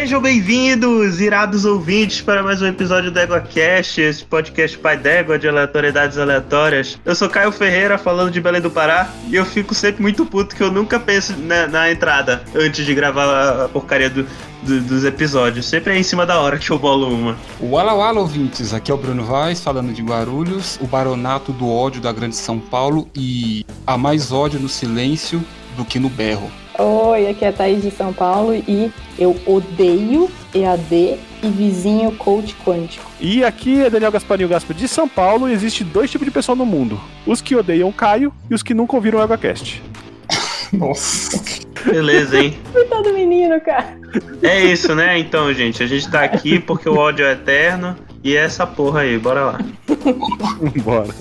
[0.00, 5.46] Sejam bem-vindos, irados ouvintes, para mais um episódio do EguaCast, esse podcast pai d'égua de
[5.46, 6.98] aleatoriedades aleatórias.
[7.04, 10.56] Eu sou Caio Ferreira, falando de Belém do Pará, e eu fico sempre muito puto
[10.56, 14.26] que eu nunca penso na, na entrada antes de gravar a porcaria do,
[14.62, 15.66] do, dos episódios.
[15.66, 17.36] Sempre é em cima da hora que eu bolo uma.
[17.60, 22.00] Wala Wala, ouvintes, aqui é o Bruno Vaz, falando de Guarulhos, o baronato do ódio
[22.00, 25.44] da Grande São Paulo e há mais ódio no silêncio
[25.76, 26.50] do que no berro.
[26.78, 32.54] Oi, aqui é a Thaís de São Paulo e eu odeio EAD e vizinho coach
[32.64, 33.10] quântico.
[33.20, 36.56] E aqui é Daniel Gasparinho Gaspar de São Paulo e existe dois tipos de pessoa
[36.56, 37.00] no mundo.
[37.26, 39.82] Os que odeiam o Caio e os que nunca ouviram o EgoCast.
[40.72, 41.42] Nossa.
[41.84, 42.58] Beleza, hein?
[42.72, 43.98] Coitado menino, cara.
[44.42, 45.18] É isso, né?
[45.18, 49.00] Então, gente, a gente tá aqui porque o ódio é eterno e é essa porra
[49.00, 49.58] aí, bora lá.
[50.84, 51.14] Bora.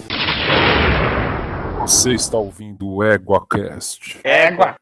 [1.82, 4.20] Você está ouvindo o EguaCast.
[4.24, 4.76] Égua!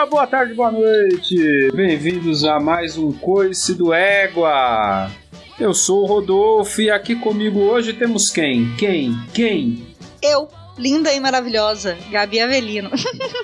[0.00, 1.70] Dia, boa tarde, boa noite.
[1.74, 5.10] Bem-vindos a mais um Coice do Égua.
[5.58, 8.74] Eu sou o Rodolfo e aqui comigo hoje temos quem?
[8.76, 9.14] Quem?
[9.34, 9.86] Quem?
[10.22, 12.90] Eu, linda e maravilhosa, Gabi Avelino.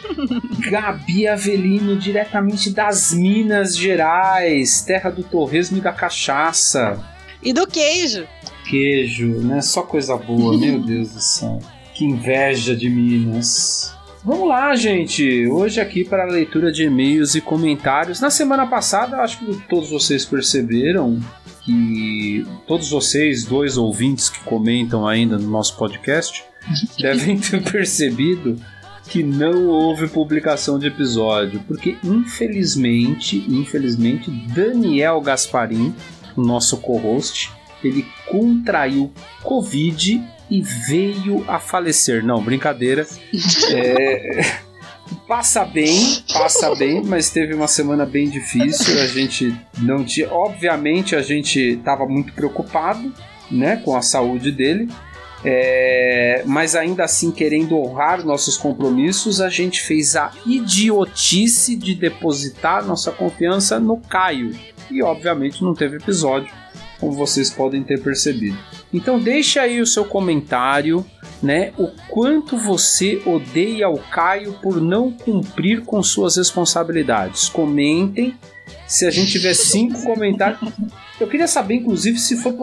[0.71, 6.99] Gabi Avelino, diretamente das Minas Gerais, terra do torresmo e da cachaça.
[7.43, 8.27] e do queijo.
[8.69, 9.61] Queijo, né?
[9.61, 11.59] Só coisa boa, meu Deus do céu.
[11.93, 13.96] Que inveja de Minas.
[14.27, 15.47] Vamos lá, gente.
[15.47, 18.21] Hoje aqui para a leitura de e-mails e comentários.
[18.21, 21.21] Na semana passada, acho que todos vocês perceberam
[21.63, 26.43] que todos vocês, dois ouvintes que comentam ainda no nosso podcast,
[26.99, 28.57] devem ter percebido
[29.09, 35.95] que não houve publicação de episódio, porque infelizmente, infelizmente, Daniel Gasparim,
[36.37, 42.25] nosso co-host, ele contraiu Covid e veio a falecer.
[42.25, 43.07] Não, brincadeira.
[43.71, 44.67] É,
[45.27, 49.01] Passa bem, passa bem, mas teve uma semana bem difícil.
[49.01, 50.33] A gente não tinha.
[50.33, 53.13] Obviamente, a gente estava muito preocupado
[53.51, 54.89] né, com a saúde dele.
[55.45, 62.85] É, mas ainda assim, querendo honrar nossos compromissos, a gente fez a idiotice de depositar
[62.85, 64.57] nossa confiança no Caio.
[64.91, 66.53] E obviamente não teve episódio,
[66.99, 68.59] como vocês podem ter percebido.
[68.93, 71.05] Então deixa aí o seu comentário,
[71.43, 71.73] né?
[71.79, 77.49] O quanto você odeia o Caio por não cumprir com suas responsabilidades.
[77.49, 78.35] Comentem.
[78.87, 80.61] Se a gente tiver cinco comentários.
[81.21, 82.55] Eu queria saber, inclusive, se foi.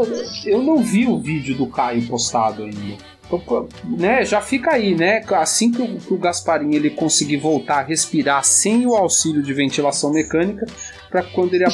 [0.46, 2.98] Eu não vi o vídeo do Caio postado ainda.
[3.26, 5.24] Então, Né, já fica aí, né?
[5.32, 9.54] Assim que o, que o Gasparim ele conseguir voltar a respirar sem o auxílio de
[9.54, 10.66] ventilação mecânica,
[11.10, 11.66] para quando ele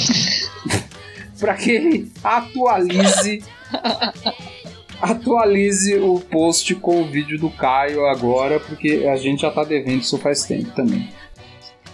[1.40, 3.44] para que ele atualize
[5.02, 10.02] atualize o post com o vídeo do Caio agora, porque a gente já tá devendo
[10.02, 11.10] isso faz tempo também.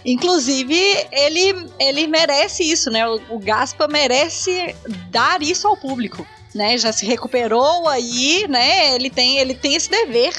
[0.04, 0.76] Inclusive,
[1.10, 3.06] ele, ele merece isso, né?
[3.08, 4.74] O, o Gaspa merece
[5.10, 6.78] dar isso ao público, né?
[6.78, 8.94] Já se recuperou aí, né?
[8.94, 10.32] Ele tem, ele tem esse dever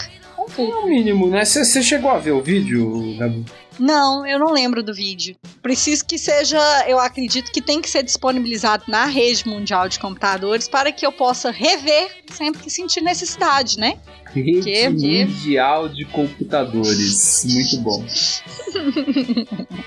[0.56, 1.44] com o mínimo, né?
[1.46, 3.46] Você chegou a ver o vídeo, Gabi?
[3.80, 5.36] Não, eu não lembro do vídeo.
[5.62, 6.58] Preciso que seja,
[6.88, 11.12] eu acredito que tem que ser disponibilizado na rede mundial de computadores para que eu
[11.12, 13.98] possa rever sempre que sentir necessidade, né?
[14.34, 17.46] Rede Que- que- Mundial de Computadores.
[17.46, 18.04] Muito bom.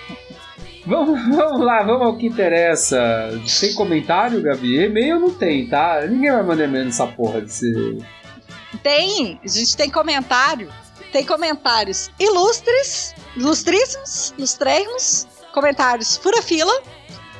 [0.86, 2.98] Vamos, vamos lá, vamos ao que interessa.
[3.60, 4.78] Tem comentário, Gabi?
[4.78, 6.00] E-mail não tem, tá?
[6.08, 7.98] Ninguém vai mandar e-mail nessa porra de ser.
[8.82, 10.72] Tem, a gente tem comentário.
[11.12, 16.72] Tem comentários ilustres, ilustríssimos, ilustremos, comentários fura-fila.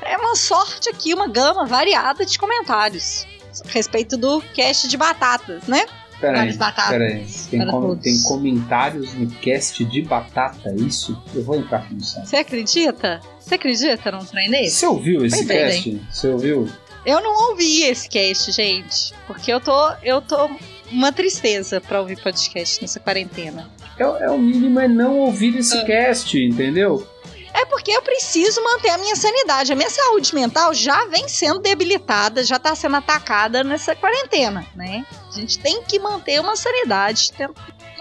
[0.03, 3.27] É uma sorte aqui, uma gama variada de comentários.
[3.65, 5.84] A respeito do cast de batatas, né?
[6.21, 6.56] Peraí,
[6.89, 7.27] peraí.
[7.51, 11.21] Tem, com- tem comentários no cast de batata, é isso?
[11.34, 12.28] Eu vou entrar aqui no site.
[12.28, 13.21] Você acredita?
[13.41, 14.77] Você acredita num trem desse?
[14.77, 16.03] Você ouviu esse é, cast?
[16.12, 16.69] Você ouviu?
[17.07, 19.15] Eu não ouvi esse cast, gente.
[19.27, 20.51] Porque eu tô, eu tô
[20.93, 23.71] uma tristeza pra ouvir podcast nessa quarentena.
[24.02, 25.84] É, é o mínimo é não ouvir esse Ah.
[25.84, 27.06] cast, entendeu?
[27.52, 29.72] É porque eu preciso manter a minha sanidade.
[29.72, 35.04] A minha saúde mental já vem sendo debilitada, já tá sendo atacada nessa quarentena, né?
[35.28, 37.52] A gente tem que manter uma sanidade tem um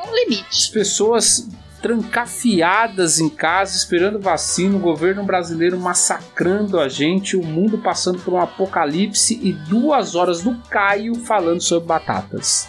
[0.02, 0.72] As limite.
[0.72, 1.48] pessoas
[1.82, 8.34] trancafiadas em casa, esperando vacina, o governo brasileiro massacrando a gente, o mundo passando por
[8.34, 12.68] um apocalipse e duas horas do Caio falando sobre batatas.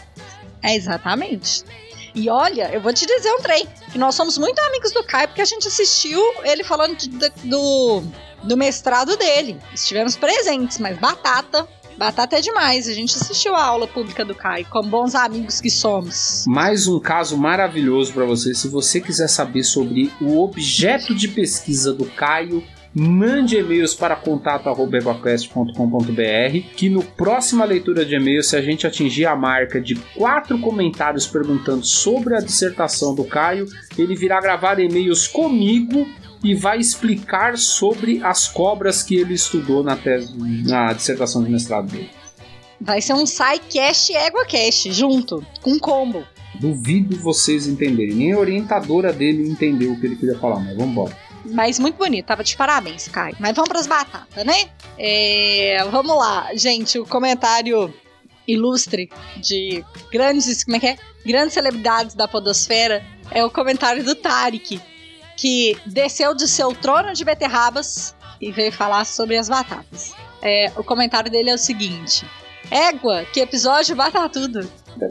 [0.62, 1.64] É exatamente.
[2.14, 5.28] E olha, eu vou te dizer um trem, que nós somos muito amigos do Caio,
[5.28, 8.02] porque a gente assistiu ele falando de- de- do,
[8.42, 9.56] do mestrado dele.
[9.74, 11.68] Estivemos presentes, mas batata
[11.98, 12.88] Batata é demais.
[12.88, 16.44] A gente assistiu a aula pública do Caio, como bons amigos que somos.
[16.48, 18.54] Mais um caso maravilhoso para você.
[18.54, 22.64] Se você quiser saber sobre o objeto de pesquisa do Caio,
[22.94, 29.36] mande e-mails para contato@evaquest.com.br que no próxima leitura de e-mails, se a gente atingir a
[29.36, 33.66] marca de quatro comentários perguntando sobre a dissertação do Caio,
[33.96, 36.06] ele virá gravar e-mails comigo
[36.42, 40.34] e vai explicar sobre as cobras que ele estudou na tese,
[40.64, 42.08] na dissertação de mestrado dele.
[42.80, 46.24] Vai ser um SciCast e EguaCast junto, com combo.
[46.58, 48.14] Duvido vocês entenderem.
[48.14, 51.29] Nem a orientadora dele entendeu o que ele queria falar, mas vamos embora.
[51.52, 53.36] Mas muito bonito, tava de parabéns, Caio.
[53.38, 54.70] Mas vamos pras batatas, né?
[54.98, 57.92] É, vamos lá, gente, o comentário
[58.46, 60.96] ilustre de grandes, como é que é?
[61.24, 64.80] Grandes celebridades da podosfera é o comentário do Tarek,
[65.36, 70.14] que desceu de seu trono de beterrabas e veio falar sobre as batatas.
[70.42, 72.26] É, o comentário dele é o seguinte:
[72.70, 74.68] Égua, que episódio batatudo.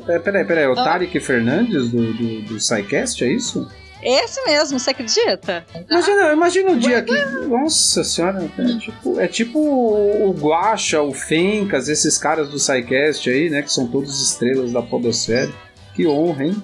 [0.07, 0.75] É, Peraí, peraí, é o.
[0.75, 3.69] Tarek Fernandes do, do, do SciCast, é isso?
[4.01, 5.65] Esse mesmo, você acredita?
[5.89, 7.13] Imagina, imagina o dia que.
[7.47, 13.49] Nossa senhora, é tipo, é tipo o Guacha, o Fencas, esses caras do SciCast aí,
[13.49, 13.61] né?
[13.61, 15.51] Que são todos estrelas da Podosfera.
[15.95, 16.63] Que honra, hein?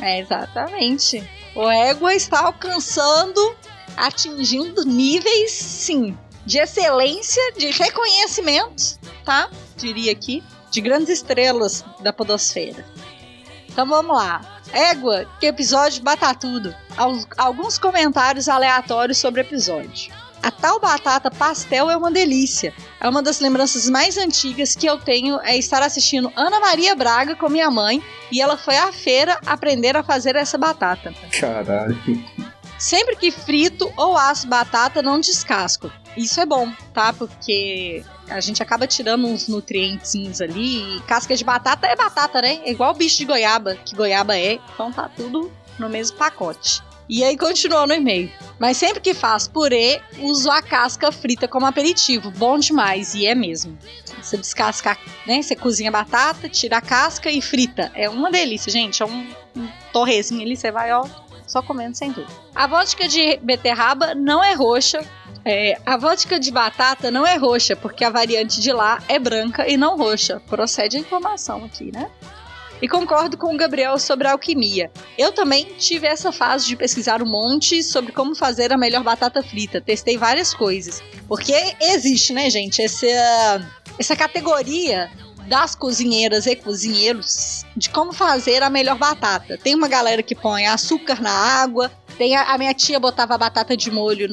[0.00, 1.22] É, exatamente.
[1.54, 3.54] O Égua está alcançando,
[3.96, 9.48] atingindo níveis, sim, de excelência, de reconhecimento, tá?
[9.76, 12.84] Diria aqui, de grandes estrelas da podosfera.
[13.68, 14.55] Então vamos lá.
[14.72, 16.74] Égua, que episódio batatudo.
[16.96, 20.12] Al- Alguns comentários aleatórios sobre o episódio.
[20.42, 22.72] A tal batata pastel é uma delícia.
[23.00, 27.34] É uma das lembranças mais antigas que eu tenho é estar assistindo Ana Maria Braga
[27.34, 31.12] com minha mãe e ela foi à feira aprender a fazer essa batata.
[31.40, 31.98] Caralho.
[32.78, 35.90] Sempre que frito ou asso batata, não descasco.
[36.16, 37.12] Isso é bom, tá?
[37.12, 40.96] Porque a gente acaba tirando uns nutrientezinhos ali.
[40.96, 42.60] E casca de batata é batata, né?
[42.64, 44.58] É igual bicho de goiaba, que goiaba é.
[44.74, 46.82] Então tá tudo no mesmo pacote.
[47.08, 48.30] E aí continuou no e-mail.
[48.58, 52.32] Mas sempre que faz purê, uso a casca frita como aperitivo.
[52.32, 53.78] Bom demais, e é mesmo.
[54.20, 55.40] Você descasca, né?
[55.40, 57.92] Você cozinha a batata, tira a casca e frita.
[57.94, 59.02] É uma delícia, gente.
[59.02, 59.26] É um,
[59.56, 59.68] um
[60.02, 61.06] ali, você vai, ó,
[61.46, 62.32] só comendo sem dúvida.
[62.54, 65.00] A vodka de beterraba não é roxa.
[65.48, 69.68] É, a vodka de batata não é roxa, porque a variante de lá é branca
[69.68, 70.42] e não roxa.
[70.48, 72.10] Procede a informação aqui, né?
[72.82, 74.90] E concordo com o Gabriel sobre a alquimia.
[75.16, 79.40] Eu também tive essa fase de pesquisar um monte sobre como fazer a melhor batata
[79.40, 79.80] frita.
[79.80, 81.00] Testei várias coisas.
[81.28, 83.06] Porque existe, né, gente, essa,
[84.00, 85.08] essa categoria
[85.46, 89.56] das cozinheiras e cozinheiros de como fazer a melhor batata.
[89.56, 93.76] Tem uma galera que põe açúcar na água, tem a, a minha tia botava batata
[93.76, 94.28] de molho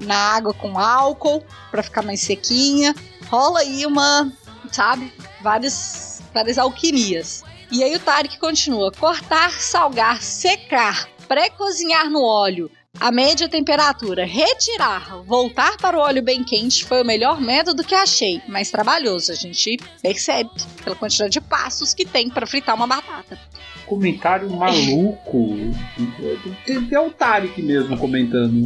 [0.00, 2.94] na água com álcool para ficar mais sequinha.
[3.28, 4.32] Rola aí uma,
[4.70, 5.12] sabe,
[5.42, 7.44] várias, várias alquimias.
[7.70, 12.70] E aí o Tarek continua: cortar, salgar, secar, pré-cozinhar no óleo,
[13.00, 17.94] a média temperatura, retirar, voltar para o óleo bem quente foi o melhor método que
[17.94, 20.50] achei, mas trabalhoso, a gente percebe
[20.82, 23.38] pela quantidade de passos que tem para fritar uma batata.
[23.84, 25.56] Comentário maluco.
[26.90, 28.64] É o Tarek mesmo comentando.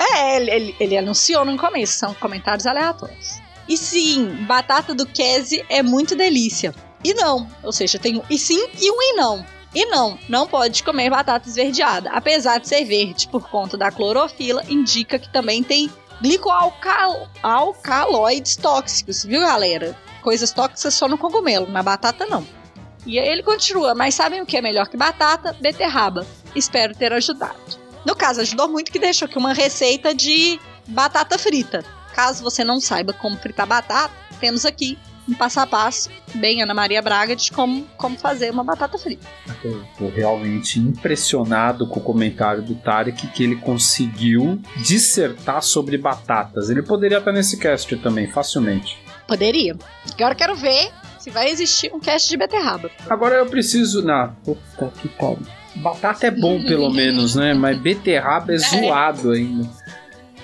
[0.00, 3.38] É, ele, ele, ele anunciou no começo, são comentários aleatórios.
[3.68, 6.74] E sim, batata do Kese é muito delícia.
[7.04, 9.44] E não, ou seja, tem um e sim e um e não.
[9.74, 12.10] E não, não pode comer batata esverdeada.
[12.10, 19.40] Apesar de ser verde por conta da clorofila, indica que também tem glicoalcaloides tóxicos, viu
[19.40, 19.94] galera?
[20.22, 22.46] Coisas tóxicas só no cogumelo, na batata não.
[23.06, 25.54] E ele continua, mas sabem o que é melhor que batata?
[25.60, 26.26] Beterraba.
[26.54, 27.89] Espero ter ajudado.
[28.04, 31.84] No caso, ajudou muito que deixou aqui uma receita de batata frita.
[32.14, 36.74] Caso você não saiba como fritar batata, temos aqui um passo a passo, bem Ana
[36.74, 39.26] Maria Braga, de como, como fazer uma batata frita.
[39.62, 46.68] Eu tô realmente impressionado com o comentário do Tarek que ele conseguiu dissertar sobre batatas.
[46.68, 48.98] Ele poderia estar nesse cast também, facilmente.
[49.26, 49.76] Poderia.
[50.12, 50.90] Agora eu quero ver
[51.20, 52.90] se vai existir um cast de beterraba.
[53.08, 54.02] Agora eu preciso.
[54.02, 55.59] Não, puta que pariu.
[55.76, 57.54] Batata é bom, pelo menos, né?
[57.54, 59.68] Mas beterraba é zoado ainda.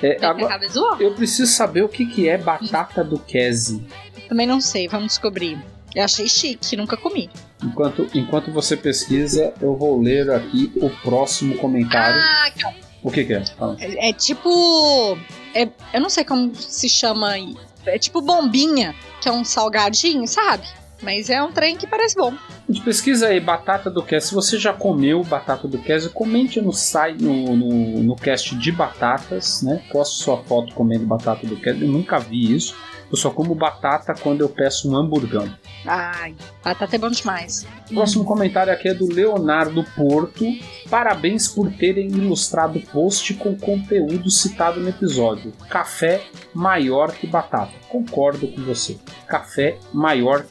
[0.03, 1.03] É, agora, Beterraba é zoado?
[1.03, 3.85] eu preciso saber o que, que é batata do Kese.
[4.29, 5.59] Também não sei, vamos descobrir.
[5.95, 7.31] Eu achei chique, nunca comi.
[7.65, 12.21] Enquanto, enquanto você pesquisa, eu vou ler aqui o próximo comentário.
[12.21, 13.43] Ah, O que, que é?
[13.79, 15.17] É, é tipo.
[15.55, 17.57] é- eu não sei como se chama aí.
[17.87, 20.67] É tipo bombinha, que é um salgadinho, sabe?
[21.03, 22.33] Mas é um trem que parece bom.
[22.69, 24.31] Gente, pesquisa aí, batata do cast.
[24.31, 28.73] Se você já comeu batata do cast, comente no site, no, no, no cast de
[28.73, 29.83] batatas, né?
[29.93, 31.83] Poste sua foto comendo batata do cast.
[31.83, 32.75] Eu nunca vi isso.
[33.11, 35.49] Eu só como batata quando eu peço um hamburgão.
[35.85, 37.67] Ai, batata é bom demais.
[37.91, 40.45] O próximo comentário aqui é do Leonardo Porto.
[40.91, 45.53] Parabéns por terem ilustrado o post com conteúdo citado no episódio.
[45.71, 47.73] Café maior que batata.
[47.89, 48.99] Concordo com você.
[49.29, 50.45] Café maior.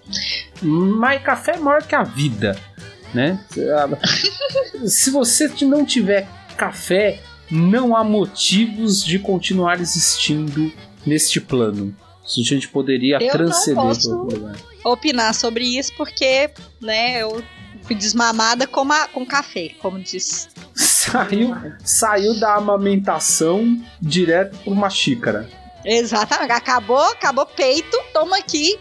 [0.62, 2.58] Mas café é maior que a vida,
[3.14, 3.44] né?
[4.88, 7.20] Se você não tiver café,
[7.52, 10.72] não há motivos de continuar existindo
[11.06, 11.96] neste plano.
[12.26, 14.12] A gente poderia Eu não transcender posso.
[14.18, 14.56] outro lugar.
[14.84, 16.50] Opinar sobre isso porque,
[16.82, 17.44] né, eu
[17.84, 20.50] fui desmamada com, ma- com café, como diz.
[20.74, 25.48] Saiu, saiu da amamentação direto por uma xícara.
[25.86, 26.52] Exatamente.
[26.52, 27.96] Acabou, acabou peito.
[28.12, 28.80] Toma aqui,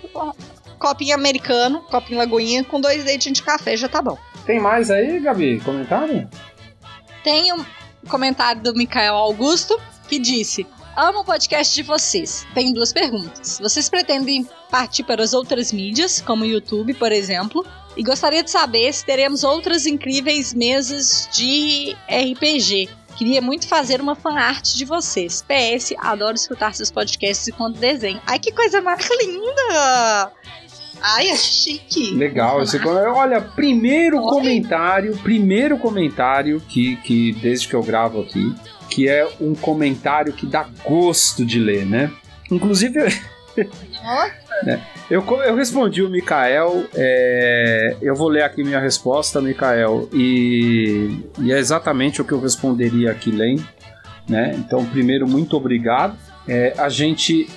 [0.79, 4.17] copinho americano, copinho lagoinha com dois dedinhos de café, já tá bom.
[4.47, 5.61] Tem mais aí, Gabi?
[5.61, 6.29] Comentário?
[7.23, 7.65] Tem um
[8.09, 12.47] comentário do Micael Augusto que disse: Amo o podcast de vocês.
[12.55, 13.59] Tenho duas perguntas.
[13.61, 17.67] Vocês pretendem partir para as outras mídias, como o YouTube, por exemplo?
[17.97, 22.89] E gostaria de saber se teremos outras incríveis mesas de RPG.
[23.17, 25.43] Queria muito fazer uma fanart de vocês.
[25.43, 28.21] PS, adoro escutar seus podcasts enquanto desenho.
[28.25, 30.33] Ai, que coisa mais linda!
[31.07, 32.15] Ai, é chique.
[32.15, 32.63] Legal.
[32.63, 34.31] Esse, olha, primeiro Oi?
[34.31, 38.55] comentário, primeiro comentário que, que desde que eu gravo aqui,
[38.95, 42.11] que é um comentário que dá gosto de ler, né?
[42.51, 43.01] Inclusive,
[45.11, 51.19] eu, co- eu respondi o Mikael, é, eu vou ler aqui minha resposta, Mikael, e,
[51.41, 53.67] e é exatamente o que eu responderia aqui lendo,
[54.29, 54.55] né?
[54.59, 56.17] Então, primeiro, muito obrigado.
[56.47, 57.49] É, a gente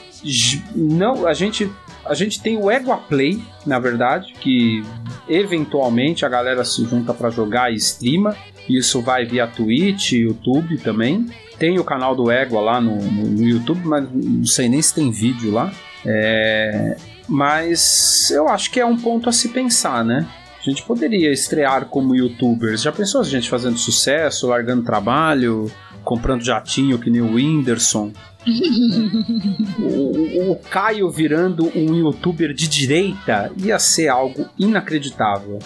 [0.75, 1.69] não, a gente
[2.05, 4.81] a gente tem o Égua Play, na verdade, que
[5.27, 8.35] eventualmente a galera se junta pra jogar e streama.
[8.69, 11.25] Isso vai via Twitch, YouTube também.
[11.57, 14.93] Tem o canal do Égua lá no, no- no YouTube, mas não sei nem se
[14.93, 15.71] tem vídeo lá.
[16.05, 16.95] É,
[17.27, 20.25] mas eu acho que é um ponto a se pensar, né?
[20.59, 22.81] A gente poderia estrear como youtubers.
[22.81, 25.71] Já pensou a gente fazendo sucesso, largando trabalho,
[26.03, 28.11] comprando jatinho que nem o Whindersson?
[29.79, 35.59] o, o- Caio virando um youtuber de direita ia ser algo inacreditável.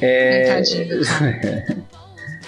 [0.00, 0.60] É,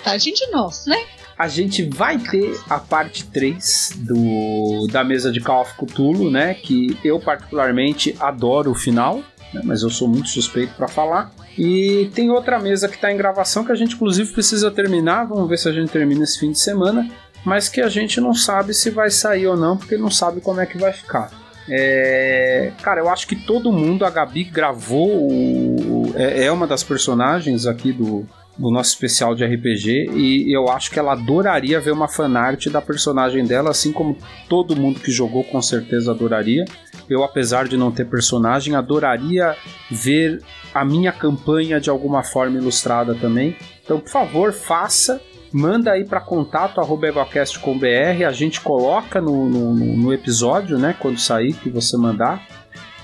[0.05, 0.99] Tadinho de nós, né?
[1.37, 6.55] a gente vai ter a parte 3 do, da mesa de Call of Cthulhu, né?
[6.55, 9.17] Que eu particularmente adoro o final,
[9.53, 11.33] né, mas eu sou muito suspeito para falar.
[11.59, 15.25] E tem outra mesa que está em gravação que a gente inclusive precisa terminar.
[15.27, 17.11] Vamos ver se a gente termina esse fim de semana.
[17.45, 20.61] Mas que a gente não sabe se vai sair ou não, porque não sabe como
[20.61, 21.31] é que vai ficar.
[21.69, 26.83] É, Cara, eu acho que todo mundo, a Gabi gravou, o- é é uma das
[26.85, 28.25] personagens aqui do,
[28.57, 32.81] do nosso especial de RPG e eu acho que ela adoraria ver uma fanart da
[32.81, 34.17] personagem dela, assim como
[34.49, 36.65] todo mundo que jogou com certeza adoraria.
[37.09, 39.57] Eu, apesar de não ter personagem, adoraria
[39.91, 40.41] ver
[40.73, 43.57] a minha campanha de alguma forma ilustrada também.
[43.85, 45.21] Então, por favor, faça.
[45.53, 50.97] Manda aí para contato egocast.com.br, a gente coloca no, no, no episódio, né?
[50.99, 52.45] Quando sair, que você mandar.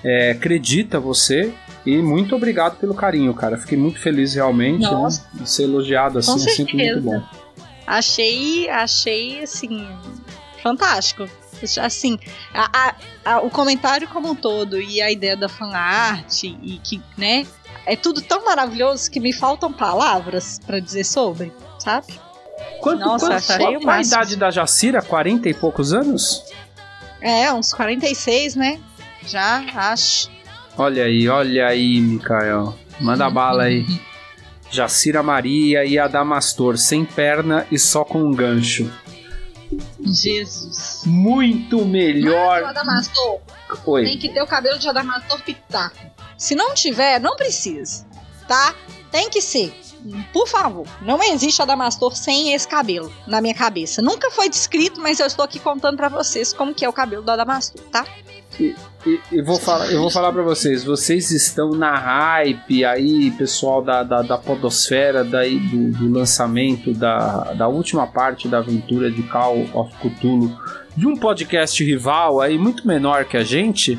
[0.03, 1.53] É, acredita você
[1.87, 3.57] e muito obrigado pelo carinho, cara.
[3.57, 4.83] Fiquei muito feliz realmente.
[4.83, 5.27] Nossa.
[5.35, 5.47] Né?
[5.47, 7.23] Ser elogiado assim Com é sempre muito bom.
[7.87, 9.89] Achei, achei, assim,
[10.63, 11.29] fantástico.
[11.81, 12.19] Assim,
[12.55, 12.95] a- a-
[13.25, 17.47] a- o comentário como um todo e a ideia da fanart e que, né,
[17.85, 22.19] é tudo tão maravilhoso que me faltam palavras pra dizer sobre, sabe?
[22.81, 25.03] Quanto, Nossa, quanto, achei qual, o qual a idade da Jacira?
[25.03, 26.43] 40 e poucos anos?
[27.21, 28.81] É, uns 46, né?
[29.27, 30.31] Já acho.
[30.81, 32.75] Olha aí, olha aí, Mikael.
[32.99, 33.85] Manda bala aí.
[34.71, 38.91] Jacira Maria e Adamastor, sem perna e só com um gancho.
[40.01, 41.03] Jesus.
[41.05, 42.65] Muito melhor.
[42.65, 43.41] Adamastor,
[43.85, 44.05] Oi.
[44.05, 45.99] tem que ter o cabelo de Adamastor pitaco.
[46.39, 48.07] Se não tiver, não precisa,
[48.49, 48.75] tá?
[49.11, 49.79] Tem que ser.
[50.33, 54.01] Por favor, não existe Adamastor sem esse cabelo na minha cabeça.
[54.01, 57.23] Nunca foi descrito, mas eu estou aqui contando pra vocês como que é o cabelo
[57.23, 58.07] do Adamastor, tá?
[58.61, 63.83] E, e vou falar, eu vou falar pra vocês, vocês estão na hype aí, pessoal
[63.83, 69.23] da, da, da podosfera daí, do, do lançamento da, da última parte da aventura de
[69.23, 70.55] Call of Cthulhu,
[70.95, 73.99] de um podcast rival aí, muito menor que a gente.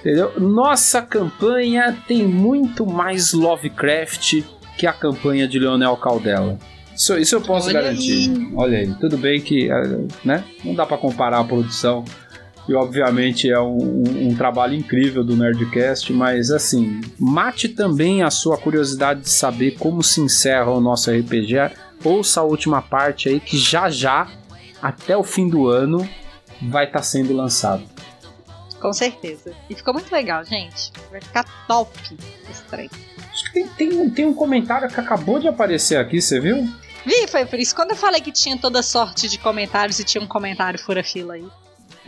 [0.00, 0.32] Entendeu?
[0.40, 4.42] Nossa campanha tem muito mais Lovecraft
[4.76, 6.58] que a campanha de Leonel Caldela.
[6.94, 8.30] Isso, isso eu posso Olha garantir.
[8.30, 8.52] aí.
[8.56, 12.04] Olha aí, tudo bem que eh, né, não dá pra comparar a produção
[12.68, 18.30] E obviamente é um, um- um trabalho incrível do Nerdcast, mas assim, mate também a
[18.30, 21.70] sua curiosidade de saber como se encerra o nosso RPG.
[22.04, 24.28] Ouça a última parte aí que já já,
[24.82, 26.08] até o fim do ano,
[26.62, 27.82] vai estar sendo lançado.
[28.78, 29.52] Com certeza.
[29.68, 30.92] E ficou muito legal, gente.
[31.10, 31.90] Vai ficar top
[32.48, 32.88] esse trem.
[33.32, 36.68] Acho que tem, tem, um- tem um comentário que acabou de aparecer aqui, você viu?
[37.04, 37.74] Vi, foi por isso.
[37.74, 41.46] Quando eu falei que tinha toda sorte de comentários e tinha um comentário fura-fila aí.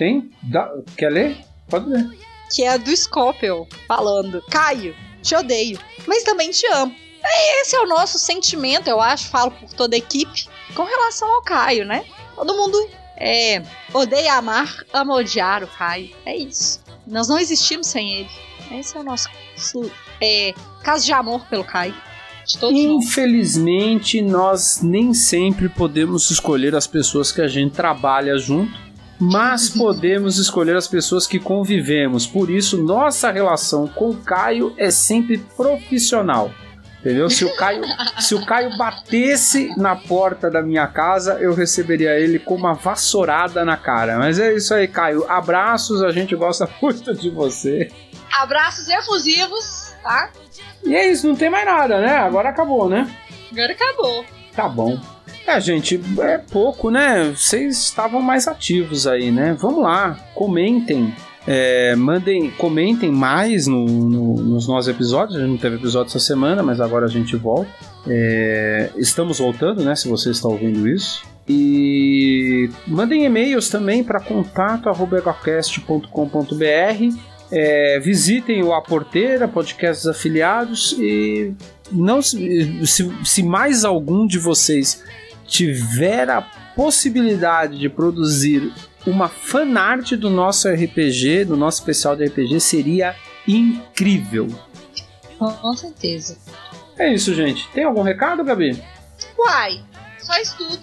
[0.00, 0.30] Tem?
[0.42, 1.36] Dá- quer ler?
[1.68, 2.08] Pode ler.
[2.54, 6.94] Que é do Scopel, falando: Caio, te odeio, mas também te amo.
[7.22, 11.30] E Esse é o nosso sentimento, eu acho, falo por toda a equipe, com relação
[11.30, 12.06] ao Caio, né?
[12.34, 12.78] Todo mundo
[13.18, 16.08] é, odeia amar, ama odiar o Caio.
[16.24, 16.80] É isso.
[17.06, 18.30] Nós não existimos sem ele.
[18.72, 19.28] Esse é o nosso
[20.18, 21.94] é, caso de amor pelo Caio.
[22.72, 28.72] Infelizmente, nós nem sempre podemos escolher as pessoas que a gente trabalha junto,
[29.20, 32.26] mas podemos escolher as pessoas que convivemos.
[32.26, 36.50] Por isso, nossa relação com o Caio é sempre profissional.
[37.00, 37.30] Entendeu?
[37.30, 37.82] Se o Caio,
[38.18, 43.64] se o Caio batesse na porta da minha casa, eu receberia ele com uma vassourada
[43.64, 44.18] na cara.
[44.18, 45.24] Mas é isso aí, Caio.
[45.28, 47.90] Abraços, a gente gosta muito de você.
[48.32, 50.30] Abraços efusivos, tá?
[50.84, 52.16] E é isso, não tem mais nada, né?
[52.16, 53.10] Agora acabou, né?
[53.50, 54.24] Agora acabou.
[54.54, 54.98] Tá bom.
[55.46, 57.34] É, gente, é pouco, né?
[57.36, 59.56] Vocês estavam mais ativos aí, né?
[59.58, 61.12] Vamos lá, comentem.
[61.46, 65.36] é, mandem, comentem mais no- no- nos nossos episódios.
[65.36, 67.68] A gente não teve episódio essa semana, mas agora a gente volta.
[68.06, 69.96] É, estamos voltando, né?
[69.96, 71.22] Se você está ouvindo isso.
[71.48, 77.16] E mandem e-mails também para contato.egocast.com.br.
[77.52, 81.52] É, visitem o A Porteira, podcasts afiliados e
[81.90, 85.02] não se, se, se mais algum de vocês
[85.50, 86.40] tiver a
[86.74, 88.72] possibilidade de produzir
[89.06, 93.16] uma fanart do nosso RPG, do nosso especial de RPG, seria
[93.46, 94.48] incrível.
[95.38, 96.38] Com certeza.
[96.98, 97.68] É isso, gente.
[97.70, 98.82] Tem algum recado, Gabi?
[99.38, 99.82] Uai,
[100.18, 100.78] só estudo.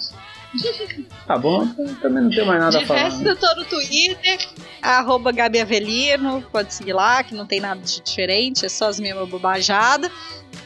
[1.26, 1.68] Tá bom,
[2.02, 3.00] também não tenho mais nada De a falar.
[3.10, 4.48] resto, eu tô no Twitter,
[4.82, 9.00] arroba Gabi Avelino, pode seguir lá, que não tem nada de diferente, é só as
[9.00, 10.10] mesmas bobajadas.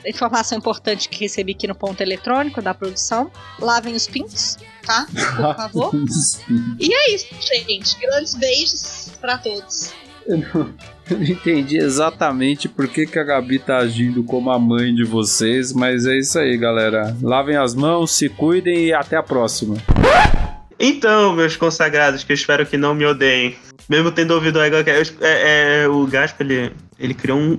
[0.05, 3.31] Informação importante que recebi aqui no ponto eletrônico da produção.
[3.59, 5.05] Lavem os pintos, tá?
[5.11, 5.91] Por favor.
[6.79, 7.98] e é isso, gente.
[8.00, 9.91] Grandes beijos pra todos.
[11.09, 15.03] Eu não, entendi exatamente por que, que a Gabi tá agindo como a mãe de
[15.03, 17.16] vocês, mas é isso aí, galera.
[17.22, 19.75] Lavem as mãos, se cuidem e até a próxima.
[20.79, 23.55] Então, meus consagrados, que eu espero que não me odeiem.
[23.90, 27.51] Mesmo tendo ouvido o EgoCast, é, é, o Gaspa, ele, ele criou um,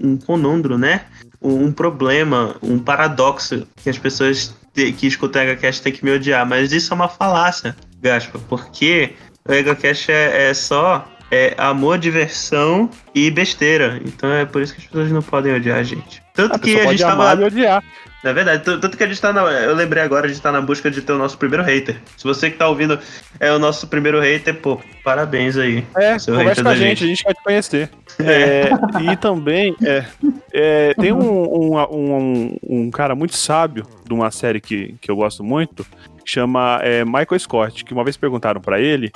[0.00, 1.02] um, um conundro, né?
[1.42, 6.04] Um, um problema, um paradoxo que as pessoas te- que escutam o EgoCast têm que
[6.04, 6.46] me odiar.
[6.46, 9.14] Mas isso é uma falácia, Gaspa, porque
[9.46, 14.00] o EgoCast é, é só é, amor, diversão e besteira.
[14.04, 16.22] Então é por isso que as pessoas não podem odiar a gente.
[16.34, 17.44] Tanto A que a gente tava.
[17.44, 17.82] odiar.
[18.22, 19.40] É verdade, tanto que a gente tá na.
[19.40, 21.96] Eu lembrei agora, a gente tá na busca de ter o nosso primeiro hater.
[22.18, 22.98] Se você que tá ouvindo
[23.38, 25.82] é o nosso primeiro hater, pô, parabéns aí.
[25.96, 27.04] É, Seu conversa hater com a gente, gente.
[27.04, 27.90] a gente quer te conhecer.
[28.18, 28.68] É,
[29.10, 30.04] e também, é,
[30.52, 35.16] é, tem um, um, um, um cara muito sábio de uma série que, que eu
[35.16, 35.86] gosto muito,
[36.24, 39.10] chama é, Michael Scott, que uma vez perguntaram pra ele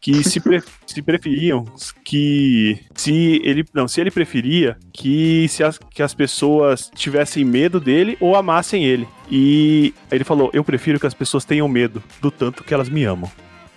[0.00, 1.64] que se, pre- se preferiam
[2.04, 7.80] que se ele não se ele preferia que se as, que as pessoas tivessem medo
[7.80, 12.30] dele ou amassem ele e ele falou eu prefiro que as pessoas tenham medo do
[12.30, 13.30] tanto que elas me amam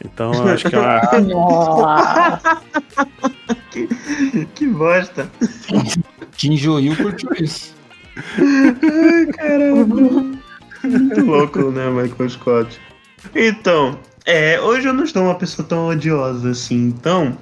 [0.04, 2.62] então eu acho que é uma, Nossa.
[4.56, 5.30] Que bosta.
[6.38, 7.74] Kim Jong-il curtiu isso.
[10.88, 12.80] Muito louco, né, Michael Scott?
[13.36, 17.38] Então, é, hoje eu não estou uma pessoa tão odiosa assim, então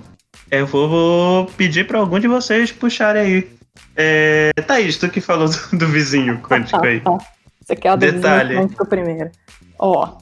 [0.52, 3.50] eu vou, vou pedir pra algum de vocês puxarem aí.
[3.96, 7.02] É, Thaís, tu que falou do, do vizinho quântico aí.
[7.66, 8.50] Você quer o do Detalhe.
[8.50, 9.32] vizinho quântico primeiro.
[9.80, 10.18] Ó,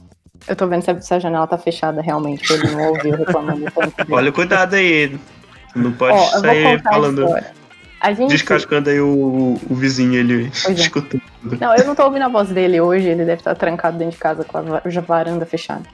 [0.46, 3.94] eu tô vendo se a- janela tá fechada realmente, ele não ouvir eu reclamando tanto.
[4.14, 5.08] Olha, cuidado aí.
[5.72, 7.52] Tu Não pode vou sair falando, história.
[8.02, 8.30] A gente...
[8.30, 10.72] descascando aí o, o vizinho ele é.
[10.72, 11.22] escutando.
[11.60, 14.18] Não, eu não tô ouvindo a voz dele hoje, ele deve estar trancado dentro de
[14.18, 14.62] casa com a
[15.06, 15.84] varanda fechada.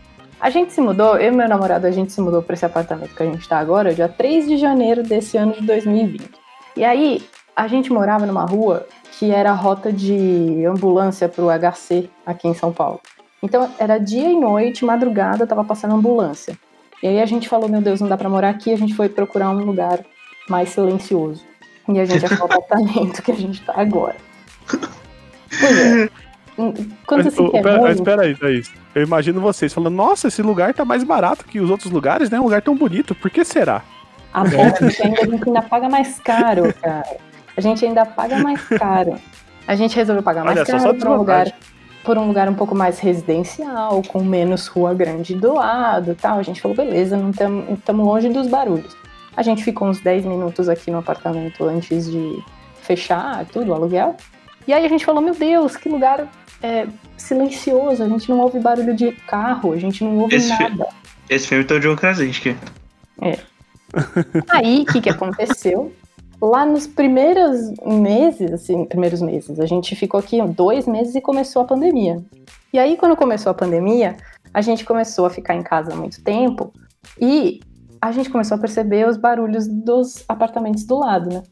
[0.41, 3.15] A gente se mudou, eu e meu namorado, a gente se mudou pra esse apartamento
[3.15, 6.31] que a gente tá agora, dia 3 de janeiro desse ano de 2020.
[6.77, 7.23] E aí,
[7.55, 8.87] a gente morava numa rua
[9.19, 13.01] que era a rota de ambulância pro HC aqui em São Paulo.
[13.43, 16.57] Então, era dia e noite, madrugada, tava passando ambulância.
[17.03, 19.11] E aí a gente falou, meu Deus, não dá pra morar aqui, a gente foi
[19.11, 20.01] procurar um lugar
[20.49, 21.45] mais silencioso.
[21.89, 24.17] E a gente achou o apartamento que a gente tá agora.
[24.69, 26.11] Pois é.
[27.07, 28.71] Quando você Ô, quer pera, muito, espera aí, Thaís.
[28.95, 32.41] Eu imagino vocês falando, nossa, esse lugar tá mais barato que os outros lugares, né?
[32.41, 33.15] Um lugar tão bonito.
[33.15, 33.83] Por que será?
[34.35, 37.17] A ainda a gente ainda paga mais caro, cara.
[37.57, 39.17] A gente ainda paga mais caro.
[39.67, 41.53] A gente resolveu pagar mais Olha caro só por um lugar
[42.05, 46.39] por um lugar um pouco mais residencial, com menos rua grande do lado, e tal.
[46.39, 48.97] A gente falou, beleza, não estamos longe dos barulhos.
[49.39, 52.43] A gente ficou uns 10 minutos aqui no apartamento antes de
[52.83, 54.17] fechar tudo, o aluguel.
[54.67, 56.27] E aí a gente falou, meu Deus, que lugar
[56.61, 60.89] é, silencioso, a gente não ouve barulho de carro, a gente não ouve Esse nada.
[61.31, 62.57] Esse filme tem o John Krasinski.
[64.51, 65.93] Aí, o que, que aconteceu?
[66.43, 71.63] Lá nos primeiros meses, assim, primeiros meses, a gente ficou aqui dois meses e começou
[71.63, 72.21] a pandemia.
[72.73, 74.17] E aí, quando começou a pandemia,
[74.53, 76.73] a gente começou a ficar em casa há muito tempo
[77.21, 77.61] e
[78.01, 81.43] a gente começou a perceber os barulhos dos apartamentos do lado, né?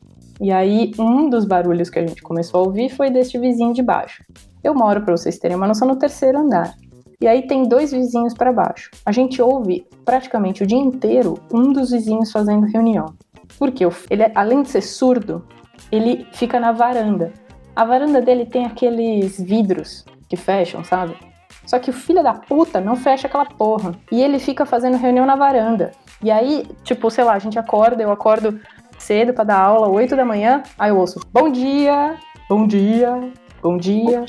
[0.40, 3.82] E aí, um dos barulhos que a gente começou a ouvir foi deste vizinho de
[3.82, 4.22] baixo.
[4.62, 6.74] Eu moro, para vocês terem uma noção, no terceiro andar.
[7.18, 8.90] E aí tem dois vizinhos para baixo.
[9.04, 13.14] A gente ouve praticamente o dia inteiro um dos vizinhos fazendo reunião.
[13.59, 15.42] Porque ele, além de ser surdo,
[15.90, 17.32] ele fica na varanda.
[17.74, 21.16] A varanda dele tem aqueles vidros que fecham, sabe?
[21.64, 23.94] Só que o filho da puta não fecha aquela porra.
[24.12, 25.92] E ele fica fazendo reunião na varanda.
[26.22, 28.59] E aí, tipo, sei lá, a gente acorda, eu acordo
[28.98, 32.16] cedo pra dar aula, 8 da manhã, aí eu ouço, bom dia,
[32.48, 33.31] bom dia,
[33.62, 34.24] bom dia.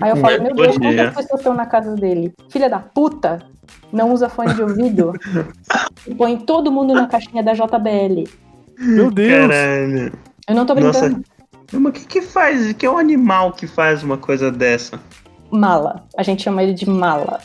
[0.00, 0.94] Aí eu falo, meu Bom Deus, dia.
[0.96, 2.32] quantas pessoas estão na casa dele?
[2.48, 3.38] Filha da puta,
[3.92, 5.12] não usa fone de ouvido
[6.06, 8.24] e põe todo mundo na caixinha da JBL.
[8.78, 9.48] Meu Deus!
[9.48, 10.12] Caralho.
[10.48, 11.00] Eu não tô Nossa.
[11.08, 11.24] brincando.
[11.72, 12.72] Mas o que que faz?
[12.72, 14.98] Que é um animal que faz uma coisa dessa?
[15.52, 16.04] Mala.
[16.16, 17.38] A gente chama ele de mala.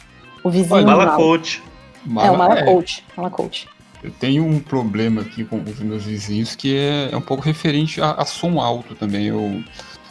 [0.43, 1.17] O vizinho Olha, Mala mala.
[1.17, 1.61] coach.
[2.05, 2.63] É, o mala é.
[2.63, 3.03] coach.
[3.15, 3.67] Mala coach.
[4.03, 7.99] Eu tenho um problema aqui com os meus vizinhos que é, é um pouco referente
[8.01, 9.25] a, a som alto também.
[9.25, 9.63] Eu,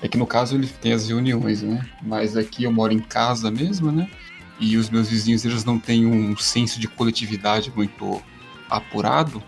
[0.02, 1.86] é que no caso ele tem as reuniões, né?
[2.02, 4.10] Mas aqui eu moro em casa mesmo, né?
[4.58, 8.20] E os meus vizinhos eles não têm um senso de coletividade muito
[8.68, 9.42] apurado.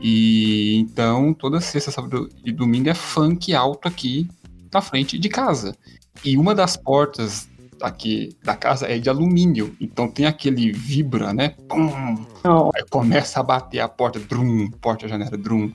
[0.00, 4.28] E então toda sexta, sábado e domingo é funk alto aqui
[4.72, 5.76] na frente de casa.
[6.24, 7.48] E uma das portas
[7.82, 11.54] aqui da casa é de alumínio, então tem aquele vibra, né?
[11.68, 12.70] Pum, Não.
[12.74, 15.70] Aí começa a bater a porta, drum, porta a janela, drum.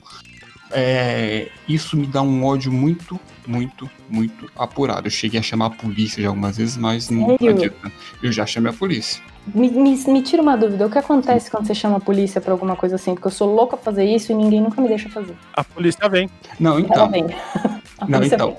[0.70, 5.06] É, isso me dá um ódio muito, muito, muito apurado.
[5.06, 7.50] Eu cheguei a chamar a polícia já algumas vezes, mas não Sério?
[7.50, 7.92] adianta.
[8.22, 9.22] Eu já chamei a polícia.
[9.54, 10.86] Me, me, me tira uma dúvida.
[10.86, 13.14] O que acontece quando você chama a polícia pra alguma coisa assim?
[13.14, 15.36] Porque eu sou louca pra fazer isso e ninguém nunca me deixa fazer.
[15.52, 16.28] A polícia vem.
[16.58, 17.10] Não, Ela então.
[17.10, 17.26] vem.
[17.98, 18.56] A Não, polícia então.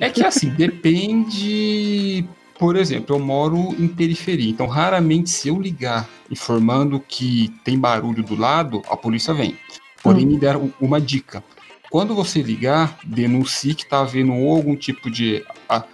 [0.00, 2.26] É que assim, depende.
[2.64, 8.22] Por exemplo, eu moro em periferia, então raramente se eu ligar informando que tem barulho
[8.22, 9.54] do lado, a polícia vem.
[10.02, 10.30] Porém, Hum.
[10.30, 11.44] me deram uma dica.
[11.90, 15.44] Quando você ligar, denuncie que tá havendo algum tipo de.
[15.68, 15.84] a-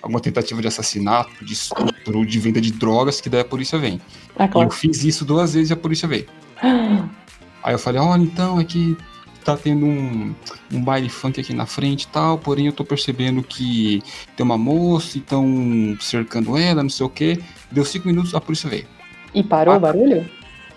[0.00, 4.00] alguma tentativa de assassinato, de estupro, de venda de drogas, que daí a polícia vem.
[4.36, 4.70] Ah, E eu claro.
[4.70, 6.26] fiz isso duas vezes e a polícia veio.
[7.64, 8.96] Aí eu falei, olha, então é que
[9.42, 10.34] tá tendo um,
[10.72, 14.02] um baile funk aqui na frente e tal, porém eu tô percebendo que
[14.36, 17.38] tem uma moça e estão cercando ela, não sei o quê.
[17.70, 18.86] Deu cinco minutos, a polícia veio.
[19.34, 19.76] E parou Ah.
[19.76, 20.28] o barulho?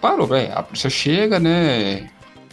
[0.01, 0.53] Parou, velho.
[0.57, 2.09] A polícia chega, né?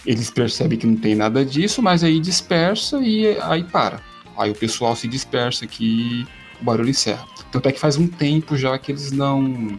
[0.06, 4.00] Eles percebem que não tem nada disso, mas aí dispersa e aí para.
[4.36, 6.26] Aí o pessoal se dispersa aqui
[6.60, 7.24] o barulho encerra.
[7.50, 9.78] Tanto é que faz um tempo já que eles não.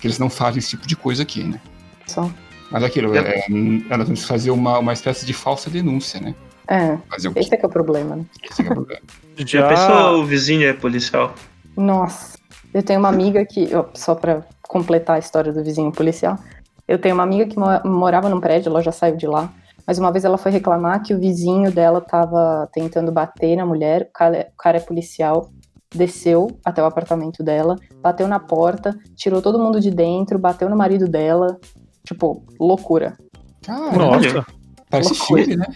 [0.00, 1.60] que eles não fazem esse tipo de coisa aqui, né?
[2.06, 2.30] Só.
[2.70, 6.34] Mas aquilo, é, é, nós temos que fazer uma, uma espécie de falsa denúncia, né?
[6.68, 8.16] É, Fazer o esse é que é o problema.
[8.16, 8.24] né?
[8.48, 9.00] Esse que é o problema.
[9.36, 11.34] Já pensou o vizinho é policial?
[11.76, 12.36] Nossa,
[12.74, 16.38] eu tenho uma amiga que, ó, só pra completar a história do vizinho policial,
[16.86, 19.52] eu tenho uma amiga que mo- morava num prédio, ela já saiu de lá,
[19.86, 24.02] mas uma vez ela foi reclamar que o vizinho dela tava tentando bater na mulher,
[24.02, 25.50] o cara, o cara é policial,
[25.92, 30.76] desceu até o apartamento dela, bateu na porta, tirou todo mundo de dentro, bateu no
[30.76, 31.58] marido dela,
[32.04, 33.16] tipo, loucura.
[33.64, 33.98] Caralho,
[34.34, 34.46] Nossa.
[34.90, 35.42] parece loucura.
[35.44, 35.66] filme, né?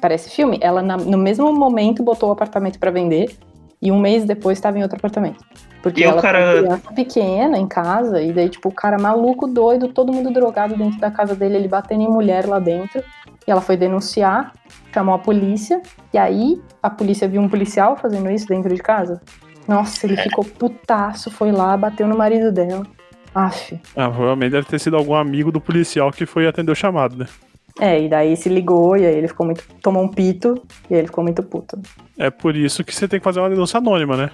[0.00, 0.58] Parece filme.
[0.60, 3.36] Ela, na- no mesmo momento, botou o apartamento pra vender
[3.80, 5.44] e um mês depois estava em outro apartamento.
[5.82, 9.88] Porque E ela cara- criança pequena em casa, e daí, tipo, o cara maluco, doido,
[9.88, 13.02] todo mundo drogado dentro da casa dele, ele batendo em mulher lá dentro.
[13.46, 14.52] E ela foi denunciar,
[14.92, 19.20] chamou a polícia, e aí a polícia viu um policial fazendo isso dentro de casa.
[19.68, 22.86] Nossa, ele ficou putaço, foi lá, bateu no marido dela.
[23.34, 23.78] Aff.
[23.96, 27.26] Ah, provavelmente deve ter sido algum amigo do policial que foi atender o chamado, né?
[27.80, 29.64] É, e daí se ligou, e aí ele ficou muito.
[29.82, 31.76] tomou um pito, e aí ele ficou muito puto.
[32.16, 34.30] É por isso que você tem que fazer uma denúncia anônima, né?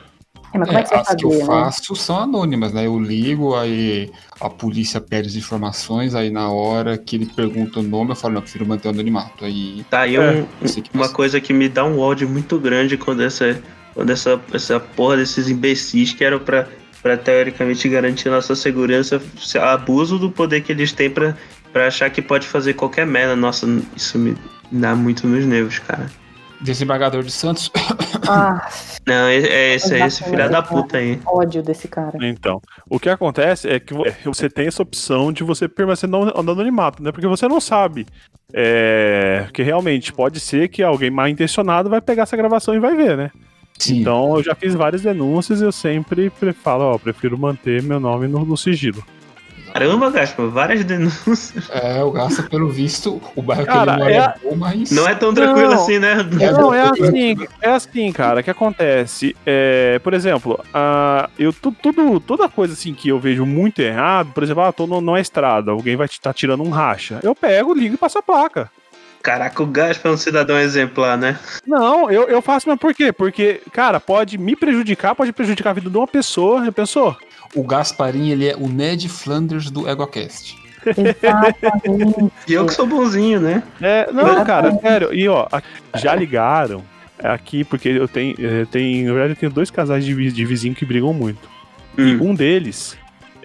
[0.52, 1.46] É, mas como é, que você as que eu fazer, né?
[1.46, 2.84] faço são anônimas, né?
[2.86, 4.10] Eu ligo, aí
[4.40, 8.34] a polícia pede as informações, aí na hora que ele pergunta o nome, eu falo,
[8.34, 9.44] não, eu prefiro manter o anonimato.
[9.44, 12.28] Aí Tá aí É, um- eu sei que uma coisa que me dá um ódio
[12.28, 13.62] muito grande quando essa,
[13.94, 16.66] quando essa, essa porra desses imbecis que eram pra,
[17.02, 21.34] pra teoricamente garantir nossa segurança, se- abuso do poder que eles têm pra
[21.72, 23.36] pra achar que pode fazer qualquer merda.
[23.36, 24.36] Nossa, isso me
[24.72, 26.06] dá muito nos nervos, cara.
[26.60, 27.70] Desembargador de Santos.
[28.32, 28.68] Ah,
[29.08, 31.18] Não, é, é esse, é esse filho da puta aí.
[31.26, 32.16] ódio desse cara.
[32.20, 36.26] Então, o que acontece é que vo- você tem essa opção de você permanecer no
[36.26, 37.10] no anonimato, né?
[37.10, 38.06] Porque você não sabe.
[38.52, 42.94] É, que realmente pode ser que alguém mal intencionado vai pegar essa gravação e vai
[42.94, 43.30] ver, né?
[43.82, 44.00] Sim.
[44.00, 47.98] Então eu já fiz várias denúncias e eu sempre pre- falo, ó, prefiro manter meu
[47.98, 49.02] nome no, no sigilo.
[49.72, 51.70] Caramba, Gaspa, várias denúncias.
[51.70, 54.90] É, o Gasta, pelo visto, o bairro Cara, que ele mora é- é bom, mas.
[54.90, 55.80] Não é tão tranquilo Não.
[55.82, 56.16] assim, né?
[56.52, 59.36] Não, é assim, é assim, cara, que acontece.
[59.46, 64.32] É, por exemplo, a, eu tu- tudo, toda coisa assim que eu vejo muito errado,
[64.34, 67.20] por exemplo, ah, tô no, numa estrada, alguém vai estar tirando um racha.
[67.22, 68.68] Eu pego, ligo e passo a placa.
[69.22, 71.38] Caraca, o Gaspa é um cidadão exemplar, né?
[71.66, 73.12] Não, eu, eu faço, mas por quê?
[73.12, 77.16] Porque, cara, pode me prejudicar, pode prejudicar a vida de uma pessoa, já pensou?
[77.54, 80.56] O Gasparim, ele é o Ned Flanders do EgoCast.
[80.86, 82.32] Exatamente.
[82.48, 83.62] E eu que sou bonzinho, né?
[83.80, 85.12] É, não, cara, sério.
[85.12, 85.46] E ó,
[85.96, 86.82] já ligaram
[87.18, 90.74] aqui, porque eu tenho, eh, tem, na verdade, eu tenho dois casais de, de vizinho
[90.74, 91.48] que brigam muito.
[91.98, 92.30] Hum.
[92.30, 92.96] Um deles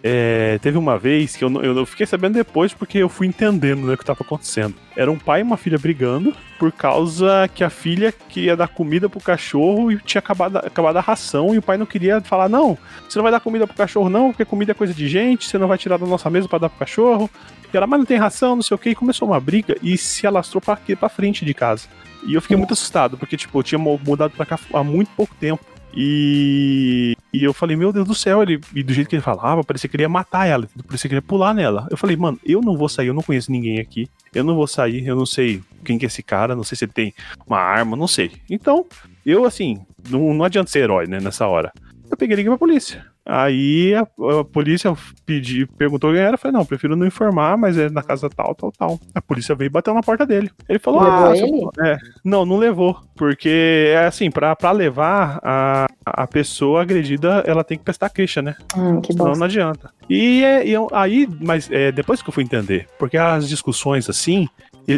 [0.07, 3.25] é, teve uma vez que eu, não- eu não fiquei sabendo depois porque eu fui
[3.25, 4.75] entendendo né, o que estava acontecendo.
[4.95, 9.09] Era um pai e uma filha brigando por causa que a filha queria dar comida
[9.09, 12.77] pro cachorro e tinha acabado, acabado a ração e o pai não queria falar: não,
[13.09, 15.57] você não vai dar comida pro cachorro, não, porque comida é coisa de gente, você
[15.57, 17.27] não vai tirar da nossa mesa para dar pro cachorro.
[17.73, 19.97] E ela, mas não tem ração, não sei o que, e começou uma briga e
[19.97, 21.87] se alastrou pra, aqui, pra frente de casa.
[22.25, 25.09] E eu fiquei muito assustado, porque, tipo, eu tinha mu- mudado pra cá há muito
[25.15, 25.65] pouco tempo.
[25.93, 29.63] E, e eu falei, meu Deus do céu, ele, e do jeito que ele falava,
[29.63, 31.87] parecia que ele ia matar ela, parecia que ele ia pular nela.
[31.89, 34.67] Eu falei, mano, eu não vou sair, eu não conheço ninguém aqui, eu não vou
[34.67, 37.13] sair, eu não sei quem que é esse cara, não sei se ele tem
[37.45, 38.31] uma arma, não sei.
[38.49, 38.85] Então,
[39.25, 41.71] eu, assim, não, não adianta ser herói, né, nessa hora.
[42.09, 43.05] Eu peguei e liguei pra polícia.
[43.25, 44.01] Aí a,
[44.39, 44.93] a polícia
[45.25, 48.53] pedi, perguntou quem era, eu falei, não, prefiro não informar, mas é na casa tal,
[48.53, 48.99] tal, tal.
[49.15, 50.51] A polícia veio e bateu na porta dele.
[50.69, 51.89] Ele falou, Levou ah, ele?
[51.89, 57.63] é, não, não levou, porque é assim, pra, pra levar a, a pessoa agredida, ela
[57.63, 58.55] tem que prestar queixa, né?
[58.77, 59.39] Hum, que Senão bosta.
[59.39, 59.89] não adianta.
[60.09, 64.07] E, é, e eu- aí, mas é, depois que eu fui entender, porque as discussões
[64.09, 64.47] assim,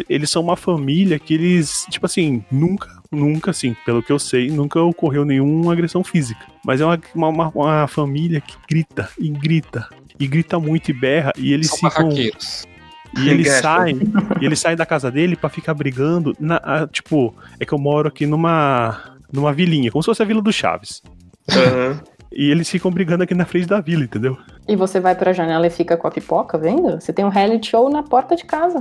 [0.08, 4.48] eles são uma família que eles, tipo assim, nunca, nunca, assim, pelo que eu sei,
[4.50, 6.44] nunca ocorreu nenhuma agressão física.
[6.64, 9.88] Mas é uma, uma, uma- uma família que grita e grita.
[10.20, 12.04] E grita muito e berra, e eles São ficam.
[12.08, 12.64] barraqueiros.
[13.18, 13.98] E eles saem,
[14.40, 16.36] e eles saem da casa dele pra ficar brigando.
[16.38, 20.26] Na, a- tipo, é que eu moro aqui numa, numa vilinha, como se fosse a
[20.26, 21.02] Vila do Chaves.
[21.50, 22.00] Aham.
[22.30, 24.36] E eles ficam brigando aqui na frente da vila, entendeu?
[24.68, 27.00] E você vai pra janela e fica com a pipoca, vendo?
[27.00, 28.80] Você tem um reality show na porta de casa.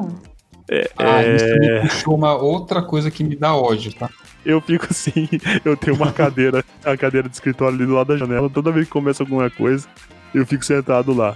[0.69, 0.87] Mano.
[0.97, 1.35] Ah, É.
[1.35, 4.09] isso me puxou uma outra coisa que me dá ódio, tá?
[4.45, 5.27] Eu fico assim,
[5.65, 8.85] eu tenho uma cadeira, a cadeira de escritório ali do lado da janela, toda vez
[8.85, 9.87] que começa alguma coisa,
[10.33, 11.35] eu fico sentado lá.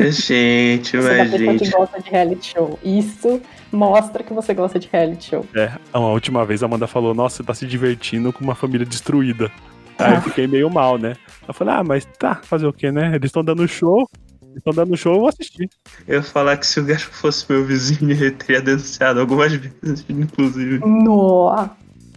[0.00, 1.70] Gente, Você é mas que gente.
[1.70, 2.78] gosta de reality show.
[2.82, 5.46] Isso mostra que você gosta de reality show.
[5.54, 8.86] É, a última vez a Amanda falou, nossa, você tá se divertindo com uma família
[8.86, 9.50] destruída.
[9.98, 11.14] Aí eu fiquei meio mal, né?
[11.46, 13.08] Eu falei, ah, mas tá, fazer o quê, né?
[13.14, 14.08] Eles estão dando show,
[14.56, 15.68] estão dando show, eu vou assistir.
[16.06, 20.04] Eu ia falar que se o Gaspa fosse meu vizinho, ele teria denunciado algumas vezes,
[20.08, 20.78] inclusive.
[20.84, 21.70] Nossa.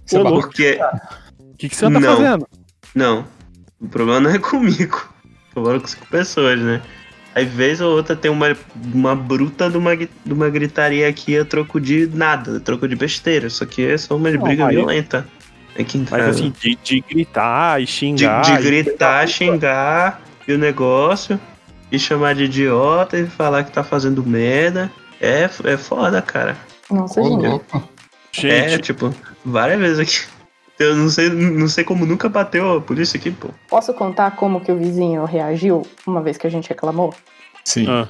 [0.05, 0.41] Isso é Ô, bagulho.
[0.41, 0.79] Porque.
[1.39, 2.01] O que, que você tá Não.
[2.01, 2.47] fazendo?
[2.95, 3.25] Não.
[3.79, 5.09] O problema não é comigo.
[5.49, 6.81] O problema é com cinco pessoas, né?
[7.33, 8.55] Aí, vez ou outra, tem uma,
[8.93, 12.95] uma bruta de uma, de uma gritaria aqui a troco de nada, a troco de
[12.95, 13.49] besteira.
[13.49, 15.25] Só que é só uma Não, briga aí- violenta.
[15.79, 18.41] Aqui em Mas assim, de, de gritar e de, xingar.
[18.41, 21.39] de e- gritar, xingar e o negócio,
[21.91, 24.91] e chamar de idiota e falar que tá fazendo merda.
[25.19, 26.57] É, é foda, cara.
[26.89, 27.45] Nossa, gente.
[27.47, 27.83] louco.
[28.37, 30.31] É, Gente, tipo, várias vezes aqui.
[30.79, 33.49] Eu não sei, não sei como nunca bateu a polícia aqui, pô.
[33.69, 37.13] Posso contar como que o vizinho reagiu uma vez que a gente reclamou?
[37.63, 37.85] Sim.
[37.87, 38.07] Ah.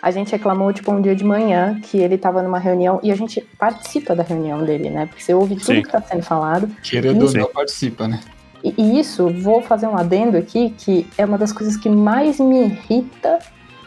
[0.00, 3.16] A gente reclamou, tipo, um dia de manhã que ele tava numa reunião e a
[3.16, 5.06] gente participa da reunião dele, né?
[5.06, 5.82] Porque você ouve tudo Sim.
[5.82, 6.68] que tá sendo falado.
[6.82, 8.20] Querendo ou não, participa, né?
[8.64, 12.40] E, e isso, vou fazer um adendo aqui, que é uma das coisas que mais
[12.40, 13.38] me irrita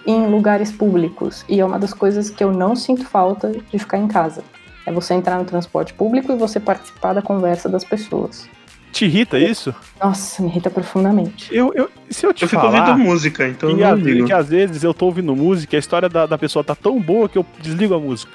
[0.05, 1.43] em lugares públicos.
[1.49, 4.43] E é uma das coisas que eu não sinto falta de ficar em casa.
[4.85, 8.47] É você entrar no transporte público e você participar da conversa das pessoas.
[8.93, 9.75] te irrita isso?
[10.01, 11.53] Nossa, me irrita profundamente.
[11.53, 12.91] Eu, eu, se eu te Eu fico falar...
[12.91, 15.77] ouvindo música, então eu E não às, que às vezes eu tô ouvindo música e
[15.77, 18.31] a história da, da pessoa tá tão boa que eu desligo a música.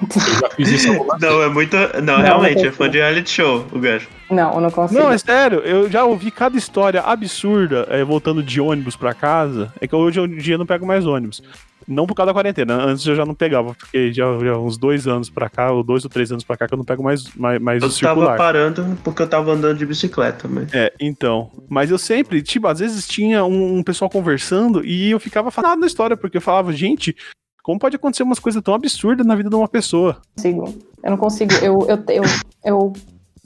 [0.00, 1.20] Eu já fiz isso algumas.
[1.20, 1.76] Não, é muito.
[1.76, 4.08] Não, Não, realmente, não é fã de reality show, o gajo.
[4.30, 5.00] Não, eu não consigo.
[5.00, 9.72] Não, é sério, eu já ouvi cada história absurda é, voltando de ônibus pra casa.
[9.80, 11.42] É que hoje em dia eu não pego mais ônibus.
[11.86, 15.08] Não por causa da quarentena, antes eu já não pegava, porque já, já uns dois
[15.08, 17.34] anos pra cá, ou dois ou três anos pra cá, que eu não pego mais,
[17.34, 18.36] mais, mais Eu o tava circular.
[18.36, 20.72] parando porque eu tava andando de bicicleta, mas.
[20.72, 21.50] É, então.
[21.68, 25.80] Mas eu sempre, tipo, às vezes tinha um, um pessoal conversando e eu ficava fascinado
[25.80, 27.16] na história, porque eu falava, gente,
[27.62, 30.20] Como pode acontecer umas coisas tão absurdas na vida de uma pessoa?
[30.36, 30.64] consigo.
[31.02, 31.52] Eu não consigo.
[31.62, 32.22] Eu, eu, eu,
[32.64, 32.92] eu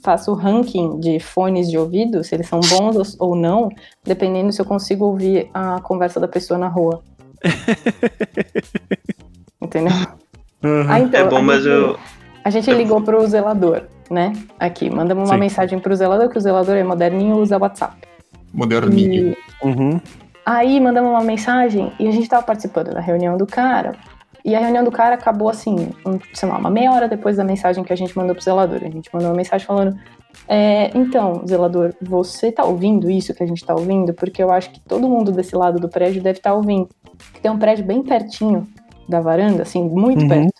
[0.02, 3.68] faço o ranking de fones de ouvido, se eles são bons ou não,
[4.04, 7.02] dependendo se eu consigo ouvir a conversa da pessoa na rua.
[9.60, 9.92] Entendeu?
[10.88, 11.98] Ah, então, É bom, a mas gente- eu.
[12.44, 14.32] A gente ligou pro zelador, né?
[14.58, 15.40] Aqui, mandamos uma Sim.
[15.40, 17.96] mensagem pro zelador, que o zelador é moderninho usa WhatsApp.
[18.54, 19.36] Moderninho.
[19.62, 20.00] E Uhum.
[20.46, 23.96] Aí mandamos uma mensagem e a gente tava participando da reunião do cara.
[24.44, 27.42] E a reunião do cara acabou assim, um, sei lá, uma meia hora depois da
[27.42, 28.78] mensagem que a gente mandou pro zelador.
[28.80, 29.98] A gente mandou uma mensagem falando:
[30.46, 34.14] é, então, zelador, você tá ouvindo isso que a gente tá ouvindo?
[34.14, 36.88] Porque eu acho que todo mundo desse lado do prédio deve estar ouvindo.
[37.34, 38.68] Que tem um prédio bem pertinho
[39.08, 40.28] da varanda, assim, muito Uhum.
[40.28, 40.52] perto.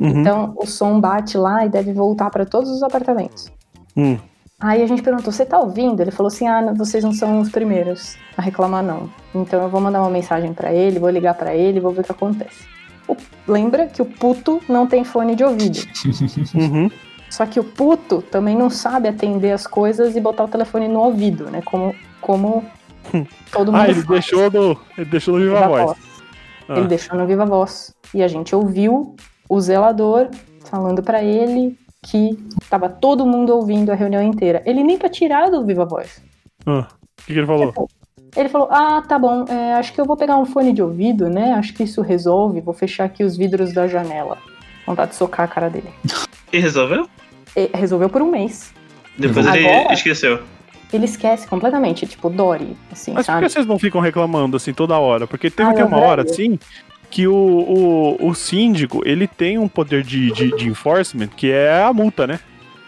[0.00, 0.08] Uhum.
[0.20, 3.48] Então o som bate lá e deve voltar para todos os apartamentos.
[3.96, 4.18] Hum.
[4.60, 6.00] Aí a gente perguntou: você tá ouvindo?
[6.00, 9.08] Ele falou assim: ah, vocês não são os primeiros a reclamar, não.
[9.34, 12.04] Então eu vou mandar uma mensagem pra ele, vou ligar pra ele, vou ver o
[12.04, 12.64] que acontece.
[13.08, 13.16] O-
[13.48, 15.78] lembra que o puto não tem fone de ouvido.
[16.54, 16.90] Uhum.
[17.30, 20.98] Só que o puto também não sabe atender as coisas e botar o telefone no
[21.00, 21.62] ouvido, né?
[21.64, 22.64] Como, como
[23.52, 24.06] todo mundo Ah, ele faz.
[24.08, 24.76] deixou no.
[24.98, 25.84] Ele deixou no Viva Viva Voz.
[25.84, 25.98] Voz.
[26.68, 26.78] Ah.
[26.78, 27.94] Ele deixou no Viva Voz.
[28.12, 29.14] E a gente ouviu
[29.48, 30.28] o zelador
[30.64, 32.36] falando pra ele que
[32.68, 34.62] tava todo mundo ouvindo a reunião inteira.
[34.64, 36.22] Ele nem pra tirar do Viva Voz.
[36.66, 37.88] Ah, O que, que ele falou?
[38.36, 41.28] Ele falou: Ah, tá bom, é, acho que eu vou pegar um fone de ouvido,
[41.28, 41.52] né?
[41.52, 42.60] Acho que isso resolve.
[42.60, 44.38] Vou fechar aqui os vidros da janela.
[44.86, 45.90] Vontade de socar a cara dele.
[46.52, 47.08] E resolveu?
[47.56, 48.72] E resolveu por um mês.
[49.18, 49.92] Depois ele Agora?
[49.94, 50.40] esqueceu.
[50.92, 53.46] Ele esquece completamente, tipo, Dory, assim, Mas por sabe?
[53.46, 55.24] que vocês não ficam reclamando assim toda hora?
[55.26, 56.58] Porque teve Ah, até uma hora assim
[57.10, 61.82] que o, o, o síndico ele tem um poder de, de, de enforcement que é
[61.82, 62.40] a multa, né?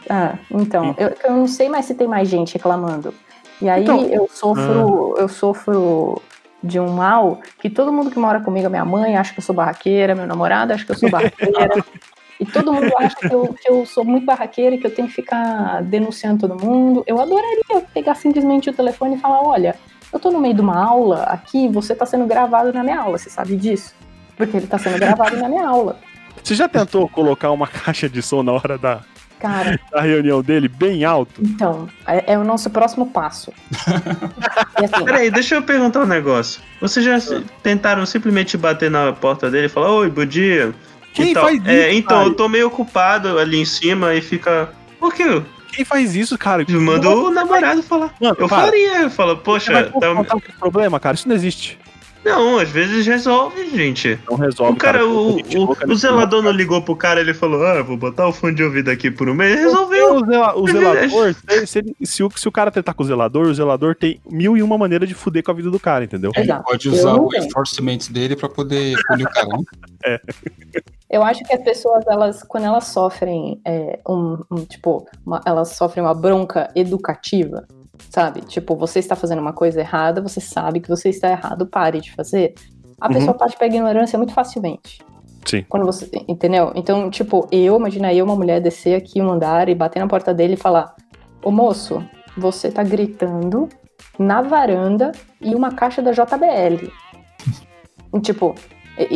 [0.08, 3.14] Ah, então, eu, eu não sei mais se tem mais gente reclamando.
[3.60, 6.20] E aí Então, eu sofro, eu sofro
[6.62, 9.54] de um mal que todo mundo que mora comigo, minha mãe, acha que eu sou
[9.54, 11.84] barraqueira, meu namorado acha que eu sou barraqueira.
[12.38, 15.08] e todo mundo acha que eu, que eu sou muito barraqueira e que eu tenho
[15.08, 17.04] que ficar denunciando todo mundo.
[17.06, 19.76] Eu adoraria pegar simplesmente o telefone e falar: olha,
[20.12, 23.18] eu tô no meio de uma aula aqui, você tá sendo gravado na minha aula,
[23.18, 23.94] você sabe disso?
[24.36, 25.98] Porque ele tá sendo gravado na minha aula.
[26.42, 29.00] Você já tentou colocar uma caixa de som na hora da,
[29.38, 31.40] Cara, da reunião dele bem alto?
[31.40, 33.52] então, é, é o nosso próximo passo.
[34.76, 36.60] Assim, Peraí, deixa eu perguntar um negócio.
[36.80, 40.72] Vocês já se- tentaram simplesmente bater na porta dele e falar: Oi, bom dia?
[41.12, 41.44] Quem E tal.
[41.44, 41.68] faz isso?
[41.70, 42.28] É, então, cara?
[42.30, 44.70] eu tô meio ocupado ali em cima e fica.
[44.98, 45.42] Por quê?
[45.72, 46.64] Quem faz isso, cara?
[46.68, 48.12] Mandou o namorado falar.
[48.20, 48.64] Mano, Eu para.
[48.66, 49.02] faria.
[49.02, 50.36] Eu falo, Você poxa, vai tá...
[50.36, 51.14] esse problema, cara?
[51.14, 51.78] Isso não existe.
[52.24, 54.18] Não, às vezes resolve, gente.
[54.30, 57.20] Não resolve, O cara, o, Gente o, louca o nesse zelador não ligou pro cara,
[57.20, 59.58] ele falou: Ah, vou botar o fone de ouvido aqui por um mês.
[59.60, 60.16] Resolveu.
[60.16, 63.06] O, zela- o zelador, se, se ele- se o, se o cara tentar com o
[63.06, 66.04] zelador, o zelador tem mil e uma maneira de fuder com a vida do cara,
[66.04, 66.30] entendeu?
[66.36, 70.18] Ele pode usar o enforcement dele pra poder punir o cara, né?
[71.10, 75.68] Eu acho que as pessoas, elas, quando elas sofrem é, um, um, tipo, uma- elas
[75.76, 77.66] sofrem uma bronca educativa,
[78.10, 78.40] sabe?
[78.42, 82.12] Tipo, você está fazendo uma coisa errada, você sabe que você está errado, pare de
[82.12, 82.54] fazer.
[83.00, 83.14] A Uhum.
[83.14, 85.00] pessoa parte pra ignorância muito facilmente.
[85.44, 85.64] Sim.
[85.68, 86.72] Quando você, entendeu?
[86.74, 90.32] Então, tipo, eu, imagina eu, uma mulher, descer aqui um andar e bater na porta
[90.32, 90.94] dele e falar:
[91.44, 92.02] Ô moço,
[92.36, 93.68] você tá gritando
[94.18, 96.88] na varanda e uma caixa da JBL.
[98.22, 98.54] Tipo,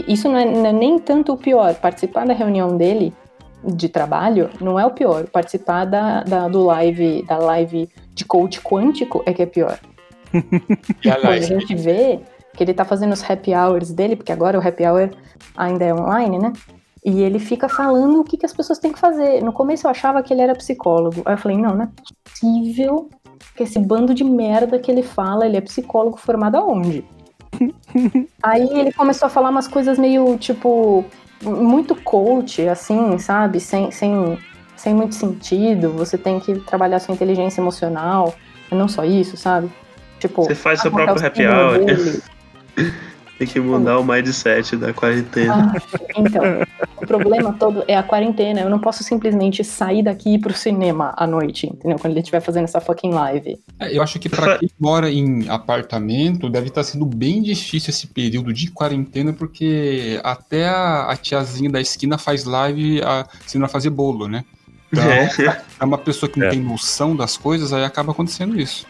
[0.08, 1.74] isso não é, não é nem tanto o pior.
[1.74, 3.14] Participar da reunião dele
[3.66, 5.26] de trabalho não é o pior.
[5.26, 9.79] Participar da, da, do live, da live de coach quântico é que é pior.
[11.02, 12.20] E Quando a gente vê
[12.55, 15.11] que ele tá fazendo os happy hours dele, porque agora o happy hour
[15.57, 16.52] ainda é online, né?
[17.05, 19.42] E ele fica falando o que, que as pessoas têm que fazer.
[19.42, 21.22] No começo eu achava que ele era psicólogo.
[21.24, 21.88] Aí eu falei, não, não é
[22.24, 23.09] possível
[23.55, 27.05] que esse bando de merda que ele fala, ele é psicólogo formado aonde?
[28.42, 31.05] Aí ele começou a falar umas coisas meio, tipo,
[31.42, 33.61] muito coach, assim, sabe?
[33.61, 34.38] Sem, sem,
[34.77, 35.92] sem muito sentido.
[35.92, 38.35] Você tem que trabalhar sua inteligência emocional.
[38.70, 39.70] E não só isso, sabe?
[40.18, 41.79] Tipo, Você faz seu é próprio happy hour.
[43.38, 45.75] Tem que mudar o mindset da quarentena.
[45.75, 46.42] Ah, então,
[46.96, 48.61] o problema todo é a quarentena.
[48.62, 51.99] Eu não posso simplesmente sair daqui e ir pro cinema à noite, entendeu?
[51.99, 53.59] Quando ele estiver fazendo essa fucking live.
[53.79, 58.07] é, eu acho que pra quem mora em apartamento, deve estar sendo bem difícil esse
[58.07, 63.68] período de quarentena, porque até a, a tiazinha da esquina faz live a, ensinando a
[63.68, 64.44] fazer bolo, né?
[64.91, 65.28] Então, É.
[65.80, 66.51] é uma pessoa que não É.
[66.51, 68.87] tem noção das coisas, aí acaba acontecendo isso.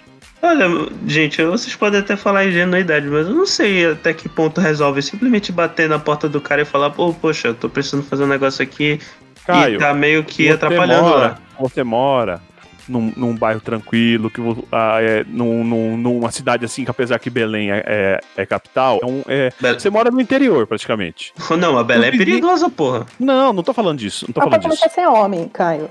[0.46, 0.66] Olha,
[1.06, 5.50] gente, vocês podem até falar ingenuidade, mas eu não sei até que ponto resolve simplesmente
[5.50, 8.62] bater na porta do cara e falar, pô, poxa, eu tô precisando fazer um negócio
[8.62, 9.00] aqui
[9.44, 11.38] Caio, e tá meio que você atrapalhando mora, lá.
[11.58, 12.40] Você mora
[12.88, 14.40] num, num bairro tranquilo, que
[14.70, 19.00] ah, é, num, num- numa cidade assim, que apesar que Belém é, é, é capital,
[19.02, 21.32] é um- é- você mora no interior praticamente.
[21.58, 23.04] Não, a Belém é perigosa, porra.
[23.18, 24.82] Não, não tô falando disso, não tô Mas falando pode disso.
[24.88, 25.90] começar a ser homem, Caio.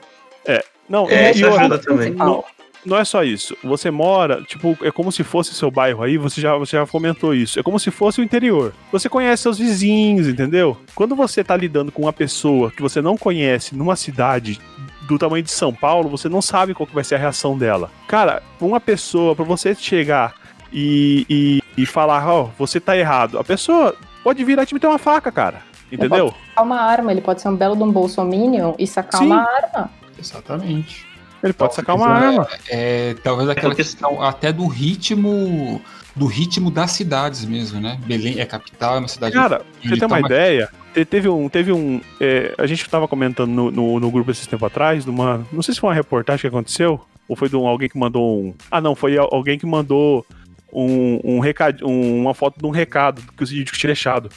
[0.88, 2.12] Não, É, e isso ajuda também.
[2.12, 2.44] Não,
[2.86, 3.56] não é só isso.
[3.64, 7.34] Você mora, tipo, é como se fosse seu bairro aí, você já, você já comentou
[7.34, 7.60] isso.
[7.60, 8.74] É como se fosse o interior.
[8.92, 10.78] Você conhece seus vizinhos, entendeu?
[10.94, 14.60] Quando você tá lidando com uma pessoa que você não conhece numa cidade
[15.08, 17.92] do tamanho de São Paulo, você não sabe qual que vai ser a reação dela.
[18.08, 20.34] Cara, uma pessoa, pra você chegar
[20.72, 24.88] e, e, e falar, ó, você tá errado, a pessoa pode vir e te meter
[24.88, 25.62] uma faca, cara.
[25.92, 26.34] Entendeu?
[26.50, 29.28] Sacar uma arma, ele pode ser um belo de um bolsominion e sacar Sim.
[29.28, 29.92] uma arma.
[30.18, 31.06] Exatamente.
[31.46, 32.48] Ele pode sacar uma Talvez, arma.
[32.70, 35.82] É, talvez aquela porque- questão até do ritmo
[36.16, 38.00] do ritmo das cidades mesmo, né?
[38.06, 39.34] Belém é capital, é uma cidade.
[39.36, 41.50] Cara, pra você ter uma então, ideia, te- teve um.
[41.50, 45.46] Teve um é, a gente tava comentando no, no, no grupo esses tempo atrás, numa.
[45.52, 48.40] Não sei se foi uma reportagem que aconteceu, ou foi de um, alguém que mandou
[48.46, 48.54] um.
[48.72, 50.26] Ah, não, foi al- alguém que mandou
[50.72, 54.30] um, um recado, um- uma foto de um recado que o vídeo tinha deixado.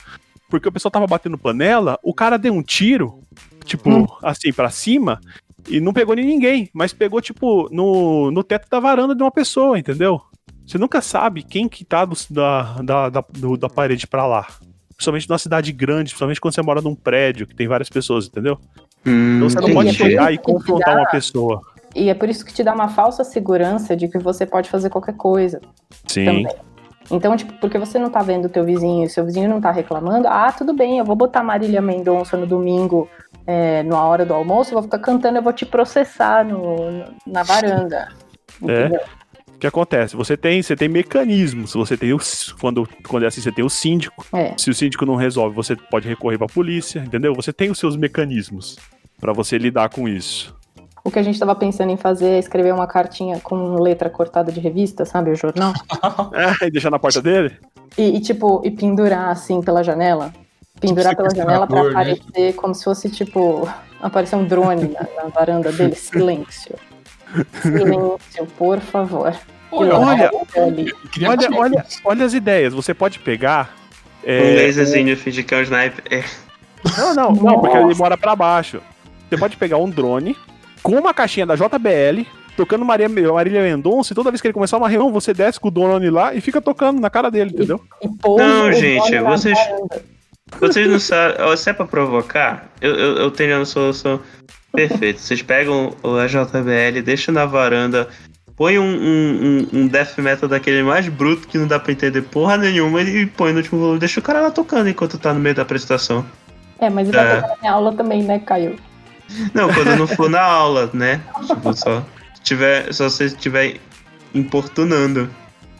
[0.50, 3.20] Porque o pessoal tava batendo panela, o cara deu um tiro,
[3.64, 4.06] tipo, Hum.
[4.22, 5.20] assim, pra cima,
[5.70, 9.30] e não pegou em ninguém, mas pegou, tipo, no, no teto da varanda de uma
[9.30, 10.20] pessoa, entendeu?
[10.66, 14.46] Você nunca sabe quem que tá do- da, da, da, do- da parede pra lá.
[14.94, 18.58] Principalmente numa cidade grande, principalmente quando você mora num prédio que tem várias pessoas, entendeu?
[19.06, 21.60] Hum, Então você não pode chegar e confrontar uma pessoa.
[21.94, 24.90] E é por isso que te dá uma falsa segurança de que você pode fazer
[24.90, 25.60] qualquer coisa.
[26.06, 26.24] Sim.
[26.24, 26.48] também.
[27.10, 29.70] Então, tipo, porque você não tá vendo o teu vizinho, e seu vizinho não tá
[29.70, 33.08] reclamando, ah, tudo bem, eu vou botar Marília Mendonça no domingo,
[33.50, 37.42] é, na hora do almoço, eu vou ficar cantando, eu vou te processar no, na
[37.42, 38.08] varanda.
[38.60, 39.00] Entendeu?
[39.54, 40.14] O que acontece?
[40.14, 41.72] Você tem, você tem mecanismos.
[41.72, 42.18] Você tem o,
[42.60, 44.26] quando, quando é assim, você tem o síndico.
[44.34, 44.52] É.
[44.58, 47.34] Se o síndico não resolve, você pode recorrer pra polícia, entendeu?
[47.34, 48.76] Você tem os seus mecanismos
[49.18, 50.54] pra você lidar com isso.
[51.02, 54.52] O que a gente tava pensando em fazer é escrever uma cartinha com letra cortada
[54.52, 55.72] de revista, sabe, o jornal?
[56.60, 57.56] É, e deixar na porta dele?
[57.96, 60.34] E, e, tipo, e pendurar assim pela janela.
[60.80, 62.12] Pendurar pela janela pra sequestrador, né?
[62.20, 63.68] aparecer como se fosse, tipo,
[64.00, 65.94] aparecer um drone na, na varanda dele.
[65.96, 66.74] Silêncio.
[67.62, 69.34] Silêncio, por favor.
[69.70, 70.92] Olha, E olha, ali.
[71.26, 72.72] Olha, olha, olha as ideias.
[72.72, 73.74] Você pode pegar.
[74.24, 76.04] é, Um laserzinho fingir que é um sniper.
[76.10, 76.24] É.
[76.96, 78.80] Não, não, não, porque ele mora pra baixo.
[79.28, 80.36] Você pode pegar um drone
[80.82, 82.24] com uma caixinha da JBL,
[82.56, 85.68] tocando Maria, Marília Mendonça, e toda vez que ele começar uma reunião, você desce com
[85.68, 87.78] o drone lá e fica tocando na cara dele, entendeu?
[88.00, 90.02] E pousa Não, gente, vocês- varanda.
[90.60, 91.56] Vocês não sabem.
[91.56, 94.20] Se é pra provocar, eu, eu, eu tenho a solução
[94.72, 95.18] perfeita.
[95.20, 98.08] Vocês pegam o a JBL, deixam na varanda,
[98.56, 102.22] põe um, um, um, um death metal daquele mais bruto que não dá pra entender
[102.22, 103.98] porra nenhuma e põe no último volume.
[103.98, 106.24] Deixa o cara lá tocando enquanto tá no meio da apresentação.
[106.78, 107.42] É, mas ele É.
[107.62, 108.76] na aula também, né, Caio?
[109.52, 111.20] Não, quando não for na aula, né?
[111.46, 112.04] Tipo, só.
[112.42, 113.76] Tiver, só se estiver
[114.34, 115.28] importunando.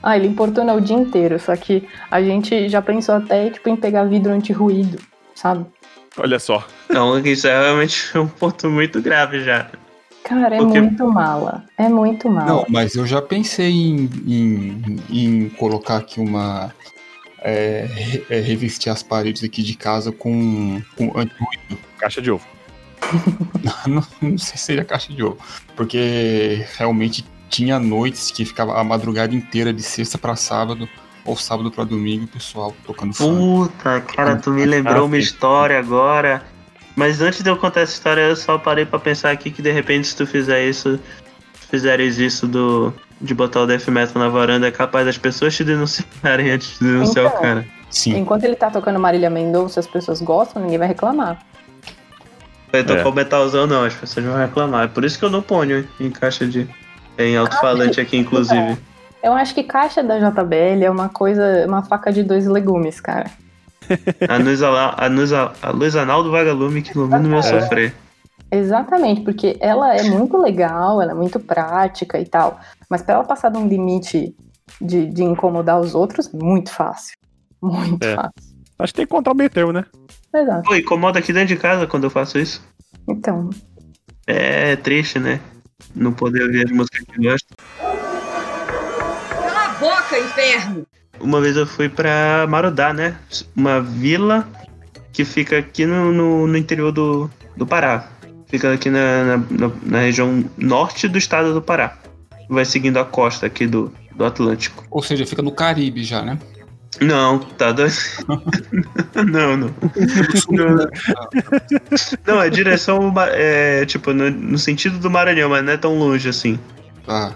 [0.02, 3.76] Ah, ele importuna o dia inteiro, só que a gente já pensou até, tipo, em
[3.76, 4.98] pegar vidro anti-ruído,
[5.34, 5.66] sabe?
[6.16, 6.64] Olha só.
[6.88, 9.68] Então, isso é realmente um ponto muito grave já.
[10.24, 11.64] Cara, é Porque- muito mala.
[11.76, 12.46] É muito mala.
[12.46, 16.72] Não, mas eu já pensei em, em, em colocar aqui uma.
[17.40, 17.86] é,
[18.28, 21.78] é, revestir as paredes aqui de casa com, com anti-ruído.
[21.98, 22.46] Caixa de ovo.
[23.86, 25.38] não, não sei se seria caixa de ovo.
[25.76, 30.88] Porque realmente tinha noites que ficava a madrugada inteira de sexta pra sábado,
[31.24, 33.36] ou sábado pra domingo, o pessoal tocando funk.
[33.38, 36.42] Puta, cara, tu me lembrou uma história agora.
[36.96, 39.70] Mas antes de eu contar essa história, eu só parei pra pensar aqui que de
[39.70, 40.98] repente se tu fizer isso,
[41.70, 45.64] fizeres isso do de botar o death metal na varanda, é capaz das pessoas te
[45.64, 47.38] denunciarem antes de denunciar Então.
[47.38, 47.66] o cara.
[47.90, 48.16] Sim.
[48.16, 51.38] Enquanto ele tá tocando Marília Mendonça, as pessoas gostam, ninguém vai reclamar.
[52.70, 53.08] Vai tocar É.
[53.08, 54.84] o metalzão não, as pessoas vão reclamar.
[54.84, 56.68] É por isso que eu não ponho em caixa de.
[57.18, 58.76] Em alto-falante aqui, inclusive.
[59.22, 63.30] Eu acho que caixa da JBL é uma coisa, uma faca de dois legumes, cara.
[64.28, 67.42] A luz, a luz, a luz anal do vagalume que ilumina o meu É.
[67.42, 67.94] sofrer.
[68.50, 72.58] Exatamente, porque ela é muito legal, ela é muito prática e tal.
[72.88, 74.34] Mas pra ela passar de um limite
[74.80, 77.16] de, de incomodar os outros, é muito fácil.
[77.60, 78.14] Muito É.
[78.14, 78.32] fácil.
[78.78, 79.84] Acho que tem que encontrar o meio termo, né?
[80.34, 80.62] Exato.
[80.62, 82.62] Pô, incomoda aqui dentro de casa quando eu faço isso.
[83.08, 83.50] Então,
[84.26, 85.40] É triste, né?
[85.94, 87.54] Não poder ouvir as músicas que gosto.
[87.78, 90.86] Cala a boca, inferno!
[91.20, 93.16] Uma vez eu fui pra Marudá, né?
[93.56, 94.48] Uma vila
[95.12, 98.08] que fica aqui no, no, no interior do, do Pará.
[98.46, 101.96] Fica aqui na, na, na- na região norte do estado do Pará.
[102.48, 104.84] Vai seguindo a costa aqui do, do Atlântico.
[104.90, 106.38] Ou seja, fica no Caribe já, né?
[107.00, 107.94] Não, tá doido.
[109.30, 109.74] não, não.
[110.50, 110.88] Não,
[112.26, 113.12] não, é direção.
[113.32, 116.58] É, tipo, no, no sentido do Maranhão, mas não é tão longe assim.
[117.06, 117.32] Tá.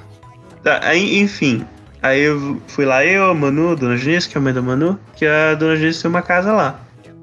[0.63, 1.65] Tá, aí, enfim.
[2.03, 4.61] Aí eu fui lá, eu, a Manu, a Dona Genice, que é a mãe da
[4.61, 6.81] Manu, que a Dona Genice tem uma casa lá.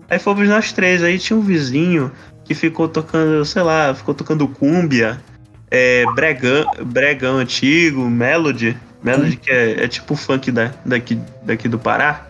[0.09, 2.11] Aí fomos nós três, aí tinha um vizinho
[2.45, 5.19] que ficou tocando, sei lá, ficou tocando cúmbia,
[5.69, 8.75] é, bregão, bregão antigo, melody.
[9.03, 12.25] Melody que é, é tipo funk da, daqui, daqui do Pará.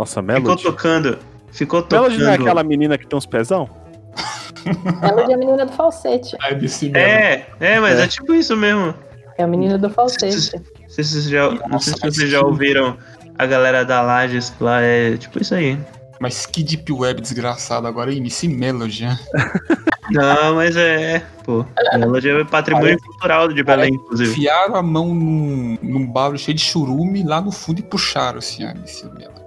[0.00, 0.62] Nossa, Ficou Melody.
[0.62, 1.18] tocando,
[1.52, 2.04] ficou tocando...
[2.04, 3.68] Melody não é aquela menina que tem uns pezão?
[5.02, 6.38] Ela é a menina do falsete.
[6.40, 6.98] É.
[6.98, 8.04] É, é, mas é.
[8.04, 8.06] É.
[8.06, 8.94] tipo isso mesmo.
[9.36, 10.52] É a menina do falsete.
[10.56, 12.96] Não sei se vocês já, não Nossa, sei se vocês já ouviram
[13.38, 15.78] a galera da Lages lá, é tipo isso aí.
[16.18, 19.18] Mas que deep web desgraçado agora, MC Melody, né?
[20.10, 21.64] Não, mas é, pô,
[21.96, 24.30] Melody é patrimônio cultural de Belém, inclusive.
[24.30, 28.64] Enfiaram a mão num, num balde cheio de churume lá no fundo e puxaram assim,
[28.64, 29.39] a MC Melody.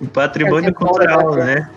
[0.00, 1.44] O patrimônio É, cultural, é.
[1.54, 1.70] né?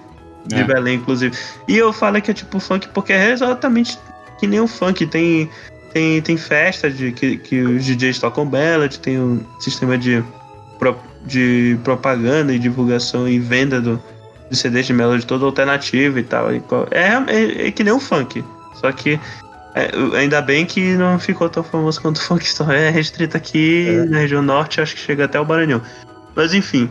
[0.46, 0.64] De É.
[0.64, 1.36] Belém, inclusive.
[1.68, 3.98] E eu falo que é tipo funk porque é exatamente
[4.40, 5.06] que nem o funk.
[5.08, 5.50] Tem,
[5.94, 10.24] tem, tem festa de, que, que os DJs tocam Melody, tem um sistema de,
[11.26, 14.02] de propaganda e divulgação e venda do,
[14.50, 16.54] de CDs de Melody todo alternativo e tal.
[16.54, 16.62] E
[16.92, 18.44] é, é, é que nem o funk.
[18.76, 19.20] Só que
[19.74, 23.88] é, ainda bem que não ficou tão famoso quanto o funk, só é restrito aqui
[23.90, 24.06] É.
[24.06, 25.82] na região norte, acho que chega até o Maranhão.
[26.36, 26.90] Mas enfim.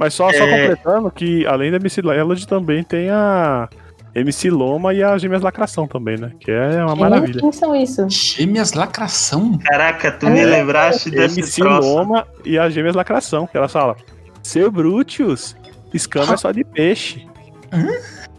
[0.00, 0.60] Mas só, só É.
[0.68, 3.68] completando que além da MC Melody também tem a
[4.14, 6.32] MC Loma e a Gêmeas Lacração também, né?
[6.40, 7.38] Que é uma maravilha.
[7.40, 8.08] Quem são isso?
[8.08, 9.58] Gêmeas lacração?
[9.58, 10.30] Caraca, tu É.
[10.30, 11.86] me lembraste desse MC troço.
[11.86, 13.46] Loma e a Gêmeas Lacração.
[13.46, 13.94] Que ela fala:
[14.42, 15.54] Seu Brutus,
[15.92, 17.28] escama é só de peixe.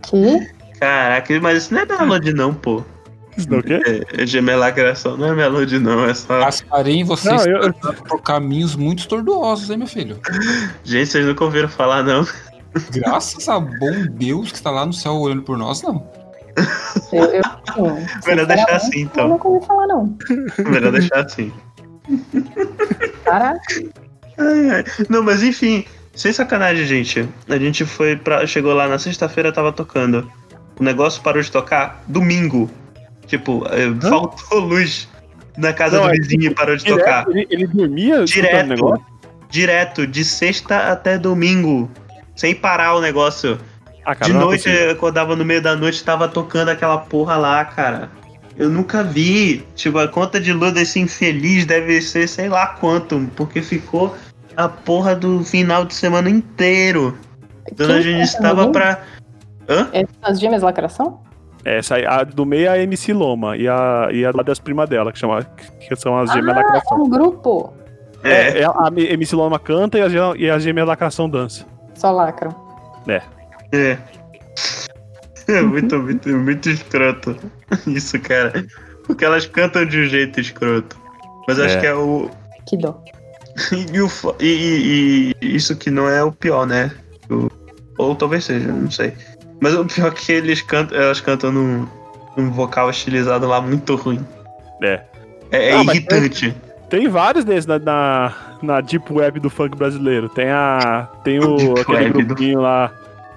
[0.01, 0.49] Que?
[0.79, 2.83] Caraca, mas isso não é melody não, pô.
[3.37, 3.81] Isso não é o quê?
[4.17, 6.43] É, é gemelacração, não é melody não, é só...
[6.43, 7.73] Asparei vocês Não, eu-
[8.07, 10.19] por caminhos muito tortuosos, hein, meu filho?
[10.83, 12.27] Gente, vocês nunca ouviram falar, não.
[12.91, 16.07] Graças a bom Deus que está lá no céu olhando por nós, não.
[17.11, 17.41] Eu, eu,
[18.27, 19.27] Melhor deixar assim, Eu então.
[19.29, 20.17] nunca ouvi falar, não.
[20.69, 21.51] Melhor deixar assim.
[23.23, 23.61] Caraca.
[24.37, 24.83] Ai, ai.
[25.09, 27.27] Não, mas enfim, sem sacanagem, gente.
[27.49, 28.45] A gente foi pra.
[28.47, 30.29] Chegou lá na sexta-feira, tava tocando.
[30.79, 32.69] O negócio parou de tocar domingo.
[33.31, 35.07] Tipo, eh, faltou luz
[35.57, 37.23] na casa Não, do é vizinho e parou de tocar.
[37.23, 38.67] Direto, ele, ele dormia Direto.
[38.67, 39.05] negócio?
[39.49, 41.89] Direto, de sexta até domingo.
[42.35, 43.57] Sem parar o negócio.
[44.03, 47.37] Ah, cara, De é noite, eu acordava no meio da noite tava tocando aquela porra
[47.37, 48.09] lá, cara.
[48.57, 49.65] Eu nunca vi.
[49.75, 54.13] Tipo, a conta de luz desse infeliz deve ser sei lá quanto, porque ficou
[54.57, 57.17] a porra do final de semana inteiro.
[57.77, 58.73] Dona Quem Genice tá tava ouvindo?
[58.73, 59.01] pra.
[59.69, 59.87] Hã?
[59.93, 61.21] É as gêmeas lacração?
[61.63, 64.89] Essa aí, a do meio é a MC Loma e a, e a das primas
[64.89, 67.03] dela, que, chama, que são as Gêmeas Ah, é Lacração.
[67.03, 67.73] um grupo.
[68.23, 68.59] É.
[68.61, 70.07] É, a MC Loma canta e a,
[70.37, 71.65] e a Gêmeas Lacração dança.
[71.95, 72.55] Só lacram.
[73.07, 73.21] É.
[75.47, 77.35] É muito, muito, muito escroto.
[77.87, 78.65] Isso, cara.
[79.05, 80.97] Porque elas cantam de um jeito escroto.
[81.47, 81.79] Mas acho É.
[81.79, 82.29] que é o.
[82.67, 83.01] Que dó.
[83.93, 84.07] E, o
[84.39, 86.89] e- e- e isso que não é o pior, né?
[87.29, 87.49] O-
[87.97, 89.13] ou talvez seja, não sei.
[89.61, 91.87] Mas o pior é que eles cantam, elas cantam num,
[92.35, 94.25] num vocal estilizado lá muito ruim.
[94.83, 95.01] É.
[95.51, 96.53] É, é Ah, irritante.
[96.89, 100.27] Tem vários desses na, na, na Deep Web do funk brasileiro.
[100.29, 101.07] Tem a.
[101.23, 102.91] Tem o Deep aquele Web do- grupinho lá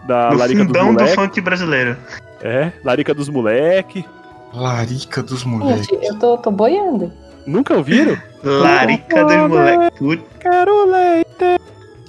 [0.08, 1.14] da no Larica dos fundão do Moleque.
[1.14, 1.96] funk brasileiro.
[2.42, 4.04] É, Larica dos Moleque.
[4.52, 5.86] Larica dos moleques.
[5.86, 7.12] Gente, eu tô, tô boiando.
[7.46, 8.16] Nunca ouviram?
[8.42, 9.98] Larica dos moleques.
[9.98, 11.60] Putz, Quero leite.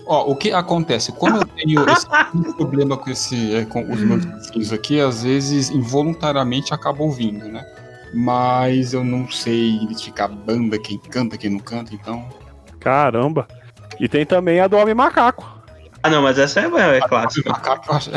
[0.07, 1.11] Ó, o que acontece?
[1.11, 5.23] Como eu tenho esse um problema com, esse, é, com os meus vizinhos aqui, às
[5.23, 7.65] vezes involuntariamente acabo ouvindo, né?
[8.13, 12.23] Mas eu não sei identificar banda, quem canta, quem não canta, então.
[12.79, 13.47] Caramba.
[13.99, 15.45] E tem também a do Homem Macaco.
[16.03, 17.49] Ah, não, mas essa é, é clássica.
[17.49, 18.11] Macaco, eu acho-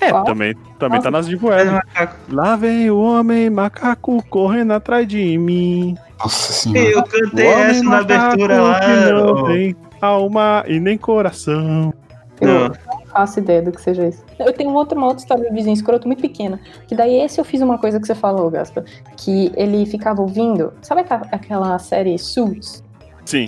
[0.00, 0.24] É, Qual?
[0.24, 1.70] também, também tá nas É Web.
[1.70, 2.16] macaco.
[2.30, 5.94] Lá vem o Homem Macaco correndo atrás de mim.
[6.18, 6.88] Nossa senhora.
[6.90, 8.80] Eu cantei essa na abertura lá.
[8.80, 11.92] que não tem alma e nem coração.
[12.40, 12.68] Eu Não.
[12.68, 14.24] não faço ideia do que seja isso.
[14.38, 16.58] Eu tenho outra, uma outra história do vizinho escroto muito pequena.
[16.88, 18.82] Que daí esse eu fiz uma coisa que você falou, Gaspa.
[19.16, 20.72] Que ele ficava ouvindo.
[20.80, 22.82] Sabe aquela, série Suits?
[23.26, 23.46] Sim.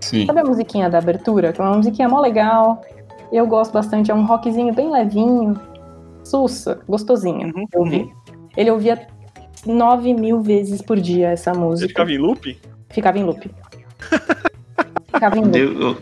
[0.00, 0.26] Sim.
[0.26, 1.52] Sabe a musiquinha da abertura?
[1.52, 2.82] Que é uma musiquinha mó legal.
[3.32, 4.10] Eu gosto bastante.
[4.10, 5.58] É um rockzinho bem levinho.
[6.24, 7.52] Sussa, gostosinho.
[7.54, 8.12] Uhum, eu ouvi.
[8.56, 9.06] Ele ouvia
[9.64, 11.88] 9 mil vezes por dia essa Você música.
[11.88, 12.60] ficava em loop?
[12.90, 13.50] Ficava em loop.
[15.14, 15.56] Ficava em loop.
[15.56, 15.98] Eu- eu-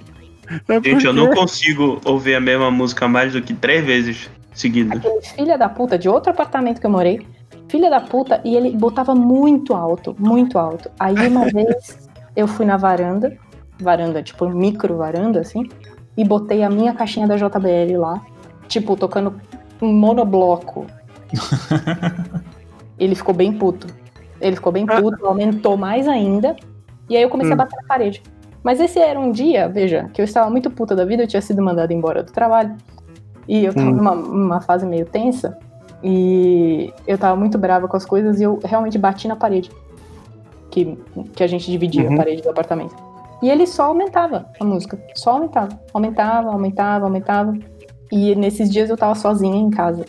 [0.68, 4.98] É gente, eu não consigo ouvir a mesma música mais do que três vezes seguidas.
[4.98, 7.26] Aquele filha da puta de outro apartamento que eu morei.
[7.68, 10.90] Filha da puta, e ele botava muito alto, muito alto.
[11.00, 13.34] Aí uma vez eu fui na varanda,
[13.80, 15.68] varanda, tipo micro varanda, assim.
[16.16, 18.20] e botei a minha caixinha da JBL lá,
[18.68, 19.34] tipo, tocando
[19.80, 20.86] um monobloco.
[22.98, 23.86] Ele ficou bem puto.
[24.40, 26.54] Ele ficou bem puto, aumentou mais ainda.
[27.08, 28.22] E aí eu comecei a bater na parede.
[28.62, 31.42] Mas esse era um dia, veja, que eu estava muito puta da vida, eu tinha
[31.42, 32.76] sido mandada embora do trabalho.
[33.48, 33.94] E eu tava Hum.
[33.94, 35.58] numa, fase meio tensa.
[36.02, 39.70] E eu tava muito brava com as coisas e eu realmente bati na parede.
[40.70, 40.96] Que,
[41.34, 42.14] que a gente dividia Uhum.
[42.14, 42.94] a parede do apartamento.
[43.42, 44.98] E ele só aumentava a música.
[45.14, 45.78] Só aumentava.
[45.92, 47.54] Aumentava, aumentava, aumentava.
[48.10, 50.04] E nesses dias eu tava sozinha em casa.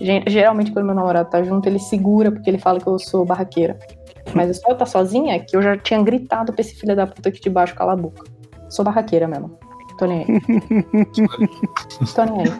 [0.00, 3.78] Geralmente, quando meu namorado tá junto, ele segura, porque ele fala que eu sou barraqueira.
[4.34, 7.06] Mas é só eu tá sozinha que eu já tinha gritado pra esse filho da
[7.06, 8.24] puta aqui de baixo calar a boca.
[8.68, 9.58] Sou barraqueira mesmo.
[9.98, 10.26] Tô nem aí.
[12.14, 12.52] Tô nem aí.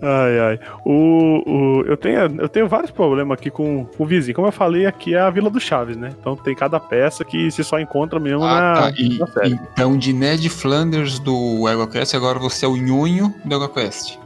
[0.00, 0.60] Ai, ai.
[0.84, 4.34] O, o, eu, tenho, eu tenho vários problemas aqui com, com o vizinho.
[4.36, 6.14] Como eu falei, aqui é a Vila do Chaves, né?
[6.20, 8.92] Então tem cada peça que se só encontra mesmo na, Ah, tá.
[8.96, 9.58] E- na série.
[9.72, 14.16] então, de Ned Flanders do EgoQuest, agora você é o nhonho do EgoQuest.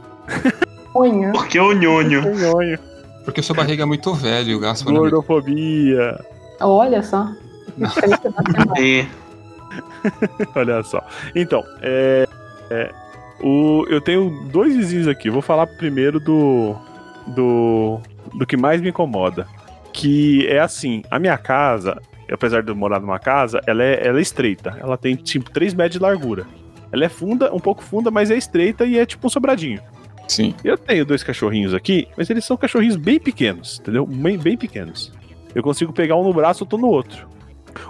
[0.95, 1.31] Unha.
[1.33, 2.21] Porque o nhonho.
[2.37, 2.79] Sonho,
[3.25, 6.23] Porque sua barriga é muito velho, gasto na Gordofobia.
[6.63, 7.29] Olha só.
[8.79, 9.05] E
[10.55, 11.05] Olha só.
[11.35, 12.27] Então, é,
[12.69, 12.91] é,
[13.41, 15.29] o, eu tenho dois vizinhos aqui.
[15.29, 16.75] Vou falar primeiro do,
[17.27, 17.99] do,
[18.37, 19.47] do que mais me incomoda.
[19.91, 22.01] Que é assim, a minha casa,
[22.31, 24.77] apesar de eu morar numa casa, ela é, ela é estreita.
[24.79, 26.45] Ela tem tipo 3 metros de largura.
[26.91, 29.81] Ela é funda, um pouco funda, mas é estreita e é tipo um sobradinho.
[30.27, 30.55] Sim.
[30.63, 34.05] Eu tenho dois cachorrinhos aqui, mas eles são cachorrinhos bem pequenos, entendeu?
[34.05, 35.11] Bem, bem pequenos.
[35.55, 37.27] Eu consigo pegar um no braço, outro no outro.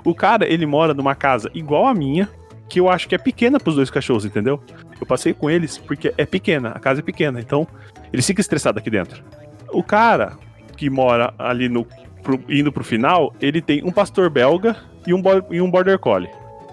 [0.03, 2.30] O cara, ele mora numa casa igual a minha,
[2.70, 4.61] que eu acho que é pequena pros dois cachorros, entendeu?
[4.99, 7.68] Eu passei com eles porque é pequena, a casa é pequena, então
[8.11, 9.24] eles ficam estressados aqui dentro.
[9.72, 10.34] O cara
[10.78, 11.86] que mora ali no
[12.24, 16.30] pro- indo pro final, ele tem um pastor belga e um, e um border collie.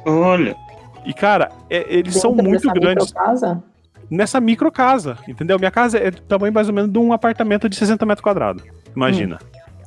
[0.06, 0.56] olha,
[1.04, 3.62] E cara, é- eles são Dentro muito dessa grandes microcasa,
[4.10, 5.58] nessa micro casa, entendeu?
[5.58, 8.62] Minha casa é do tamanho mais ou menos de um apartamento de 60 metros quadrados.
[8.94, 9.38] Imagina.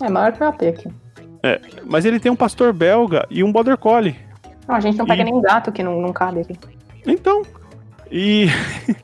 [0.01, 0.89] É maior que o AP aqui.
[1.85, 4.15] Mas ele tem um pastor belga e um border collie.
[4.67, 6.57] Não, a gente não pega E- nem gato que não, não cabe aqui.
[7.05, 7.41] Então.
[8.11, 8.47] E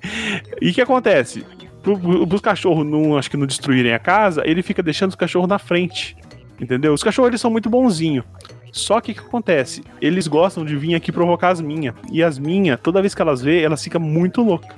[0.61, 1.45] e o que acontece?
[1.83, 1.97] Pro,
[2.33, 5.59] os cachorros não, acho que não destruírem a casa, ele fica deixando os cachorros na
[5.59, 6.15] frente.
[6.59, 6.93] Entendeu?
[6.93, 8.25] Os cachorros eles são muito bonzinhos.
[8.71, 9.83] Só que o que acontece?
[9.99, 11.95] Eles gostam de vir aqui provocar as minhas.
[12.11, 14.69] E as minhas, toda vez que elas vê, elas ficam muito loucas.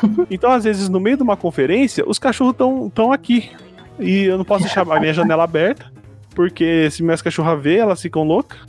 [0.30, 3.50] Então, às vezes, no meio de uma conferência, os cachorros estão tão aqui.
[3.98, 5.92] E eu não posso deixar a minha janela aberta,
[6.34, 8.60] porque se minhas cachorras vê, elas ficam loucas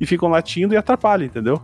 [0.00, 1.60] e ficam latindo e atrapalham, entendeu?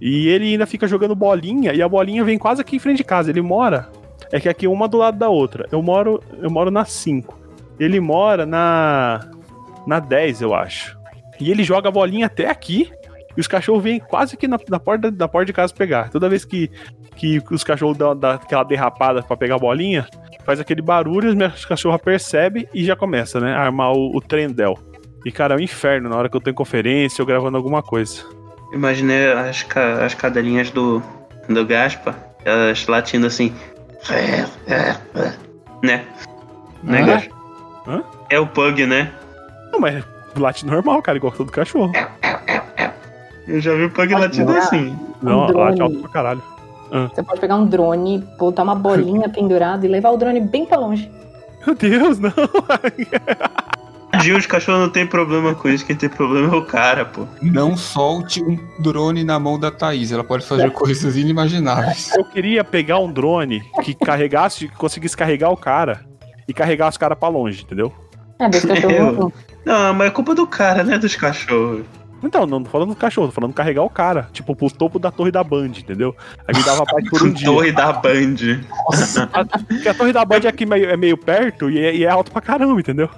[0.00, 3.04] E ele ainda fica jogando bolinha, e a bolinha vem quase aqui em frente de
[3.04, 3.30] casa.
[3.30, 3.88] Ele mora.
[4.32, 5.68] É que aqui é uma do lado da outra.
[5.70, 7.38] Eu moro, eu moro na 5.
[7.78, 9.20] Ele mora na.
[9.86, 10.98] na 10, eu acho.
[11.40, 12.90] E ele joga a bolinha até aqui.
[13.36, 16.08] E os cachorros vêm quase aqui na, na porta, da porta de casa pegar.
[16.08, 16.70] Toda vez que,
[17.16, 20.06] que os cachorros dão, dão aquela derrapada pra pegar a bolinha,
[20.44, 23.52] faz aquele barulho, os meus cachorros percebem e já começa, né?
[23.54, 24.78] A armar o, o trendel.
[25.24, 27.82] E, cara, é um inferno na hora que eu tô em conferência ou gravando alguma
[27.82, 28.22] coisa.
[28.72, 31.02] imaginei as, ca- as cadelinhas do,
[31.48, 32.14] do Gaspa,
[32.44, 33.54] elas latindo assim.
[35.82, 36.04] Né?
[36.82, 37.06] Né, Hã?
[37.06, 37.34] Gaspa?
[37.86, 38.02] Hã?
[38.30, 39.12] É o Pug, né?
[39.72, 40.04] Não, mas
[40.36, 41.92] late normal, cara, igual todo cachorro.
[43.46, 44.58] Eu já vi o Pug latindo morar.
[44.60, 44.98] assim.
[45.22, 46.42] Não, late alto pra caralho.
[46.90, 50.78] Você pode pegar um drone, botar uma bolinha pendurada e levar o drone bem pra
[50.78, 51.10] longe.
[51.66, 52.32] Meu Deus, não.
[54.14, 57.26] Tadinho, os cachorros não tem problema com isso, quem tem problema é o cara, pô.
[57.42, 62.12] Não solte um drone na mão da Thaís, ela pode fazer coisas inimagináveis.
[62.16, 66.04] Eu queria pegar um drone que carregasse, que conseguisse carregar o cara
[66.46, 67.92] e carregar os caras pra longe, entendeu?
[68.38, 69.32] É, dois cachorros Eu-.
[69.64, 70.98] Não, mas é culpa do cara, né?
[70.98, 71.84] Dos cachorros.
[72.26, 74.28] Então, não tô falando do cachorro, tô falando carregar o cara.
[74.32, 76.14] Tipo, pro topo da torre da Band, entendeu?
[76.48, 77.46] Aí me dava paz por um dia.
[77.46, 78.36] Torre da Band.
[79.68, 82.30] Porque a torre da Band aqui meio- é meio perto e é, e é alto
[82.32, 83.08] pra caramba, entendeu?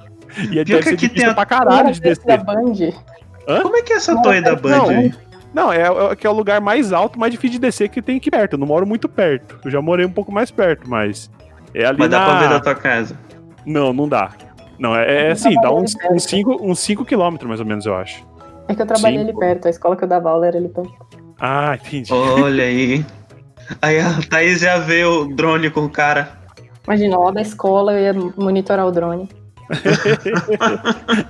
[0.51, 2.45] E é Pior deve que ser aqui difícil tem a- pra caralho de da descer.
[2.45, 3.63] Band.
[3.63, 5.15] Como é que é essa torre da Band Não, aí?
[5.55, 5.83] Não, é,
[6.13, 8.55] é que é o lugar mais alto, mais difícil de descer que tem aqui perto.
[8.55, 9.59] Eu não moro muito perto.
[9.65, 11.31] Eu já morei um pouco mais perto, mas.
[11.73, 12.19] É ali Mas na...
[12.19, 13.19] dá pra ver da tua casa.
[13.65, 14.31] Não, não dá.
[14.79, 17.87] Não, é, é assim, dá uns 5 uns cinco, uns cinco quilômetros mais ou menos,
[17.87, 18.23] eu acho.
[18.69, 19.25] É que eu trabalhei Sim.
[19.29, 20.93] ali perto, a escola que eu dava aula era ali perto.
[21.41, 22.13] Ah, entendi.
[22.13, 23.05] Olha aí.
[23.83, 26.39] Aí a Thaís já vê o drone com o cara.
[26.87, 29.29] Imagina, lá da escola eu ia monitorar o drone.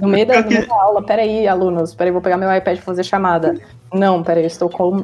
[0.00, 2.84] No meio da, no meio da aula, peraí, alunos, peraí, vou pegar meu iPad pra
[2.84, 3.54] fazer chamada.
[3.92, 5.02] Não, peraí, eu estou com-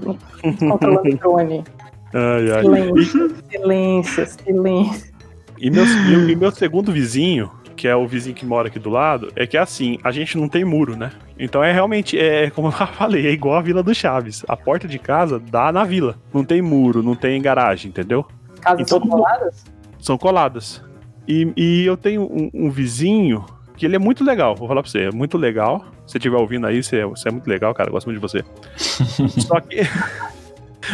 [0.69, 1.65] controlando o drone.
[2.13, 2.63] Ai, ai.
[2.63, 5.11] Silêncio, silêncio, silêncio.
[5.59, 7.51] E meu, e- e meu segundo vizinho,
[7.81, 10.51] que é o vizinho que mora aqui do lado, é que assim, a gente não
[10.51, 11.13] tem muro, né?
[11.39, 14.45] Então é realmente, é como eu falei, é igual a Vila do Chaves.
[14.47, 16.19] A porta de casa dá na vila.
[16.31, 18.27] Não tem muro, não tem garagem, entendeu?
[18.61, 19.65] Casas Então, são coladas?
[19.99, 20.85] São coladas.
[21.27, 23.47] E, e eu tenho um, um vizinho
[23.79, 25.83] que ele é muito legal, vou falar pra você, é muito legal.
[26.07, 28.23] Se você estiver ouvindo aí, você, você é muito legal, cara, eu gosto muito de
[28.23, 28.45] você.
[29.41, 29.81] Só que.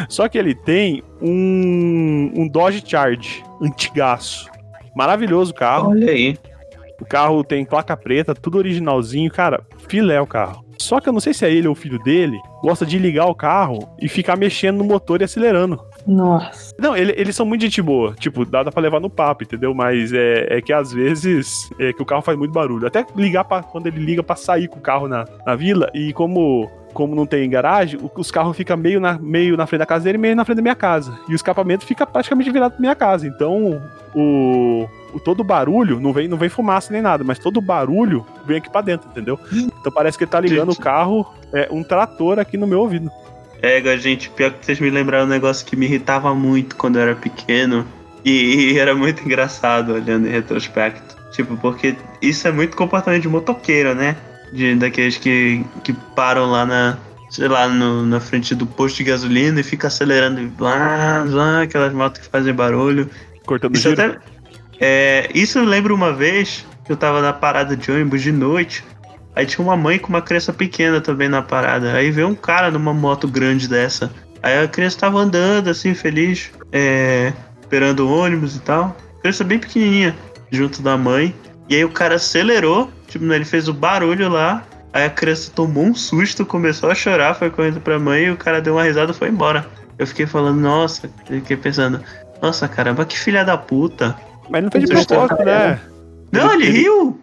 [0.09, 4.49] Só que ele tem um, um Dodge Charge antigaço.
[4.95, 5.91] Maravilhoso o carro.
[5.91, 6.39] Olha aí.
[7.01, 10.65] O carro tem placa preta, tudo originalzinho, cara, filé o carro.
[10.79, 13.27] Só que eu não sei se é ele ou o filho dele, gosta de ligar
[13.27, 15.81] o carro e ficar mexendo no motor e acelerando.
[16.07, 16.75] Nossa.
[16.79, 18.15] Não, ele- eles são muito gente boa.
[18.15, 19.75] Tipo, dá, dá pra levar no papo, entendeu?
[19.75, 22.87] Mas é, é que às vezes é que o carro faz muito barulho.
[22.87, 26.13] Até ligar pra, quando ele liga pra sair com o carro na, na vila, e
[26.13, 26.71] como.
[26.97, 30.17] Como não tem garagem, os carros ficam meio na, meio na frente da casa dele
[30.17, 31.15] e meio na frente da minha casa.
[31.29, 33.27] E o escapamento fica praticamente virado pra minha casa.
[33.27, 33.83] Então,
[34.15, 37.61] o, o todo o barulho, não vem, não vem fumaça nem nada, mas todo o
[37.61, 39.39] barulho vem aqui pra dentro, entendeu?
[39.53, 43.11] Então parece que ele tá ligando o carro, é, um trator aqui no meu ouvido.
[43.63, 47.03] É, gente, pior que vocês me lembraram um negócio que me irritava muito quando eu
[47.03, 47.87] era pequeno.
[48.25, 51.17] E, e era muito engraçado olhando em retrospecto.
[51.33, 54.17] Tipo, porque isso é muito comportamento de motoqueiro, né?
[54.53, 56.99] De, daqueles que, que param lá na.
[57.29, 61.63] Sei lá, no- na frente do posto de gasolina e fica acelerando e blá, blá,
[61.63, 63.11] aquelas motos que fazem barulho.
[63.45, 64.01] Cortando Isso giro.
[64.03, 64.19] até.
[64.81, 68.85] É, isso eu lembro uma vez que eu tava na parada de ônibus de noite.
[69.37, 71.93] Aí tinha uma mãe com uma criança pequena também na parada.
[71.93, 74.11] Aí veio um cara numa moto grande dessa.
[74.43, 78.97] Aí a criança tava andando assim, feliz, é, esperando o ônibus e tal.
[79.21, 80.17] Criança bem pequenininha,
[80.51, 81.35] junto da mãe.
[81.69, 84.65] E aí o cara acelerou, tipo, né, ele fez o barulho lá.
[84.91, 88.37] Aí a criança tomou um susto, começou a chorar, foi correndo pra mãe e o
[88.39, 89.67] cara deu uma risada e foi embora.
[89.99, 92.01] Eu fiquei falando, nossa, fiquei pensando,
[92.41, 94.17] nossa caramba, que filha da puta.
[94.49, 95.79] Mas não fez de propósito, né?
[96.33, 97.21] Não, ele Ele- riu!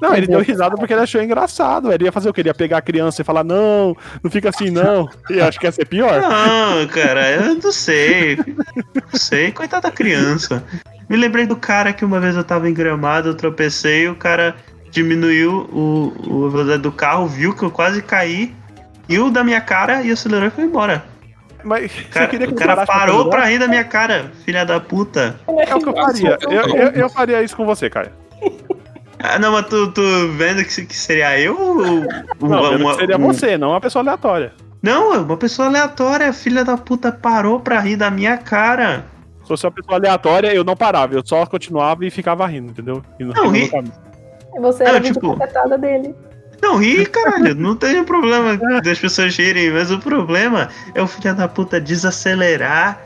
[0.00, 1.92] Não, ele deu risada porque ele achou engraçado.
[1.92, 2.40] Ele ia fazer o quê?
[2.40, 5.08] Ele ia pegar a criança e falar, não, não fica assim, não.
[5.28, 6.20] E eu acho que ia ser pior.
[6.20, 8.36] Não, cara, eu não sei.
[8.36, 10.64] Não sei, coitada da criança.
[11.08, 14.54] Me lembrei do cara que uma vez eu tava em gramado, eu tropecei, o cara
[14.90, 18.54] diminuiu o, o a velocidade do carro, viu que eu quase caí,
[19.08, 21.04] riu da minha cara e acelerou e foi embora.
[21.64, 25.38] Mas cara, queria que o cara parou pra rir da minha cara, filha da puta.
[25.66, 26.38] É o que eu faria.
[26.42, 28.10] Eu, eu, eu faria isso com você, Caio.
[29.22, 30.02] Ah, não, mas tu, tu
[30.36, 31.76] vendo que, que seria eu ou
[32.48, 34.52] Não, uma- vendo uma- que seria um- você, não uma pessoa aleatória.
[34.82, 39.04] Não, uma pessoa aleatória, filha da puta, parou pra rir da minha cara.
[39.42, 41.14] Se fosse uma pessoa aleatória, eu não parava.
[41.14, 43.02] Eu só continuava e ficava rindo, entendeu?
[43.18, 43.70] E Não, no ri-
[44.58, 46.14] você Não, era tipo- muito cacetada dele.
[46.62, 51.34] Não, ri, caralho, não tem problema das pessoas rirem, mas o problema é o filho
[51.34, 53.02] da puta desacelerar,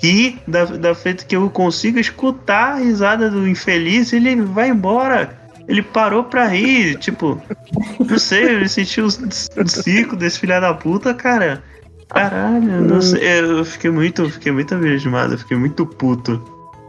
[0.00, 4.68] rir da, da feita que eu consigo escutar a risada do infeliz e ele vai
[4.68, 5.41] embora.
[5.68, 7.40] Ele parou pra rir, tipo,
[8.08, 11.62] não sei, eu senti o, o circo desse filho da puta, cara.
[12.08, 16.38] Caralho, não sei, eu fiquei muito, fiquei muito abismado, eu fiquei muito puto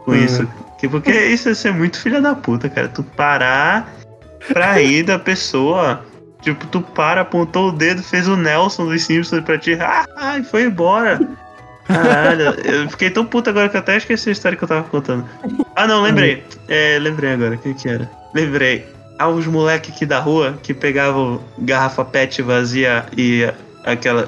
[0.04, 0.16] com Hum.
[0.16, 0.46] isso.
[0.78, 2.88] Que- Porque isso é ser muito filha da puta, cara.
[2.88, 3.90] Tu parar
[4.52, 6.04] pra rir da pessoa.
[6.42, 10.44] Tipo, tu para, apontou o dedo, fez o Nelson dos Simpsons pra ti, ah, e
[10.44, 11.18] foi embora.
[11.86, 14.82] Caralho, eu fiquei tão puto agora que eu até esqueci a história que eu tava
[14.84, 15.24] contando.
[15.74, 16.44] Ah, não, lembrei.
[16.68, 18.10] É, lembrei agora, o que que era?
[18.34, 18.86] Lembrei.
[19.18, 23.48] Há uns moleque aqui da rua que pegavam garrafa pet vazia e
[23.84, 24.26] aquela,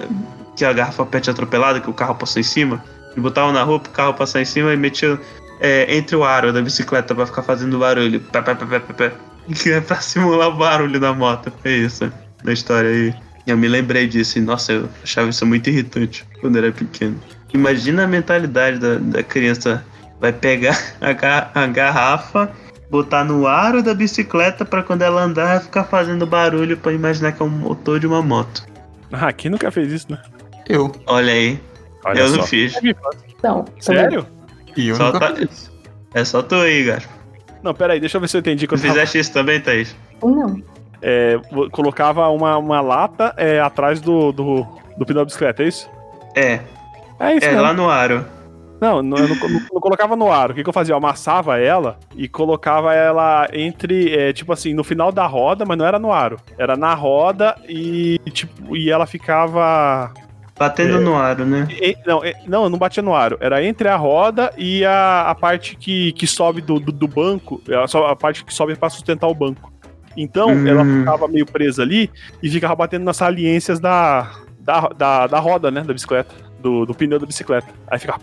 [0.55, 2.83] aquela garrafa pet atropelada que o carro passou em cima,
[3.17, 5.19] e botavam na rua pro carro passar em cima e metiam
[5.59, 8.21] é, entre o aro da bicicleta pra ficar fazendo barulho.
[8.21, 9.13] Pé, pé, pé, pé, pé.
[9.55, 11.53] Que é pra simular o barulho da moto.
[11.65, 12.13] É isso,
[12.45, 13.15] da história aí.
[13.47, 17.19] Eu me lembrei disso e, nossa, eu achava isso muito irritante quando era pequeno.
[17.55, 19.85] Imagina a mentalidade da, da criança.
[20.21, 22.51] Vai pegar a, ga- a garrafa,
[22.91, 27.43] botar no aro da bicicleta pra quando ela andar ficar fazendo barulho pra imaginar que
[27.43, 28.65] é um motor de uma moto.
[29.13, 30.19] Ah, quem nunca fez isso, né?
[30.69, 30.93] Eu.
[31.07, 31.61] Olha aí,
[32.05, 32.37] Olha eu só.
[32.39, 32.75] não fiz.
[33.43, 33.65] Não.
[33.81, 34.27] Sério?
[34.77, 35.71] E eu Só nunca tá- fiz.
[36.15, 37.13] É só tu aí, Gaspa.
[37.63, 38.67] Não, peraí, deixa eu ver se eu entendi.
[38.67, 39.95] Tu Quando eu tava- fizeste isso também, Thaís?
[40.23, 40.61] Não.
[41.03, 41.39] é,
[41.73, 44.67] colocava uma, uma lata é, atrás do, do,
[44.97, 45.89] do pneu da bicicleta, é isso?
[46.35, 46.61] É,
[47.21, 47.63] É isso é mesmo.
[47.63, 48.25] lá no aro.
[48.81, 50.53] Não, não, eu não, não- não colocava no aro.
[50.53, 50.93] O que, que eu fazia?
[50.93, 55.79] Eu amassava ela e colocava ela entre, é, tipo assim, no final da roda, mas
[55.79, 56.39] não era no aro.
[56.59, 60.13] Era na roda e, tipo, e ela ficava.
[60.59, 61.01] Batendo É.
[61.01, 61.69] no aro, né?
[61.71, 63.37] e- não, e- não, não batia no aro.
[63.41, 67.61] Era entre a roda e a, a parte que, que sobe do, do, do banco,
[67.83, 69.71] a, só- a parte que sobe pra sustentar o banco.
[70.17, 70.67] Então, Hum.
[70.67, 72.11] ela ficava meio presa ali
[72.43, 76.35] e ficava batendo nas saliências da, da, da, da roda, né, da bicicleta,
[76.67, 77.69] do, do pneu da bicicleta.
[77.87, 78.15] Aí fica.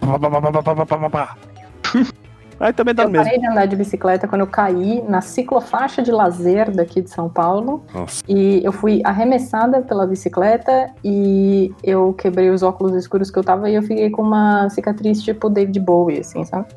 [2.59, 3.25] Aí também dá eu mesmo.
[3.25, 7.09] Eu parei de andar de bicicleta quando eu caí na ciclofaixa de lazer daqui de
[7.09, 7.83] São Paulo.
[7.93, 8.23] Nossa.
[8.27, 13.69] E eu fui arremessada pela bicicleta e eu quebrei os óculos escuros que eu tava
[13.69, 16.67] e eu fiquei com uma cicatriz tipo David Bowie, assim, sabe?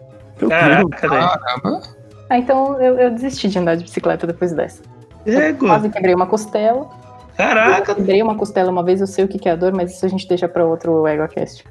[0.48, 1.82] Caraca, Caramba.
[2.28, 4.82] Ah, então eu, eu desisti de andar de bicicleta depois dessa.
[5.24, 6.88] Eu quase quebrei uma costela.
[7.36, 7.92] Caraca.
[7.92, 10.06] Eu quebrei uma costela uma vez, eu sei o que é a dor, mas isso
[10.06, 11.64] a gente deixa pra outro EgoCast.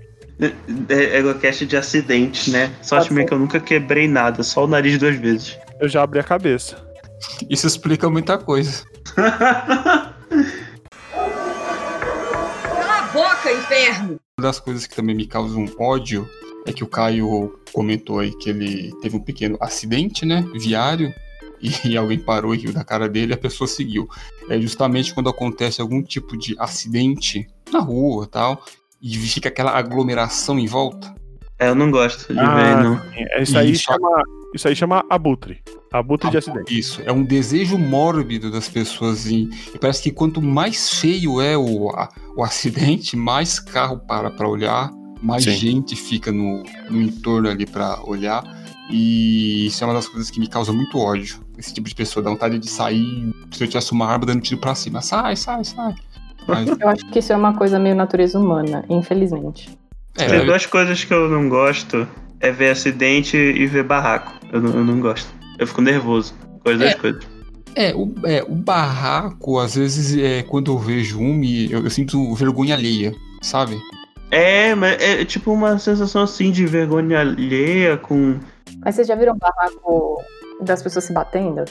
[0.90, 2.72] É EgoCast de acidente, né?
[2.82, 5.58] Sorte minha que eu nunca quebrei nada, só o nariz duas vezes.
[5.80, 6.78] Eu já abri a cabeça.
[7.50, 8.84] Isso explica muita coisa.
[9.16, 10.14] Cala
[13.00, 14.20] a boca, inferno!
[14.38, 16.30] Uma das coisas que também me causam ódio
[16.68, 20.46] é que o Caio comentou aí que ele teve um pequeno acidente, né?
[20.54, 21.14] Viário.
[21.62, 24.08] E alguém parou e riu da cara dele e a pessoa seguiu.
[24.50, 28.64] É justamente quando acontece algum tipo de acidente na rua e tal,
[29.02, 31.14] e fica aquela aglomeração em volta.
[31.58, 33.02] É, eu não gosto de Ah, ver, não.
[33.14, 33.84] É, Isso aí, Isso.
[33.84, 34.22] chama,
[34.54, 35.62] isso aí chama abutre.
[35.94, 36.78] Abutre de acidente.
[36.78, 39.50] Isso, é um desejo mórbido das pessoas em.
[39.74, 44.50] E parece que quanto mais feio é o, a- o acidente, mais carro para para
[44.50, 44.92] olhar,
[45.22, 45.52] mais Sim.
[45.56, 48.44] gente fica no, no entorno ali para olhar.
[48.92, 51.40] E isso é uma das coisas que me causa muito ódio.
[51.58, 54.60] Esse tipo de pessoa dá vontade de sair, se eu tivesse uma arma dando tiro
[54.60, 55.02] pra cima.
[55.02, 55.94] Sai, sai, sai.
[56.48, 59.78] Mas, Eu acho que isso é uma coisa meio natureza humana, infelizmente.
[60.18, 62.08] é, Tem duas coisas que eu não gosto:
[62.40, 64.34] é ver acidente e ver barraco.
[64.52, 65.28] Eu não, eu não gosto.
[65.58, 66.34] Eu fico nervoso.
[66.64, 66.98] Coisa das É.
[66.98, 67.24] coisas.
[67.78, 72.34] É, o, é, o barraco, às vezes, é, quando eu vejo um, eu, eu sinto
[72.36, 73.78] vergonha alheia, sabe?
[74.32, 78.36] É, mas é tipo uma sensação assim de vergonha alheia com.
[78.84, 80.22] Mas vocês já viram barraco
[80.62, 81.66] das pessoas se batendo?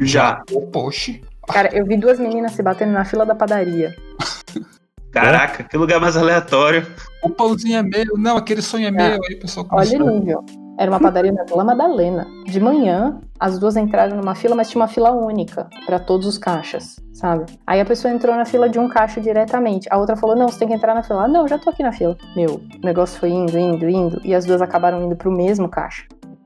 [0.00, 0.42] Já.
[0.72, 1.12] Poxa.
[1.48, 3.94] Cara, eu vi duas meninas se batendo na fila da padaria.
[5.12, 6.86] Caraca, que lugar mais aleatório.
[7.22, 9.18] O pãozinho é meu, não, aquele sonho é meu.
[9.28, 10.44] Aí o pessoal Olha o nível.
[10.78, 12.26] Era uma padaria na Vila Madalena.
[12.44, 16.36] De manhã, as duas entraram numa fila, mas tinha uma fila única pra todos os
[16.36, 17.46] caixas, sabe?
[17.66, 19.88] Aí a pessoa entrou na fila de um caixa diretamente.
[19.90, 21.24] A outra falou: Não, você tem que entrar na fila.
[21.24, 22.14] Ah, não, já tô aqui na fila.
[22.36, 24.20] Meu, o negócio foi indo, indo, indo.
[24.22, 26.04] E as duas acabaram indo pro mesmo caixa.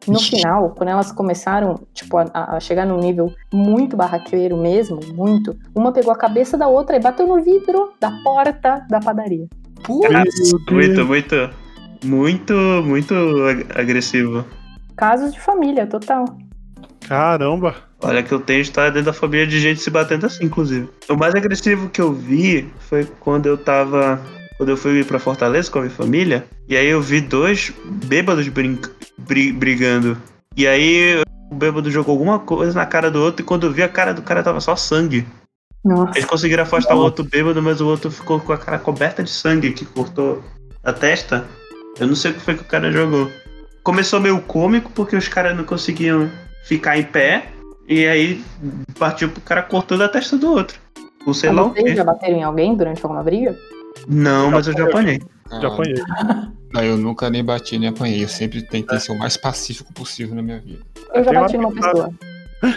[0.08, 5.54] No final, quando elas começaram, tipo, a, a chegar num nível muito barraqueiro mesmo, muito,
[5.74, 9.46] uma pegou a cabeça da outra e bateu no vidro da porta da padaria.
[9.82, 10.08] Putz,
[10.70, 11.34] Muito, muito.
[12.04, 14.44] Muito, muito ag- agressivo.
[14.96, 16.24] Casos de família, total.
[17.06, 17.74] Caramba.
[18.02, 20.88] Olha que eu tenho história dentro da família de gente se batendo assim, inclusive.
[21.08, 24.18] O mais agressivo que eu vi foi quando eu tava.
[24.60, 26.44] Quando eu fui pra Fortaleza com a minha família.
[26.68, 27.72] E aí eu vi dois
[28.04, 30.18] bêbados brinca- bri- brigando.
[30.54, 33.40] E aí o bêbado jogou alguma coisa na cara do outro.
[33.40, 35.26] E quando eu vi a cara do cara tava só sangue.
[35.82, 36.12] Nossa.
[36.18, 39.30] Eles conseguiram afastar o outro bêbado, mas o outro ficou com a cara coberta de
[39.30, 40.44] sangue que cortou
[40.84, 41.46] a testa.
[41.98, 43.30] Eu não sei o que foi que o cara jogou.
[43.82, 46.30] Começou meio cômico porque os caras não conseguiam
[46.64, 47.46] ficar em pé.
[47.88, 48.44] E aí
[48.98, 50.78] partiu pro cara cortando a testa do outro.
[51.24, 51.96] O sei lá o Vocês quê.
[51.96, 53.56] já bateram em alguém durante alguma briga?
[54.08, 55.20] Não, mas eu já apanhei.
[55.60, 55.94] Já apanhei.
[56.72, 58.22] Não, eu nunca nem bati nem apanhei.
[58.24, 60.80] Eu sempre tentei ser o mais pacífico possível na minha vida.
[61.14, 62.10] Eu já Tem uma bati numa pessoa.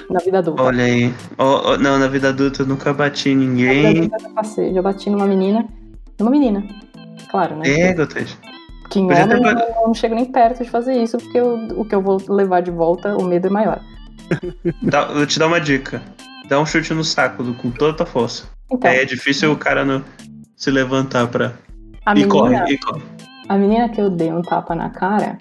[0.09, 0.63] Na vida adulta.
[0.63, 1.13] Olha aí.
[1.38, 3.97] Ó, ó, não, na vida adulta eu nunca bati em Na vida ninguém.
[3.97, 4.74] adulta eu já passei.
[4.74, 5.65] Já bati numa menina.
[6.19, 6.63] Numa menina.
[7.30, 7.69] Claro, né?
[7.69, 8.38] É, Gotes.
[8.89, 11.17] Que em eu já homem tava- eu não, não chego nem perto de fazer isso,
[11.17, 13.82] porque eu- o que eu vou levar de volta, o medo é maior.
[14.84, 16.01] Dá- vou te dar uma dica.
[16.47, 18.45] Dá um chute no saco do- com toda a tua força.
[18.71, 20.03] Então, Aí é difícil o cara não
[20.55, 21.53] se levantar pra.
[22.05, 23.01] a e corre, menina, e corre.
[23.49, 25.37] a menina que eu dei um tapa na cara,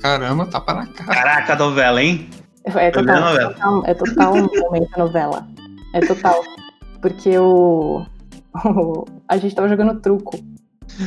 [0.00, 1.14] Caramba, tapa na cara.
[1.14, 2.28] Caraca, a novela, hein?
[2.64, 3.54] é total, novela.
[3.54, 5.46] total- é total um momento novela.
[5.94, 6.42] É total.
[7.00, 8.04] Porque o,
[8.64, 10.38] o- a gente tava jogando truco.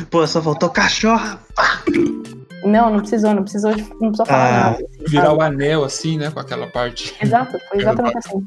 [0.09, 1.39] Pô, só faltou cachorra.
[2.63, 3.77] Não, não precisou, não precisou, não
[4.11, 4.75] precisou falar Ah, nada.
[4.75, 5.37] assim, Virar sabe?
[5.37, 6.29] o anel assim, né?
[6.31, 7.15] Com aquela parte.
[7.21, 8.45] Exato, foi exatamente assim.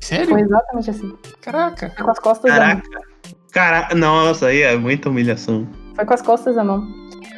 [0.00, 0.28] Sério?
[0.28, 1.16] Foi exatamente assim.
[1.40, 1.90] Caraca.
[1.90, 2.50] Com as costas.
[2.52, 2.82] Caraca.
[3.52, 5.66] Caraca, nossa, aí é muita humilhação.
[5.94, 6.86] Foi com as costas da mão.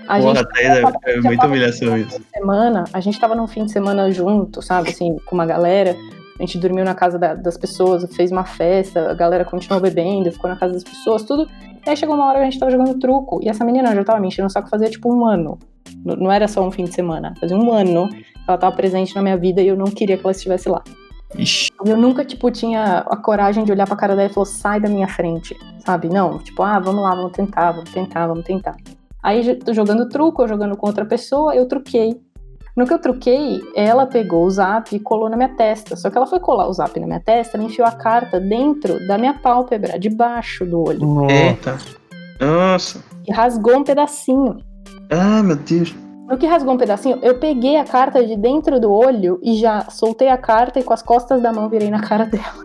[0.08, 2.20] A Porra, gente aí, é, é muita humilhação isso.
[2.34, 5.96] semana, a gente tava num fim de semana junto, sabe, assim, com uma galera.
[6.38, 10.32] A gente dormiu na casa da- das pessoas, fez uma festa, a galera continuou bebendo,
[10.32, 11.48] ficou na casa das pessoas, tudo.
[11.86, 14.02] E aí chegou uma hora que a gente tava jogando truco, e essa menina já
[14.02, 15.58] tava me enchendo o saco fazia tipo um ano.
[16.04, 19.14] N- Não era só um fim de semana, fazia um ano que ela tava presente
[19.14, 20.82] na minha vida e eu não queria que ela estivesse lá.
[21.36, 21.70] Ixi.
[21.84, 24.88] Eu nunca, tipo, tinha a coragem de olhar pra cara dela e falar, sai da
[24.88, 26.08] minha frente, sabe?
[26.08, 28.76] Não, tipo, ah, vamos lá, vamos tentar, vamos tentar, vamos tentar.
[29.22, 32.20] Aí, jogando truco, eu jogando com outra pessoa, eu truquei.
[32.76, 35.96] No que eu truquei, ela pegou o zap e colou na minha testa.
[35.96, 39.06] Só que ela foi colar o zap na minha testa, ela enfiou a carta dentro
[39.06, 41.30] da minha pálpebra, debaixo do olho.
[41.30, 41.76] Eita.
[42.40, 43.04] Nossa.
[43.28, 44.56] E rasgou um pedacinho.
[45.10, 45.94] Ah, meu Deus.
[46.30, 49.90] No que rasgou um pedacinho, eu peguei a carta de dentro do olho e já
[49.90, 52.64] soltei a carta e com as costas da mão virei na cara dela.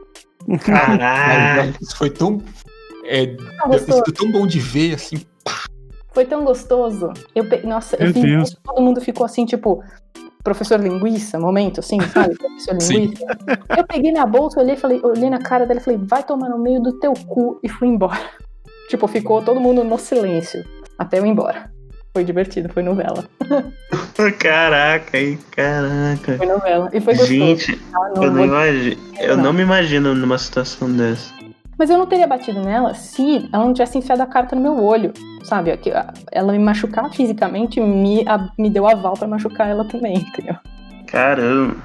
[0.64, 1.74] Caralho.
[1.82, 2.40] Isso foi tão.
[3.04, 3.36] É,
[3.80, 5.18] sido tão bom de ver, assim.
[6.14, 7.12] Foi tão gostoso.
[7.34, 7.66] Eu pe...
[7.66, 9.84] Nossa, eu isso, todo mundo ficou assim, tipo,
[10.44, 12.36] professor linguiça, momento, assim, sabe?
[12.38, 12.94] Professor Sim.
[12.94, 13.26] linguiça.
[13.76, 16.60] Eu peguei minha bolsa, olhei, falei, olhei na cara dela e falei, vai tomar no
[16.60, 18.20] meio do teu cu e fui embora.
[18.88, 20.64] Tipo, ficou todo mundo no silêncio
[21.00, 21.75] até eu ir embora.
[22.16, 23.26] Foi divertido, foi novela.
[24.40, 25.38] Caraca, hein?
[25.52, 26.38] Caraca.
[26.38, 26.90] Foi novela.
[26.94, 27.36] E foi gostoso.
[27.36, 28.00] Gente, tá?
[28.16, 31.34] Não eu não, imagino, eu não me imagino numa situação dessa.
[31.78, 34.82] Mas eu não teria batido nela se ela não tivesse enfiado a carta no meu
[34.82, 35.12] olho,
[35.44, 35.78] sabe?
[36.32, 40.56] Ela me machucar fisicamente me, a- me deu aval pra machucar ela também, entendeu?
[41.08, 41.76] Caramba.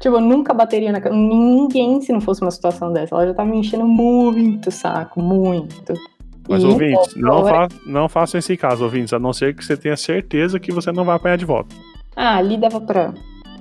[0.00, 0.98] Tipo, eu nunca bateria na.
[0.98, 3.14] Ninguém se não fosse uma situação dessa.
[3.14, 5.94] Ela já tava me enchendo muito o saco, muito.
[6.50, 9.96] Mas, ouvintes, não, fa não façam esse caso, ouvintes, a não ser que você tenha
[9.96, 11.74] certeza que você não vai apanhar de volta.
[12.16, 13.14] Ah, ali dava pra.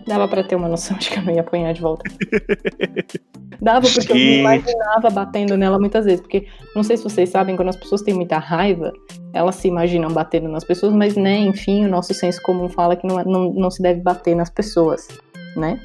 [0.07, 2.03] Dava pra ter uma noção de que eu não ia apanhar de volta.
[3.61, 6.21] dava porque eu me imaginava batendo nela muitas vezes.
[6.21, 8.91] Porque não sei se vocês sabem, quando as pessoas têm muita raiva,
[9.33, 13.05] elas se imaginam batendo nas pessoas, mas, né, enfim, o nosso senso comum fala que
[13.05, 15.07] não, é- não, não se deve bater nas pessoas,
[15.55, 15.79] né?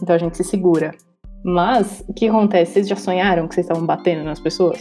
[0.00, 0.92] Então a gente se segura.
[1.44, 2.74] Mas, o que acontece?
[2.74, 4.80] Vocês já sonharam que vocês estavam batendo nas pessoas?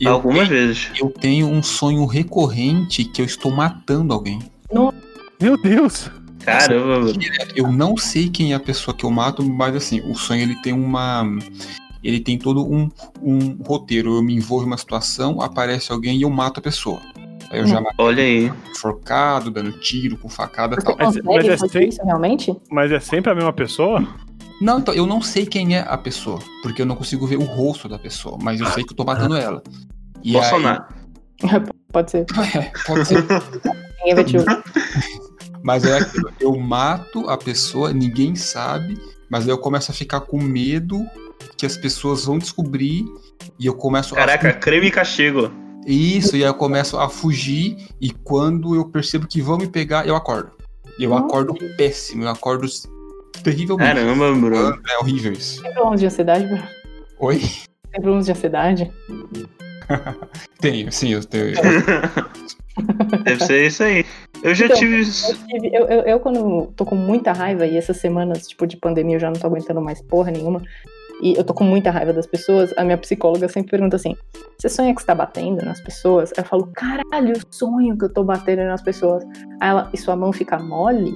[0.00, 0.90] Eu, Algumas vezes.
[0.98, 4.38] eu tenho um sonho recorrente que eu estou matando alguém.
[5.40, 6.10] Meu Deus!
[6.44, 7.12] Caramba, mano.
[7.54, 10.54] Eu não sei quem é a pessoa que eu mato, mas assim, o sonho ele
[10.62, 11.22] tem uma.
[12.02, 12.88] Ele tem todo um,
[13.22, 14.16] um roteiro.
[14.16, 17.00] Eu me envolvo em uma situação, aparece alguém e eu mato a pessoa.
[17.50, 18.50] Aí eu já matei Olha aí.
[18.78, 20.96] forcado, dando tiro, com facada e tal.
[20.98, 22.56] Mas- é fazer sem- isso realmente?
[22.70, 24.02] Mas é sempre a mesma pessoa?
[24.60, 27.44] Não, então, eu não sei quem é a pessoa, porque eu não consigo ver o
[27.44, 29.62] rosto da pessoa, mas eu sei que eu tô matando ela.
[30.22, 30.84] E Bolsonaro.
[31.92, 32.26] Pode ser.
[32.36, 33.24] Aí, é, pode ser.
[33.98, 34.62] Ninguém vai te ouvir.
[35.62, 38.96] Mas é aquilo, eu mato a pessoa, ninguém sabe,
[39.28, 41.04] mas aí eu começo a ficar com medo
[41.56, 43.04] que as pessoas vão descobrir
[43.58, 45.50] e eu começo Caraca, a creme e castigo.
[45.86, 50.06] Isso, e aí eu começo a fugir e quando eu percebo que vão me pegar,
[50.06, 50.52] eu acordo.
[50.98, 51.26] Eu Nossa.
[51.26, 52.66] acordo péssimo, eu acordo
[53.42, 53.94] terrivelmente.
[53.94, 54.78] Caramba, Bruno.
[54.88, 55.62] É horrível isso.
[55.62, 56.62] Tem problemas de ansiedade, Bruno?
[57.18, 57.38] Oi?
[57.38, 58.92] Tem problemas de ansiedade?
[60.60, 61.54] Tenho, sim, eu tenho.
[63.24, 64.04] Deve ser isso aí.
[64.42, 65.00] Eu já Então, tive.
[65.00, 68.76] Eu, tive- eu, eu, eu, quando tô com muita raiva, e essas semanas, tipo, de
[68.76, 70.62] pandemia, eu já não tô aguentando mais porra nenhuma,
[71.22, 74.16] e eu tô com muita raiva das pessoas, a minha psicóloga sempre pergunta assim:
[74.56, 76.30] você sonha que você tá batendo nas pessoas?
[76.36, 79.24] Aí eu falo, caralho, eu sonho que eu tô batendo nas pessoas.
[79.60, 81.12] Aí ela, e sua mão fica mole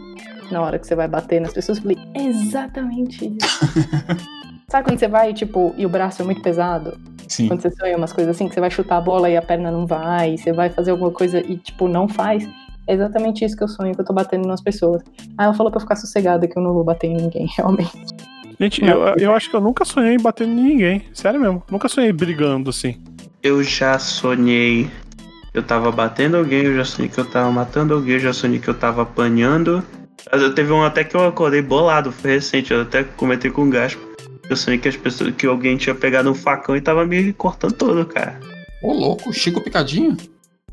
[0.50, 1.78] na hora que você vai bater nas pessoas?
[1.78, 3.58] Eu falei, "É exatamente isso.
[4.68, 6.98] Sabe quando você vai, tipo, e o braço é muito pesado?
[7.28, 7.48] Sim.
[7.48, 9.70] Quando você sonha umas coisas assim, que você vai chutar a bola e a perna
[9.70, 12.48] não vai, você vai fazer alguma coisa e, tipo, não faz.
[12.86, 15.02] É exatamente isso que eu sonho, que eu tô batendo nas pessoas.
[15.38, 17.92] Aí ela falou pra eu ficar sossegada, que eu não vou bater em ninguém, realmente.
[18.60, 21.04] Gente, eu, eu acho que eu nunca sonhei batendo em ninguém.
[21.12, 21.62] Sério mesmo.
[21.70, 23.00] Nunca sonhei brigando assim.
[23.42, 24.88] Eu já sonhei.
[25.52, 28.58] Eu tava batendo alguém, eu já sonhei que eu tava matando alguém, eu já sonhei
[28.58, 29.84] que eu tava apanhando.
[30.32, 33.70] Eu teve um até que eu acordei bolado, foi recente, eu até comentei com o
[33.70, 34.00] Gaspo.
[34.48, 37.72] Eu sonhei que as pessoas, que alguém tinha pegado um facão e tava me cortando
[37.72, 38.38] todo, cara.
[38.82, 40.16] Ô, louco, Chico Picadinho?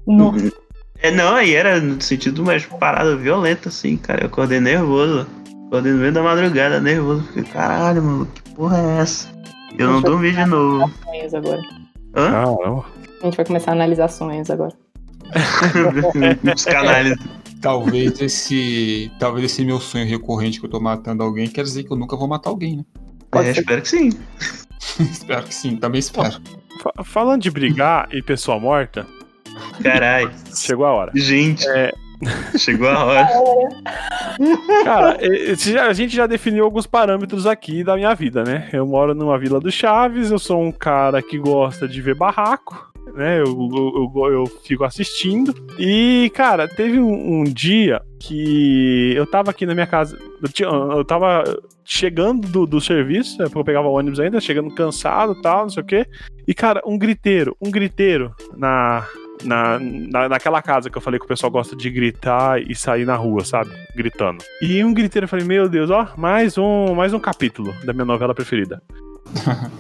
[0.06, 0.52] Nossa,
[0.99, 4.24] É, não, aí era no sentido mais parada violenta, assim, cara.
[4.24, 5.26] Eu acordei nervoso.
[5.68, 7.24] Acordei no meio da madrugada, nervoso.
[7.28, 9.30] Fiquei, caralho, mano, que porra é essa?
[9.78, 10.91] Eu não Deixa dormi de novo.
[11.06, 11.62] sonhos agora.
[12.16, 12.32] Hã?
[12.32, 12.86] Caramba.
[13.22, 14.74] A gente vai começar a analisar sonhos agora.
[16.54, 17.16] Psicanálise.
[17.62, 19.12] Talvez esse.
[19.20, 22.16] Talvez esse meu sonho recorrente que eu tô matando alguém quer dizer que eu nunca
[22.16, 22.86] vou matar alguém, né?
[23.30, 23.59] Pode É, ser.
[23.62, 24.09] espero que sim.
[24.99, 26.41] espero que sim, também espero.
[26.82, 29.05] Fa- falando de brigar e pessoa morta,
[29.84, 30.32] Caralho.
[30.55, 31.12] chegou a hora.
[31.16, 31.68] Gente.
[31.70, 31.91] É.
[32.57, 33.28] Chegou a hora.
[34.84, 38.70] Cara, esse a gente já definiu alguns parâmetros aqui da minha vida, né?
[38.74, 42.90] Eu moro numa Vila do Chaves, eu sou um cara que gosta de ver barraco,
[43.14, 43.39] né?
[43.39, 45.53] Eu, eu, eu, eu fico assistindo.
[45.78, 50.70] E, cara, teve um, um dia que eu tava aqui na minha casa, eu, tinha-
[50.70, 51.43] eu tava
[51.84, 55.70] chegando do, do serviço, é porque eu pegava ônibus ainda, chegando cansado e tal, não
[55.70, 56.05] sei o quê.
[56.47, 59.05] E, cara, um griteiro, um griteiro na,
[59.43, 63.05] na, na, naquela casa que eu falei que o pessoal gosta de gritar e sair
[63.05, 63.72] na rua, sabe?
[63.95, 64.43] Gritando.
[64.62, 68.05] E um griteiro, eu falei, meu Deus, ó, mais um, mais um capítulo da minha
[68.05, 68.82] novela preferida.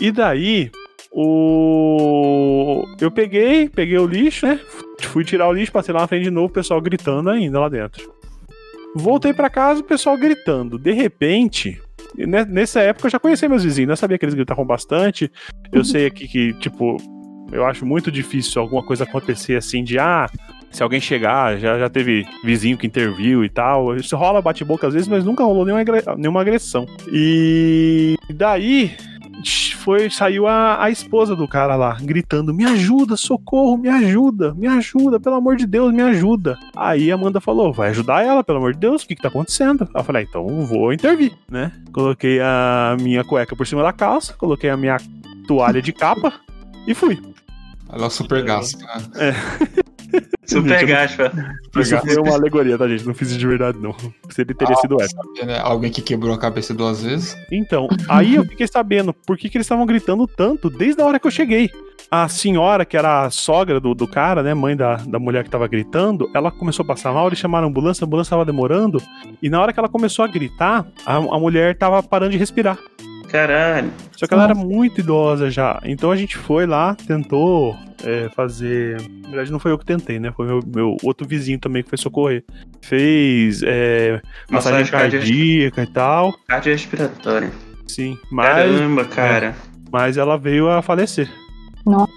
[0.00, 0.70] e daí,
[1.12, 2.84] o.
[3.00, 4.60] Eu peguei, peguei o lixo, né?
[5.02, 7.68] Fui tirar o lixo, passei lá na frente de novo, o pessoal gritando ainda lá
[7.68, 8.12] dentro.
[8.94, 10.78] Voltei pra casa, o pessoal gritando.
[10.78, 11.80] De repente,
[12.16, 15.30] ne- nessa época eu já conhecia meus vizinhos, eu sabia que eles gritavam bastante.
[15.72, 16.96] Eu sei aqui que, tipo,
[17.52, 20.26] eu acho muito difícil alguma coisa acontecer assim de ah,
[20.70, 23.94] se alguém chegar, já, já teve vizinho que interviu e tal.
[23.96, 25.84] Isso rola bate-boca às vezes, mas nunca rolou nenhuma,
[26.16, 26.84] nenhuma agressão.
[27.12, 28.90] E daí
[29.80, 34.66] foi saiu a, a esposa do cara lá, gritando: Me ajuda, socorro, me ajuda, me
[34.66, 36.58] ajuda, pelo amor de Deus, me ajuda.
[36.76, 39.28] Aí a Amanda falou: Vai ajudar ela, pelo amor de Deus, o que, que tá
[39.28, 39.88] acontecendo?
[39.94, 41.72] Eu falei: "Ah, Então vou intervir, né?
[41.92, 44.96] Coloquei a minha cueca por cima da calça, coloquei a minha
[45.46, 46.32] toalha de capa
[46.86, 47.18] e fui.
[47.92, 48.86] Ela é o super gaspa.
[49.14, 49.34] né?
[50.44, 51.32] Super gaspa.
[51.78, 53.06] Isso foi uma alegoria, tá, gente?
[53.06, 53.94] Não fiz isso de verdade, não.
[54.30, 55.24] Se ele teria sido épico.
[55.24, 55.60] Sabia, né?
[55.62, 57.36] Alguém que quebrou a cabeça duas vezes.
[57.50, 61.18] Então, aí eu fiquei sabendo por que, que eles estavam gritando tanto desde a hora
[61.18, 61.70] que eu cheguei.
[62.10, 65.50] A senhora, que era a sogra do, do cara, né, mãe da, da mulher que
[65.50, 69.00] tava gritando, ela começou a passar mal, eles chamaram a ambulância, a ambulância tava demorando,
[69.40, 72.76] e na hora que ela começou a gritar, a, a mulher tava parando de respirar.
[73.30, 73.92] Caralho.
[74.16, 75.80] Só que ela era muito idosa já.
[75.84, 79.00] Então a gente foi lá, tentou é, fazer.
[79.22, 80.32] Na verdade, não foi eu que tentei, né?
[80.32, 82.44] Foi meu, meu outro vizinho também que foi socorrer.
[82.82, 84.20] Fez é,
[84.50, 86.32] massagem Massagem cardíaca e tal.
[86.48, 87.50] Cardiorrespiratória.
[87.86, 88.18] Sim.
[88.30, 89.54] Mas, Caramba, cara.
[89.92, 91.30] mas ela veio a falecer.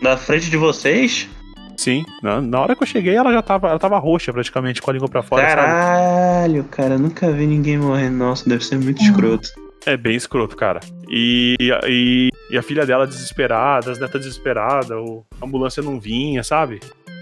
[0.02, 1.30] Na frente de vocês?
[1.78, 2.06] Sim.
[2.22, 4.94] Na, na hora que eu cheguei, ela já tava, ela tava roxa praticamente, com a
[4.94, 5.62] língua pra fora, sabe?
[5.62, 6.98] Caralho, cara.
[6.98, 8.10] Nunca vi ninguém morrer.
[8.10, 9.50] Nossa, deve ser muito escroto.
[9.86, 10.80] É bem escroto, cara.
[11.10, 11.56] E,
[11.88, 16.80] e, e a filha dela desesperada, as netas desesperadas, o- a ambulância não vinha, sabe?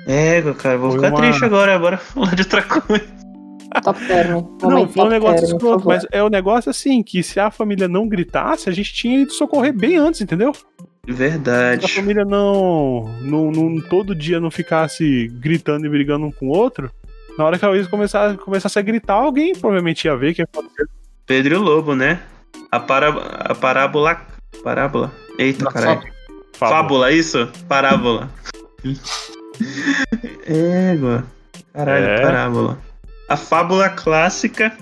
[0.07, 0.77] Égua, cara.
[0.77, 1.79] Vou Foi ficar uma- triste agora.
[1.79, 3.21] Bora falar de outra coisa.
[3.83, 4.43] Top term.
[4.61, 7.87] Não, foi um negócio term, escroto, mas é um negócio assim, que se a família
[7.87, 10.53] não gritasse, a gente tinha ido socorrer bem antes, entendeu?
[10.53, 10.61] Se
[11.09, 11.87] a Verdade.
[11.93, 16.91] família não, não, não todo dia não ficasse gritando e brigando um com o outro,
[17.37, 20.85] na hora que eles começasse, começasse a gritar, alguém provavelmente ia ver que ia acontecer.
[21.25, 22.19] Pedro e o Lobo, né?
[22.71, 23.09] A, para...
[23.09, 24.21] a parábola.
[24.63, 25.11] Parábola?
[25.37, 26.01] Eita, Da caralho.
[26.53, 27.47] Fábula, isso?
[27.67, 28.29] Parábola.
[30.45, 31.23] Égua.
[31.73, 32.21] Caralho, É.
[32.21, 32.77] parábola.
[33.29, 34.75] A fábula clássica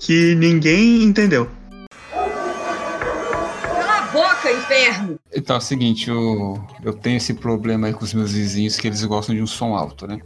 [0.00, 1.48] que ninguém entendeu.
[3.62, 5.18] Cala a boca, inferno!
[5.34, 8.86] Então é o seguinte, eu, eu tenho esse problema aí com os meus vizinhos que
[8.86, 10.20] eles gostam de um som alto, né?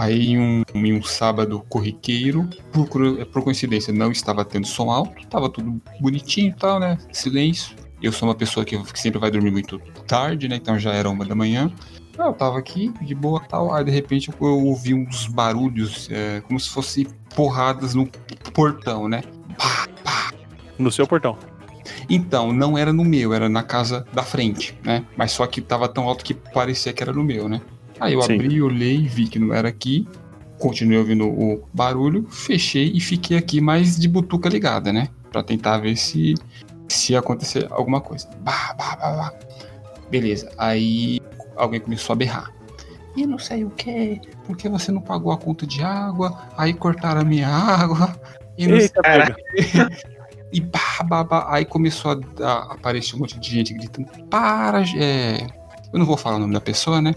[0.00, 4.90] Aí em um, em um sábado corriqueiro, por, cru- por coincidência, não estava tendo som
[4.90, 6.96] alto, tava tudo bonitinho e tal, né?
[7.12, 7.76] Silêncio.
[8.02, 10.56] Eu sou uma pessoa que, que sempre vai dormir muito tarde, né?
[10.56, 11.70] Então já era uma da manhã.
[12.18, 13.74] Ah, Eu tava aqui, de boa tal.
[13.74, 18.06] Aí de repente eu, eu ouvi uns barulhos, é, como se fosse porradas no
[18.54, 19.20] portão, né?
[19.58, 20.32] Pá, pá,
[20.78, 21.36] No seu portão.
[22.08, 25.04] então, não era no meu, era na casa da frente, né?
[25.14, 27.60] Mas só que tava tão alto que parecia que era no meu, né?
[28.00, 28.34] Aí eu Sim.
[28.34, 30.08] abri, olhei, vi que não era aqui,
[30.58, 35.08] continuei ouvindo o barulho, fechei e fiquei aqui mais de butuca ligada, né?
[35.30, 36.34] Pra tentar ver se
[36.88, 38.28] se acontecer alguma coisa.
[38.40, 39.32] Bah, bah, bah, bah.
[40.10, 41.20] Beleza, aí
[41.56, 42.50] alguém começou a berrar.
[43.16, 47.20] E não sei o que, porque você não pagou a conta de água, aí cortaram
[47.20, 48.16] a minha água,
[48.56, 49.36] e não Eita, pega.
[50.52, 54.82] e pá, pá, pá, aí começou a, a aparecer um monte de gente gritando: Para,
[54.96, 55.46] é...
[55.92, 57.14] eu não vou falar o nome da pessoa, né?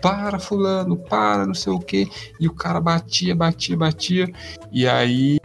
[0.00, 2.08] Para, Fulano, para, não sei o que.
[2.38, 4.32] E o cara batia, batia, batia.
[4.72, 5.38] E aí,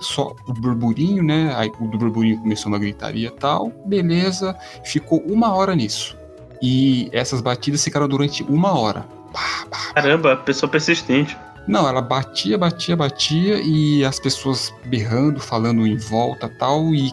[0.00, 1.52] só o burburinho, né?
[1.56, 3.72] Aí o do burburinho começou uma gritaria e tal.
[3.86, 6.16] Beleza, ficou uma hora nisso.
[6.60, 9.06] E essas batidas ficaram durante uma hora.
[9.32, 11.36] Pá, pá, Caramba, pessoa persistente.
[11.66, 16.94] não, ela batia, batia, batia e as pessoas berrando, falando em volta tal.
[16.94, 17.12] E,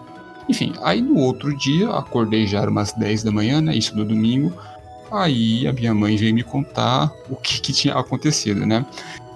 [0.50, 3.76] enfim, aí no outro dia, acordei já era umas 10 da manhã, né?
[3.76, 4.54] Isso no domingo.
[5.12, 8.86] Aí a minha mãe veio me contar o que, que tinha acontecido, né?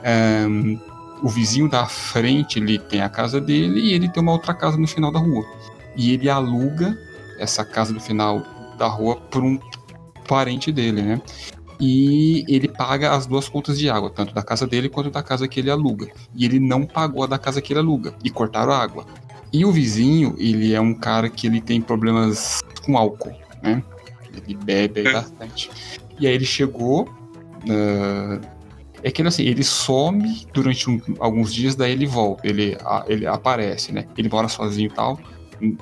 [0.03, 0.77] Ahn,
[1.21, 4.77] o vizinho da frente, ele tem a casa dele e ele tem uma outra casa
[4.77, 5.45] no final da rua.
[5.95, 6.97] E ele aluga
[7.39, 8.43] essa casa do final
[8.77, 9.59] da rua por um
[10.27, 11.21] parente dele, né?
[11.79, 15.47] e ele paga as duas contas de água, tanto da casa dele quanto da casa
[15.49, 16.07] que ele aluga.
[16.33, 19.05] E ele não pagou a da casa que ele aluga e cortaram a água.
[19.51, 23.83] E o vizinho, ele é um cara que ele tem problemas com álcool, né?
[24.35, 25.69] Ele bebe aí bastante.
[26.19, 27.07] E aí ele chegou.
[27.69, 28.39] ah,
[29.05, 33.03] é que ele, assim, ele some durante um- alguns dias, daí ele volta, ele, a-
[33.07, 34.05] ele aparece, né?
[34.17, 35.19] Ele mora sozinho e tal.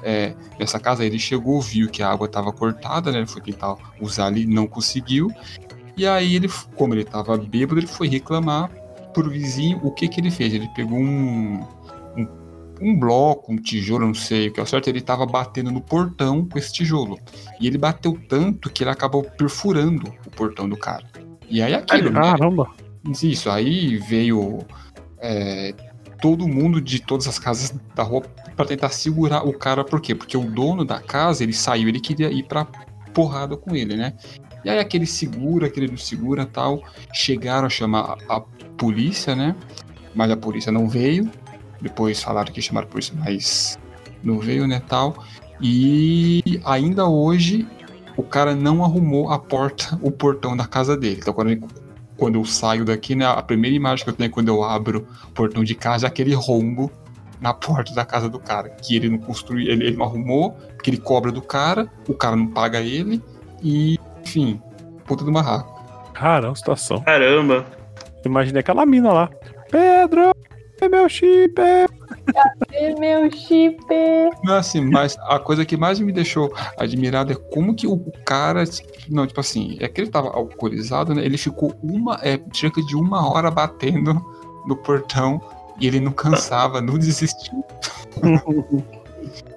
[0.03, 3.19] É, nessa casa ele chegou, viu que a água estava cortada, né?
[3.19, 5.31] Ele foi tentar usar ali, não conseguiu.
[5.95, 8.69] E aí ele, como ele tava bêbado, ele foi reclamar
[9.13, 10.53] pro vizinho o que que ele fez.
[10.53, 11.63] Ele pegou um,
[12.81, 15.81] um, bloco, um tijolo, não sei o que é o certo, ele tava batendo no
[15.81, 17.19] portão com esse tijolo.
[17.59, 21.05] E ele bateu tanto que ele acabou perfurando o portão do cara.
[21.49, 22.21] E aí aquilo, né?
[22.21, 22.71] Caramba.
[23.21, 24.59] Isso, aí veio
[25.19, 25.73] é,
[26.21, 28.21] todo mundo de todas as casas da rua
[28.55, 30.13] para tentar segurar o cara, por quê?
[30.13, 32.65] Porque o dono da casa, ele saiu, ele queria ir pra
[33.13, 34.13] porrada com ele, né?
[34.63, 36.83] E aí aquele segura, aquele não segura tal.
[37.13, 38.41] Chegaram a chamar a, a
[38.77, 39.55] polícia, né?
[40.13, 41.29] Mas a polícia não veio.
[41.81, 43.77] Depois falaram que chamaram a polícia, mas
[44.23, 45.15] não veio, né, tal.
[45.59, 47.67] E ainda hoje
[48.17, 51.17] o cara não arrumou a porta, o portão da casa dele.
[51.21, 51.63] Então quando, ele-
[52.17, 55.31] quando eu saio daqui, né, a primeira imagem que eu tenho quando eu abro o
[55.31, 56.91] portão de casa é aquele rombo
[57.39, 60.91] na porta da casa do cara, que ele não construiu, ele, ele não arrumou, porque
[60.91, 63.19] ele cobra do cara, o cara não paga ele
[63.63, 64.61] e, enfim,
[65.07, 65.81] puta do barraco.
[66.13, 67.01] Caramba, situação.
[67.01, 67.65] Caramba.
[68.23, 69.29] Imaginei aquela mina lá.
[69.71, 70.31] Pedro,
[70.81, 71.61] é meu chip.
[71.61, 73.77] É meu chip.
[74.43, 78.63] Não, assim, mas a coisa que mais me deixou admirado é como que o cara.
[79.09, 81.23] Não, tipo assim, é que ele tava alcoolizado, né?
[81.23, 82.19] Ele ficou uma.
[82.23, 84.13] É, cerca de uma hora batendo
[84.65, 85.41] no portão
[85.79, 87.63] e ele não cansava, não desistia.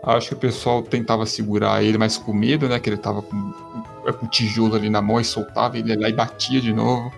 [0.02, 2.78] Acho que o pessoal tentava segurar ele, mas com medo, né?
[2.78, 3.52] Que ele tava com,
[4.12, 7.10] com o tijolo ali na mão e soltava, ele lá e batia de novo.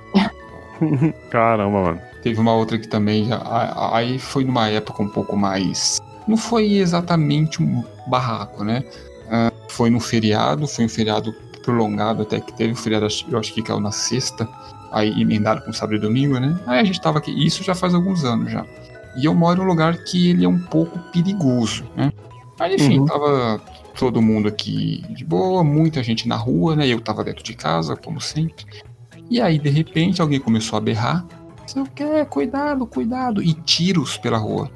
[1.30, 2.15] Caramba, mano.
[2.26, 3.28] Teve uma outra que também
[3.92, 6.00] Aí foi numa época um pouco mais.
[6.26, 8.82] Não foi exatamente um barraco, né?
[9.30, 11.32] Ah, foi num feriado, foi um feriado
[11.62, 14.48] prolongado até que teve um feriado, eu acho que caiu na sexta,
[14.90, 16.58] aí emendado com sábado e domingo, né?
[16.66, 18.66] Aí a gente tava aqui, isso já faz alguns anos já.
[19.16, 22.12] E eu moro em um lugar que ele é um pouco perigoso, né?
[22.58, 23.04] Aí enfim, Uhum.
[23.06, 23.60] tava
[23.96, 26.88] todo mundo aqui de boa, muita gente na rua, né?
[26.88, 28.66] Eu tava dentro de casa, como sempre.
[29.30, 31.24] E aí, de repente, alguém começou a berrar.
[31.66, 33.42] Sei o que, cuidado, cuidado.
[33.42, 34.70] E tiros pela rua.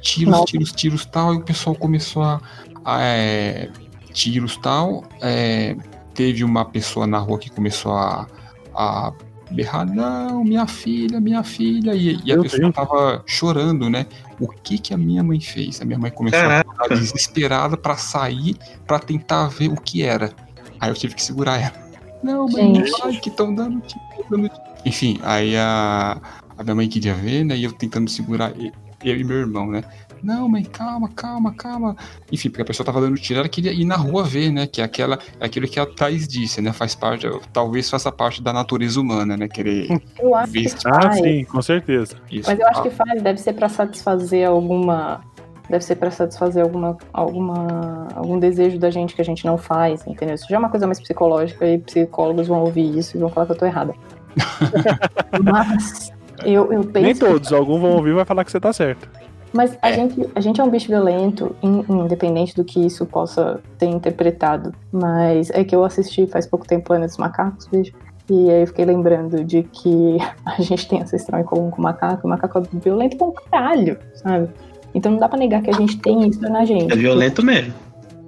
[0.00, 0.44] Tiros, Nossa.
[0.46, 1.34] tiros, tiros tal.
[1.34, 2.40] E o pessoal começou a.
[2.84, 3.70] a, é,
[4.12, 5.04] tiros tal.
[5.20, 5.76] é,
[6.14, 8.26] teve uma pessoa na rua que começou a,
[8.74, 9.12] a
[9.50, 11.94] berrar: Não, minha filha, minha filha.
[11.94, 12.74] E, e a Meu pessoa Deus.
[12.74, 14.06] tava chorando, né?
[14.40, 15.80] O que que a minha mãe fez?
[15.80, 16.70] A minha mãe começou Caraca.
[16.70, 18.56] a ficar desesperada pra sair,
[18.86, 20.32] pra tentar ver o que era.
[20.78, 21.86] Aí eu tive que segurar ela.
[22.22, 23.00] Não, mãe, não Gente.
[23.00, 23.82] vai, que estão dando
[24.30, 24.50] dando.
[24.86, 26.20] Enfim, aí a,
[26.56, 27.56] a minha mãe queria ver, né?
[27.56, 29.82] E eu tentando segurar eu e meu irmão, né?
[30.22, 31.96] Não, mãe, calma, calma, calma.
[32.32, 34.66] Enfim, porque a pessoa tava dando tiro, ela queria ir na rua ver, né?
[34.66, 36.72] Que é aquela, é aquilo que a Thaís disse, né?
[36.72, 39.46] Faz parte, talvez faça parte da natureza humana, né?
[39.48, 39.88] Querer
[40.18, 40.86] Eu acho que Visto.
[40.88, 41.16] Ah, faz.
[41.20, 42.16] sim, com certeza.
[42.30, 42.48] isso.
[42.48, 45.20] Mas eu acho Ah, que faz, deve ser pra satisfazer alguma.
[45.68, 50.06] Deve ser pra satisfazer alguma, alguma, algum desejo da gente que a gente não faz,
[50.06, 50.36] entendeu?
[50.36, 53.46] Isso já é uma coisa mais psicológica e psicólogos vão ouvir isso e vão falar
[53.46, 53.92] que eu tô errada.
[55.42, 56.12] Mas
[56.44, 57.04] eu, eu penso.
[57.06, 59.08] Nem que- todos, alguns vão ouvir e vai falar que você tá certo.
[59.52, 63.58] Mas a, gente, a gente é um bicho violento, in- independente do que isso possa
[63.78, 64.74] ter interpretado.
[64.92, 67.92] Mas é que eu assisti faz pouco tempo Planeta dos Macacos, veja.
[68.28, 71.82] E aí eu fiquei lembrando de que a gente tem ancestral em comum com o
[71.82, 74.48] macaco, e o macaco é violento pra um caralho, sabe?
[74.94, 76.92] Então não dá pra negar que a gente tem isso na gente.
[76.92, 77.72] É violento mesmo.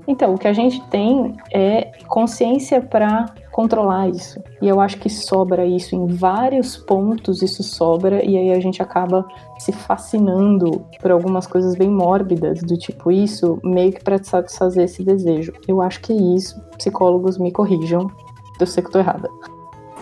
[0.09, 4.43] Então, o que a gente tem é consciência para controlar isso.
[4.63, 8.81] E eu acho que sobra isso em vários pontos, isso sobra, e aí a gente
[8.81, 9.29] acaba
[9.59, 15.05] se fascinando por algumas coisas bem mórbidas, do tipo isso, meio que para satisfazer esse
[15.05, 15.53] desejo.
[15.69, 18.11] Eu acho que é isso, psicólogos me corrijam,
[18.59, 19.29] eu sei que tô errada.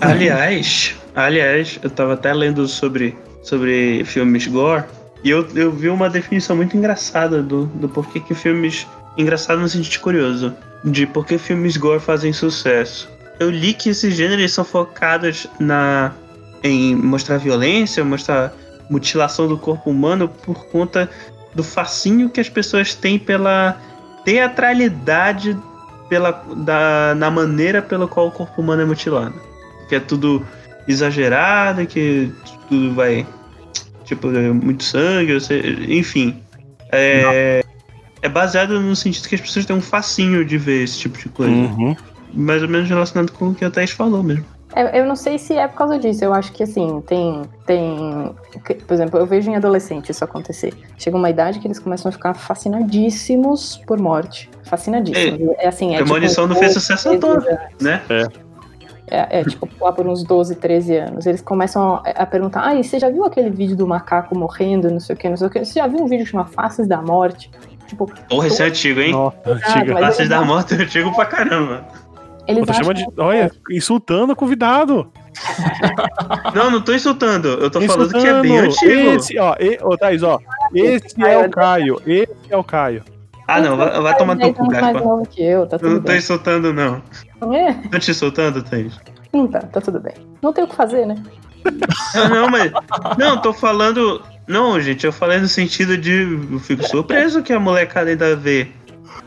[0.00, 4.84] Aliás, aliás, eu tava até lendo sobre, sobre filmes gore
[5.24, 8.86] e eu, eu vi uma definição muito engraçada do, do porquê que filmes.
[9.16, 10.55] Engraçado no sentido curioso.
[10.84, 13.09] De por que filmes gore fazem sucesso.
[13.40, 16.12] Eu li que esses gêneros são focados na
[16.62, 18.52] em mostrar violência, mostrar
[18.90, 21.09] mutilação do corpo humano por conta
[21.55, 23.80] do fascínio que as pessoas têm pela
[24.24, 25.56] teatralidade
[26.09, 29.34] pela, da, na maneira pela qual o corpo humano é mutilado
[29.88, 30.44] que é tudo
[30.86, 32.32] exagerado, que
[32.68, 33.26] tudo vai.
[34.05, 35.36] Tipo, é muito sangue,
[35.88, 36.40] enfim.
[36.93, 37.64] É,
[38.27, 41.28] é baseado no sentido que as pessoas têm um fascínio de ver esse tipo de
[41.28, 41.53] coisa.
[41.53, 41.97] Uhum.
[42.35, 44.44] Mais ou menos relacionado com o que a Thaís falou mesmo.
[44.74, 46.24] É, Eu não sei se é por causa disso.
[46.24, 47.43] Eu acho que assim, tem.
[47.65, 48.35] tem
[48.65, 50.74] que- Por exemplo, eu vejo em adolescente isso acontecer.
[50.98, 54.51] Chega uma idade que eles começam a ficar fascinadíssimos por morte.
[54.65, 55.55] Fascinadíssimos.
[55.59, 58.03] É, assim, é Premonição tipo, não fez sucesso à toa, né?
[59.09, 61.27] É, é, tipo, lá por uns 12, 13 anos.
[61.27, 64.90] Eles começam a, a perguntar: Ah, e você já viu aquele vídeo do macaco morrendo,
[64.90, 65.65] não sei o que, não sei o que?
[65.65, 67.51] Você já viu um vídeo que chama Faces da Morte?
[67.86, 69.12] Tipo, Porra, esse é antigo, hein?
[69.12, 71.84] Nossa, Ah, Faces da Morte é antigo pra caramba.
[72.46, 73.06] eles acham chama de.
[73.16, 75.10] Olha, insultando o convidado.
[76.54, 77.48] Não, não tô insultando.
[77.48, 78.90] Eu tô falando que é bem Insultando.
[79.00, 79.10] antigo.
[79.16, 80.38] Esse, ó, e, ô, Thaís, ó.
[80.74, 82.00] Esse é o Caio.
[82.06, 83.04] Esse é o Caio.
[83.46, 86.00] Ah, não, vai, vai tomar teu 10 cu, novo que eu, tá Eu tudo não
[86.00, 86.16] tô bem.
[86.18, 87.02] insultando, não.
[87.54, 88.98] É, Tô te insultando, Thaís?
[89.32, 90.14] não tá, tá tudo bem.
[90.42, 91.14] Não tem o que fazer, né?
[92.14, 92.72] Não, não, mas.
[93.18, 94.22] Não, tô falando.
[94.47, 96.23] Não, gente, eu falei no sentido de.
[96.52, 98.68] Eu fico surpreso que a molecada ainda vê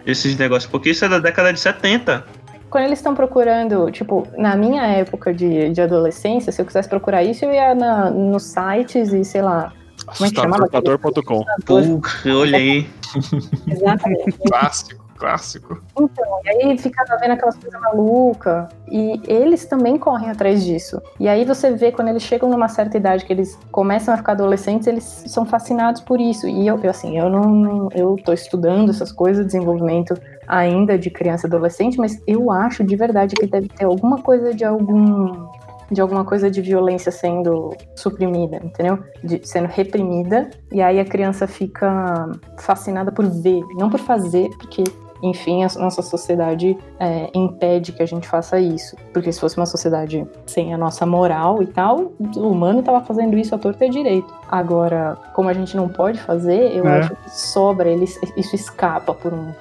[0.06, 2.26] esses negócios, porque isso é da década de 70.
[2.70, 7.24] quando eles estão procurando, tipo, na minha época de, de adolescência, se eu quisesse procurar
[7.24, 9.74] isso, eu ia na, nos sites e, sei lá,
[10.06, 10.64] como é que chamava?
[10.64, 11.46] Assustador.com.
[11.66, 12.90] Pô, olhei.
[13.68, 14.38] Exatamente.
[14.48, 15.82] Clássico, clássico.
[16.00, 18.68] Então, e aí ficava vendo aquelas coisas malucas.
[18.90, 21.02] E eles também correm atrás disso.
[21.20, 24.32] E aí você vê quando eles chegam numa certa idade, que eles começam a ficar
[24.32, 26.48] adolescentes, eles são fascinados por isso.
[26.48, 27.90] E eu, eu, assim, eu não.
[27.94, 30.16] Eu tô estudando essas coisas, desenvolvimento
[30.48, 34.54] ainda de criança e adolescente, mas eu acho de verdade que deve ter alguma coisa
[34.54, 35.48] de algum.
[35.92, 39.00] De alguma coisa de violência sendo suprimida, entendeu?
[39.24, 40.48] De, sendo reprimida.
[40.72, 42.30] E aí a criança fica
[42.60, 44.84] fascinada por ver, não por fazer, porque
[45.22, 48.96] enfim, a nossa sociedade é, impede que a gente faça isso.
[49.14, 53.38] Porque se fosse uma sociedade sem a nossa moral e tal, o humano estava fazendo
[53.38, 54.34] isso à torta e direito.
[54.50, 57.00] Agora, como a gente não pode fazer, eu É.
[57.00, 58.06] acho que sobra, ele,
[58.38, 59.52] isso escapa por, um,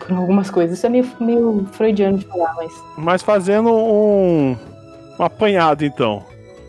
[0.00, 0.78] por algumas coisas.
[0.78, 2.72] Isso é meio, meio freudiano de falar, mas.
[2.96, 4.56] Mas fazendo um,
[5.18, 6.22] um apanhado, então,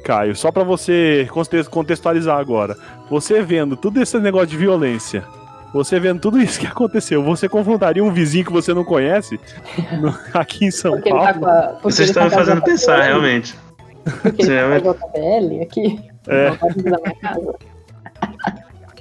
[0.04, 2.78] Caio, só pra você conte- contextualizar agora.
[3.10, 5.24] Você vendo tudo esse negócio de violência,
[5.78, 9.40] você vendo tudo isso que aconteceu, você confrontaria um vizinho que você não conhece
[10.02, 11.40] no- aqui em São Porque ele tá Paulo?
[11.40, 11.80] com a.
[11.84, 13.56] Vocês ele estão me tá fazendo pensar, realmente.
[14.22, 16.00] Porque ele Sim, tá com a JBL aqui.
[16.28, 16.50] É.
[16.52, 17.56] da minha casa.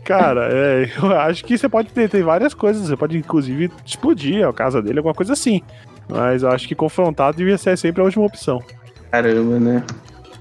[0.05, 2.87] Cara, é, eu acho que você pode ter, ter várias coisas.
[2.89, 5.63] Você pode, inclusive, explodir a casa dele, alguma coisa assim.
[6.09, 8.63] Mas eu acho que confrontado devia ser sempre a última opção.
[9.11, 9.83] Caramba, né?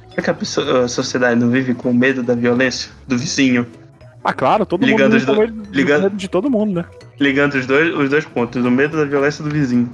[0.09, 2.91] Será que a, pessoa- a sociedade não vive com medo da violência?
[3.07, 3.65] Do vizinho?
[4.27, 6.85] Ah, claro, todo Ligando mundo os com medo- ligando- medo de todo mundo, né?
[7.19, 9.87] Ligando os dois, os dois pontos, o medo da violência do vizinho.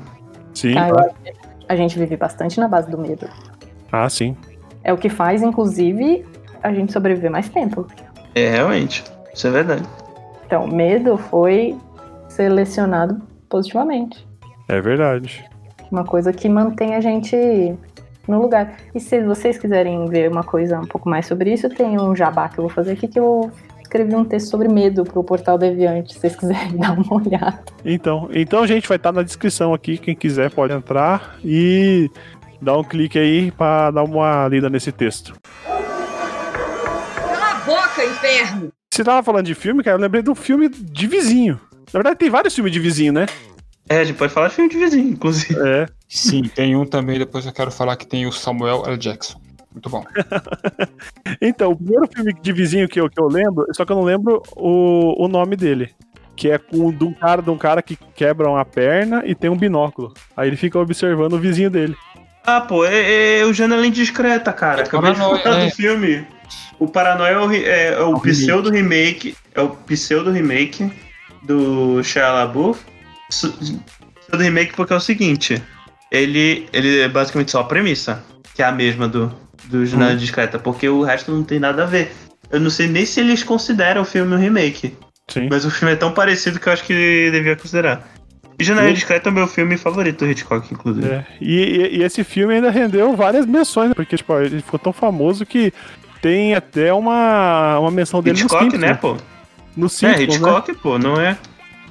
[0.54, 0.74] Sim.
[0.78, 0.90] Ah,
[1.24, 1.34] que
[1.68, 3.28] a gente vive bastante na base do medo.
[3.92, 4.36] Ah, sim.
[4.84, 6.26] É o que faz, inclusive,
[6.64, 7.86] a gente sobreviver mais tempo.
[8.34, 9.04] É, realmente.
[9.34, 9.84] Isso é verdade.
[10.46, 11.76] Então, medo foi
[12.30, 14.26] selecionado positivamente.
[14.68, 15.44] É verdade.
[15.92, 17.36] Uma coisa que mantém a gente
[18.28, 18.76] no lugar.
[18.96, 22.48] E se vocês quiserem ver uma coisa um pouco mais sobre isso, tem um jabá
[22.48, 23.52] que eu vou fazer aqui que eu
[23.92, 27.62] escrevi um texto sobre medo pro Portal Deviante, se vocês quiserem dar uma olhada.
[27.84, 29.98] Então, então, gente, vai estar na descrição aqui.
[29.98, 32.10] Quem quiser pode entrar e
[32.62, 35.34] dar um clique aí pra dar uma lida nesse texto.
[35.66, 38.72] Cala a boca, inferno!
[38.94, 41.60] Você tava falando de filme, cara, eu lembrei do filme de vizinho.
[41.94, 43.26] Na verdade, tem vários filmes de vizinho, né?
[43.90, 45.60] É, a gente pode falar de filme de vizinho, inclusive.
[45.68, 45.86] É.
[46.08, 48.98] Sim, tem um também, depois eu quero falar que tem o Samuel L.
[48.98, 49.40] Jackson.
[49.74, 50.04] Muito bom.
[51.40, 54.04] Então, o primeiro filme de vizinho que eu, que eu lembro, só que eu não
[54.04, 55.90] lembro o, o nome dele.
[56.36, 59.50] Que é com de um cara, de um cara que quebra uma perna e tem
[59.50, 60.14] um binóculo.
[60.36, 61.96] Aí ele fica observando o vizinho dele.
[62.46, 64.82] Ah, pô, é, é o Janela Indiscreta, cara.
[64.82, 65.66] É Acabei de falar é.
[65.66, 66.28] do filme.
[66.80, 69.36] O Paranoia é o, é, é o o pseudo remake.
[69.54, 70.92] É o pseudo remake
[71.44, 72.82] do Shia LaBeouf.
[73.30, 75.62] Pseudo remake porque é o seguinte.
[76.12, 78.24] Ele, ele é basicamente só a premissa,
[78.54, 79.34] que é a mesma do,
[79.72, 82.12] do Janela Indiscreta, porque o resto não tem nada a ver.
[82.52, 84.96] Eu não sei nem se eles consideram o filme um remake.
[85.30, 85.48] Sim.
[85.50, 88.08] Mas o filme é tão parecido que eu acho que devia considerar.
[88.60, 88.92] E Janela Sim.
[88.92, 91.08] Indiscreta é o meu filme favorito do Hitchcock, inclusive.
[91.08, 93.96] É, E, e- e esse filme ainda rendeu várias menções, né?
[93.96, 95.74] porque tipo, ele ficou tão famoso que
[96.22, 99.18] tem até uma, uma menção dele no Hitchcock, Simpsons, né, pô?
[99.76, 100.24] No É, Simpsons, né?
[100.24, 101.38] Hitchcock, pô, não é.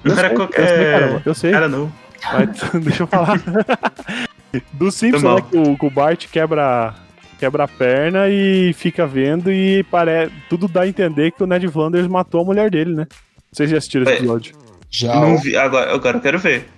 [0.05, 0.61] Não Eu era sei, qualquer.
[0.61, 1.51] eu sei, caramba, eu sei.
[1.51, 1.93] Cara, não.
[2.33, 2.49] Mas,
[2.85, 3.41] deixa eu falar.
[4.73, 6.95] Do Simpsons, né, que o, que o Bart quebra,
[7.41, 10.31] quebra a perna e fica vendo e pare...
[10.51, 13.07] tudo dá a entender que o Ned Flanders matou a mulher dele, né?
[13.51, 14.17] Vocês já assistiram esse É.
[14.19, 14.55] episódio?
[14.91, 15.57] Já Não vi.
[15.57, 16.69] Agora, agora eu quero ver.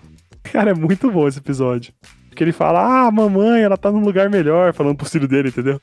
[0.45, 1.93] Cara, é muito bom esse episódio.
[2.29, 5.81] Porque ele fala, ah, mamãe, ela tá num lugar melhor, falando pro filho dele, entendeu?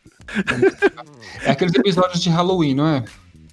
[1.44, 3.04] é aqueles episódios de Halloween, não é?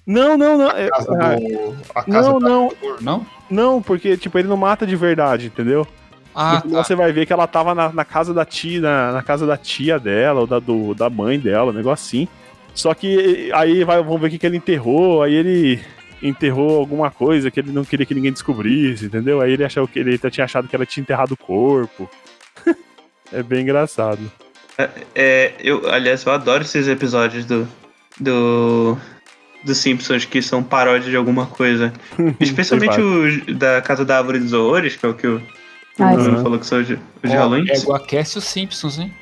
[0.05, 0.71] Não, não, não.
[0.71, 1.75] é- A casa ah, do.
[1.93, 2.71] A casa Não, não.
[3.01, 3.25] Não?
[3.49, 5.85] Não, porque, tipo, ele não mata de verdade, entendeu?
[6.39, 6.83] Ah, no final tá.
[6.83, 9.57] você vai ver que ela tava na, na casa da tia, na, na casa da
[9.57, 12.27] tia dela, ou da, do, da mãe dela, um negócio assim.
[12.75, 15.81] Só que aí vai, vamos ver o que, que ele enterrou, aí ele
[16.21, 19.41] enterrou alguma coisa que ele não queria que ninguém descobrisse, entendeu?
[19.41, 22.07] Aí ele achou que ele tinha achado que ela tinha enterrado o corpo.
[23.33, 24.19] é bem engraçado.
[25.15, 27.67] É, eu, aliás, eu adoro esses episódios do.
[28.19, 28.95] Do.
[29.63, 31.91] Dos Simpsons que são paródia de alguma coisa.
[32.39, 35.41] Especialmente os da Casa da Árvore dos Horrores, que é o que o
[35.99, 36.43] Ah, Bruno sim.
[36.43, 37.65] falou que os de, Ó, Halloween.
[37.69, 39.13] É Guacast e os Simpsons, hein?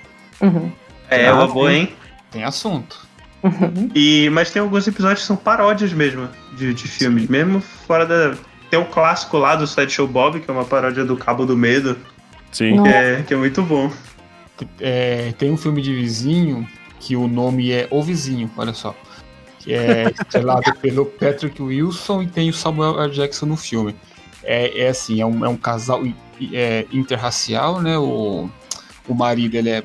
[0.42, 0.72] Uhum.
[1.10, 1.76] É, Ah, uma boa, sim.
[1.78, 1.94] hein?
[2.32, 3.06] Tem assunto.
[3.44, 3.90] Uhum.
[3.94, 6.28] E, mas tem alguns episódios que são paródias mesmo
[6.58, 8.36] de, de filmes, mesmo fora da.
[8.70, 11.96] Tem o clássico lá do Sideshow Bob, que é uma paródia do Cabo do Medo,
[12.52, 12.82] Sim.
[12.82, 13.92] Que é, que é muito bom.
[14.80, 16.68] É, tem um filme de vizinho
[17.00, 18.96] que o nome é O Vizinho, olha só.
[19.60, 23.12] Que é estrelado pelo Patrick Wilson e tem o Samuel L.
[23.12, 23.96] Jackson no filme.
[24.46, 26.02] É, é assim, é um, é um casal
[26.54, 27.98] é, interracial, né?
[27.98, 28.50] O,
[29.08, 29.84] o marido ele é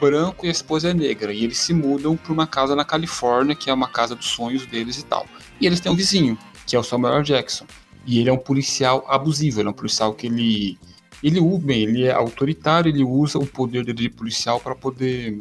[0.00, 1.32] branco e a esposa é negra.
[1.32, 4.66] E eles se mudam para uma casa na Califórnia, que é uma casa dos sonhos
[4.66, 5.26] deles e tal.
[5.60, 7.22] E eles têm um vizinho, que é o Samuel.
[7.22, 7.66] Jackson.
[8.06, 10.78] E ele é um policial abusivo, ele é um policial que ele.
[11.22, 15.38] Ele, bem, ele é autoritário, ele usa o poder dele de policial para poder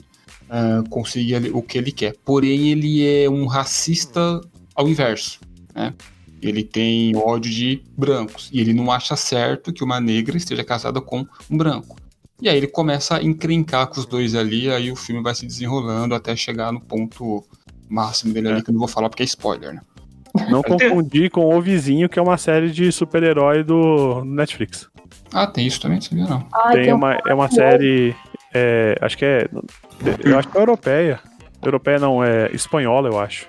[0.50, 2.16] ah, conseguir o que ele quer.
[2.26, 4.42] Porém, ele é um racista
[4.76, 5.40] ao inverso.
[5.74, 5.94] Né?
[6.42, 8.50] Ele tem ódio de brancos.
[8.54, 11.96] E ele não acha certo que uma negra esteja casada com um branco.
[12.42, 15.46] E aí ele começa a encrencar com os dois ali, aí o filme vai se
[15.46, 17.44] desenrolando até chegar no ponto
[17.90, 19.82] máximo dele ali, que eu não vou falar porque é spoiler, né?
[20.50, 24.88] Não confundir com O Vizinho, que é uma série de super-herói do Netflix.
[25.34, 26.48] Ah, tem isso também, não sabia não.
[26.54, 27.56] Ai, Tem um uma, é uma maravilhoso.
[27.56, 28.16] série.
[28.54, 29.50] é, acho que é.
[30.24, 31.20] Eu acho que é europeia.
[31.62, 33.48] Europeia não, é espanhola, eu acho.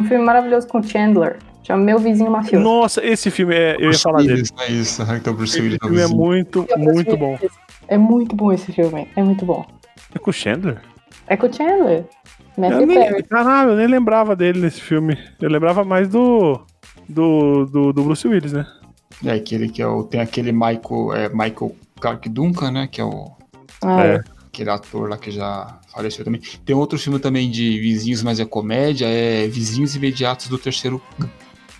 [0.00, 1.38] Um filme maravilhoso com o Chandler.
[1.62, 2.64] Chama Meu Vizinho Mafioso.
[2.64, 3.74] Nossa, esse filme é.
[3.76, 4.42] Eu ia Bruce falar dele.
[4.60, 7.38] É isso, então Bruce Esse é filme é muito, muito bom.
[7.88, 9.06] É muito bom esse filme.
[9.14, 9.64] É muito bom.
[10.14, 10.80] É com o Chandler?
[11.26, 12.04] É com o Chandler.
[12.56, 13.22] Eu Matthew nem, Perry.
[13.22, 15.16] caralho, eu nem lembrava dele nesse filme.
[15.40, 16.60] Eu lembrava mais do.
[17.08, 18.66] Do, do, do Bruce Willis, né?
[19.24, 22.88] É aquele que é o, tem aquele Michael, é, Michael Clark Duncan, né?
[22.90, 23.30] Que é o
[23.82, 24.20] Ah, É.
[24.46, 26.40] aquele ator lá que já faleceu também.
[26.64, 31.00] Tem outro filme também de vizinhos, mas é comédia, é Vizinhos Imediatos do Terceiro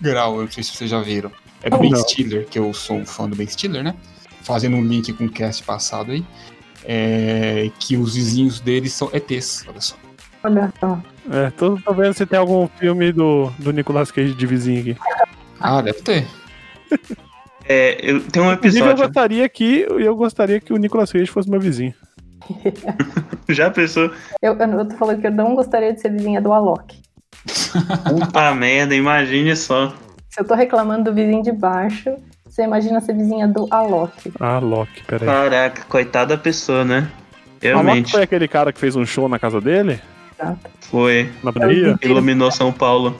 [0.01, 0.35] Grau.
[0.37, 1.31] Eu não sei se vocês já viram.
[1.61, 1.81] É do Não.
[1.81, 3.95] Ben Stiller, que eu sou um fã do Ben Stiller, né?
[4.41, 6.25] Fazendo um link com o cast passado aí.
[6.85, 9.95] É, que os vizinhos deles são ETs, olha só.
[10.43, 11.01] Olha só.
[11.31, 14.97] É, tô, tô vendo se tem algum filme do, do Nicolas Cage de vizinho aqui.
[15.59, 16.27] Ah, deve ter.
[17.65, 19.05] É, eu, tem um Inclusive, eu episódio.
[19.05, 21.93] gostaria que eu gostaria que o Nicolas Cage fosse meu vizinho.
[23.47, 24.11] Já pensou?
[24.41, 27.01] Eu, eu, eu tô falando que eu não gostaria de ser vizinha do Alok.
[27.45, 29.93] Puta merda, imagine só.
[30.29, 32.15] Se eu tô reclamando do vizinho de baixo,
[32.45, 34.31] você imagina ser vizinha do Alok.
[34.39, 35.27] Ah, Loki, peraí.
[35.27, 37.09] Caraca, coitada da pessoa, né?
[37.61, 38.11] Realmente.
[38.11, 39.99] foi aquele cara que fez um show na casa dele?
[40.81, 41.29] Foi.
[41.43, 41.97] Na Bahia?
[42.01, 43.17] Iluminou São Paulo.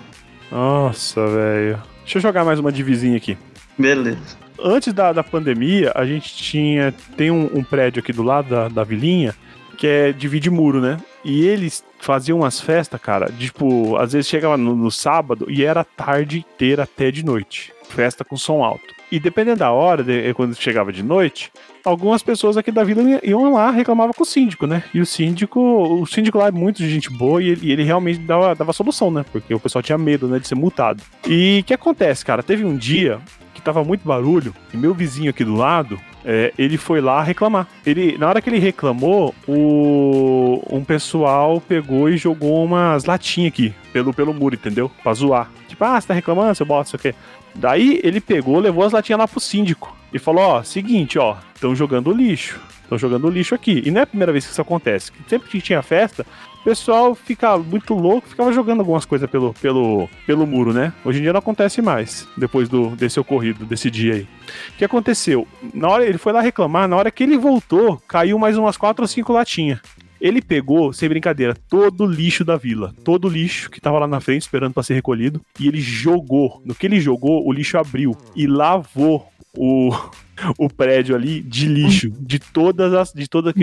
[0.52, 1.82] Nossa, velho.
[2.02, 3.38] Deixa eu jogar mais uma de vizinho aqui.
[3.78, 4.38] Beleza.
[4.64, 6.94] Antes da, da pandemia, a gente tinha.
[7.18, 9.34] Tem um, um prédio aqui do lado da, da vilinha
[9.78, 10.98] que é divide muro, né?
[11.24, 13.32] E eles faziam umas festas, cara.
[13.32, 17.72] Tipo, às vezes chegava no, no sábado e era tarde inteira até de noite.
[17.90, 18.94] Festa com som alto.
[19.12, 21.52] E dependendo da hora, de- quando chegava de noite,
[21.86, 24.84] algumas pessoas aqui da vila iam lá reclamavam com o síndico, né?
[24.94, 28.20] E o síndico, o síndico lá é muito de gente boa e ele, ele realmente
[28.20, 29.24] dava, dava solução, né?
[29.32, 31.04] Porque o pessoal tinha medo, né, de ser multado.
[31.28, 32.41] E o que acontece, cara?
[32.41, 33.20] Teve um dia
[33.54, 37.68] que tava muito barulho e meu vizinho aqui do lado, é, ele foi lá reclamar.
[37.86, 43.74] Ele, na hora que ele reclamou, o, um pessoal pegou e jogou umas latinhas aqui
[43.91, 44.90] pelo, pelo muro, entendeu?
[45.02, 45.52] Pra zoar.
[45.68, 47.18] Tipo, ah, você tá reclamando, seu bosta, isso aqui.
[47.56, 51.76] Daí ele pegou, levou as latinhas lá pro síndico e falou: Ó, seguinte, ó, estão
[51.76, 52.60] jogando lixo.
[52.84, 53.82] Estão jogando lixo aqui.
[53.86, 55.12] E não é a primeira vez que isso acontece.
[55.28, 56.26] Sempre que tinha festa,
[56.64, 60.94] o pessoal fica muito louco, ficava jogando algumas coisas pelo, pelo, pelo muro, né?
[61.03, 64.22] Hoje em dia não acontece mais, depois do, desse ocorrido, desse dia aí.
[64.22, 65.45] O que aconteceu?
[65.73, 69.03] Na hora ele foi lá reclamar, na hora que ele voltou, caiu mais umas quatro
[69.03, 69.81] ou cinco latinhas.
[70.22, 74.07] Ele pegou, sem brincadeira, todo o lixo da vila, todo o lixo que tava lá
[74.07, 76.61] na frente esperando para ser recolhido, e ele jogou.
[76.64, 79.27] No que ele jogou, o lixo abriu e lavou
[79.57, 79.91] o,
[80.57, 83.53] o prédio ali de lixo, de todas as, de toda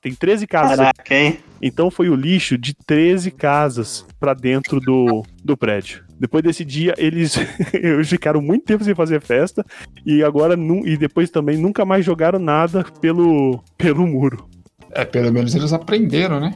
[0.00, 1.38] tem 13 casas Caraca, hein?
[1.66, 6.04] Então foi o lixo de 13 casas pra dentro do, do prédio.
[6.20, 7.36] Depois desse dia, eles,
[7.72, 9.64] eles ficaram muito tempo sem fazer festa
[10.04, 10.54] e agora
[10.84, 14.46] e depois também nunca mais jogaram nada pelo, pelo muro.
[14.90, 16.54] É, pelo menos eles aprenderam, né?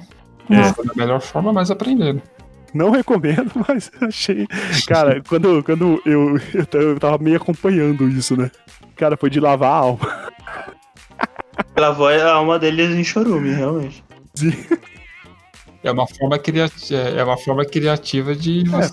[0.51, 0.75] É.
[0.75, 2.21] Foi da melhor forma, mas aprenderam.
[2.75, 4.47] Não recomendo, mas achei.
[4.87, 8.51] Cara, quando, quando eu, eu, tava meio acompanhando isso, né?
[8.95, 10.29] Cara, foi de lavar a alma.
[11.77, 14.05] Lavou a alma deles em chorume, realmente.
[15.89, 18.93] É uma forma criativa, é uma forma criativa de você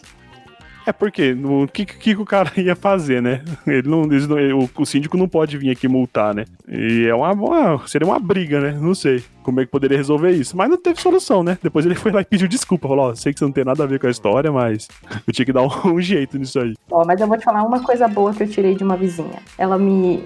[0.85, 3.41] É porque o que, que, o cara ia fazer, né?
[3.65, 6.45] Ele não, não- o, o síndico não pode vir aqui multar, né?
[6.67, 8.77] E é uma, uma- seria uma briga, né?
[8.79, 11.57] Não sei como é que poderia resolver isso, mas não teve solução, né?
[11.61, 13.83] Depois ele foi lá e pediu desculpa, falou: Ó, sei que você não tem nada
[13.83, 14.87] a ver com a história, mas
[15.27, 16.73] eu tinha que dar um, um jeito nisso aí.
[16.91, 19.39] Ó, mas eu vou te falar uma coisa boa que eu tirei de uma vizinha.
[19.57, 20.23] Ela me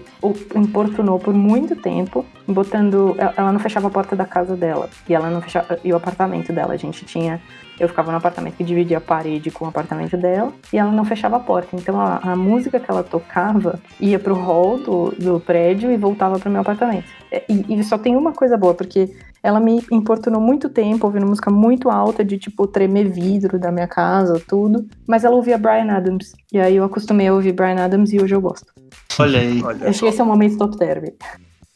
[0.55, 3.15] importunou por muito tempo, botando.
[3.35, 4.89] Ela não fechava a porta da casa dela.
[5.07, 5.79] E ela não fechava.
[5.83, 6.73] E o apartamento dela.
[6.73, 7.41] A gente tinha.
[7.79, 10.51] Eu ficava no apartamento que dividia a parede com o apartamento dela.
[10.73, 11.75] E ela não fechava a porta.
[11.75, 16.39] Então a, a música que ela tocava ia pro hall do, do prédio e voltava
[16.39, 17.05] pro meu apartamento.
[17.31, 19.09] É, E, e só tem uma coisa boa, porque
[19.41, 23.87] ela me importunou muito tempo, ouvindo música muito alta, de tipo tremer vidro da minha
[23.87, 24.85] casa, tudo.
[25.07, 26.33] Mas ela ouvia Brian Adams.
[26.51, 28.73] E aí eu acostumei a ouvir Brian Adams e hoje eu gosto.
[29.17, 29.61] Olha aí.
[29.63, 31.05] Olha Acho que esse é o momento top term.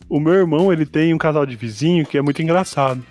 [0.10, 3.04] O meu irmão, ele tem um casal de vizinho que é muito engraçado.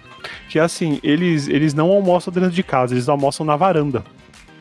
[0.49, 4.05] Que é assim, eles, eles não almoçam dentro de casa, eles almoçam na varanda.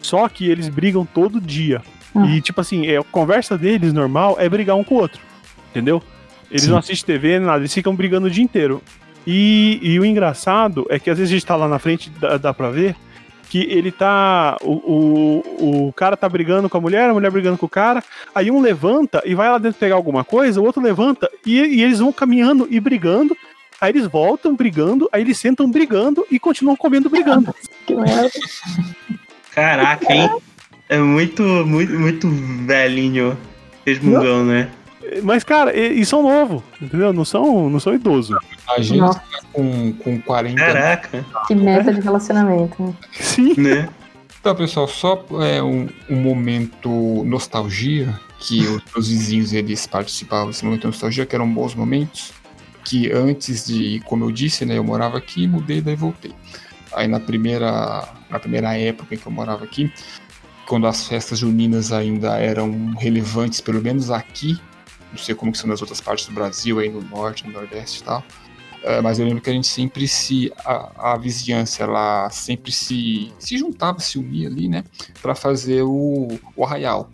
[0.01, 1.81] Só que eles brigam todo dia.
[2.15, 2.25] Ah.
[2.25, 5.21] E, tipo assim, é, a conversa deles normal é brigar um com o outro.
[5.69, 6.01] Entendeu?
[6.49, 6.71] Eles Sim.
[6.71, 8.81] não assistem TV, nada, eles ficam brigando o dia inteiro.
[9.25, 12.37] E, e o engraçado é que às vezes a gente tá lá na frente, dá,
[12.37, 12.95] dá pra ver,
[13.51, 14.57] que ele tá.
[14.61, 18.03] O, o, o cara tá brigando com a mulher, a mulher brigando com o cara.
[18.33, 21.83] Aí um levanta e vai lá dentro pegar alguma coisa, o outro levanta e, e
[21.83, 23.35] eles vão caminhando e brigando.
[23.81, 27.53] Aí eles voltam brigando, aí eles sentam brigando e continuam comendo brigando.
[27.87, 28.29] Que merda.
[29.55, 30.29] Caraca, hein?
[30.87, 32.29] É muito, muito, muito
[32.67, 33.35] velhinho
[33.83, 34.69] resmungão, né?
[35.23, 37.11] Mas, cara, e, e são novos, entendeu?
[37.11, 38.37] Não são, não são idosos.
[38.69, 39.19] A gente Nossa.
[39.19, 42.83] tá com, com 40 Caraca, Que meta de relacionamento.
[42.83, 42.93] né?
[43.13, 43.55] Sim.
[43.59, 43.89] né?
[44.39, 50.63] Então, pessoal, só é, um, um momento nostalgia, que os meus vizinhos eles participavam desse
[50.63, 52.31] momento nostalgia, que eram bons momentos,
[52.83, 56.33] que antes de, como eu disse, né, eu morava aqui, mudei, daí voltei.
[56.93, 59.91] Aí na primeira, na primeira época em que eu morava aqui,
[60.67, 64.59] quando as festas juninas ainda eram relevantes, pelo menos aqui,
[65.11, 68.01] não sei como que são nas outras partes do Brasil, aí no norte, no nordeste
[68.01, 68.23] e tal,
[68.83, 70.51] é, mas eu lembro que a gente sempre se.
[70.65, 74.83] A, a vizinhança, ela sempre se, se juntava, se unia ali, né?
[75.21, 77.09] Pra fazer o, o arraial.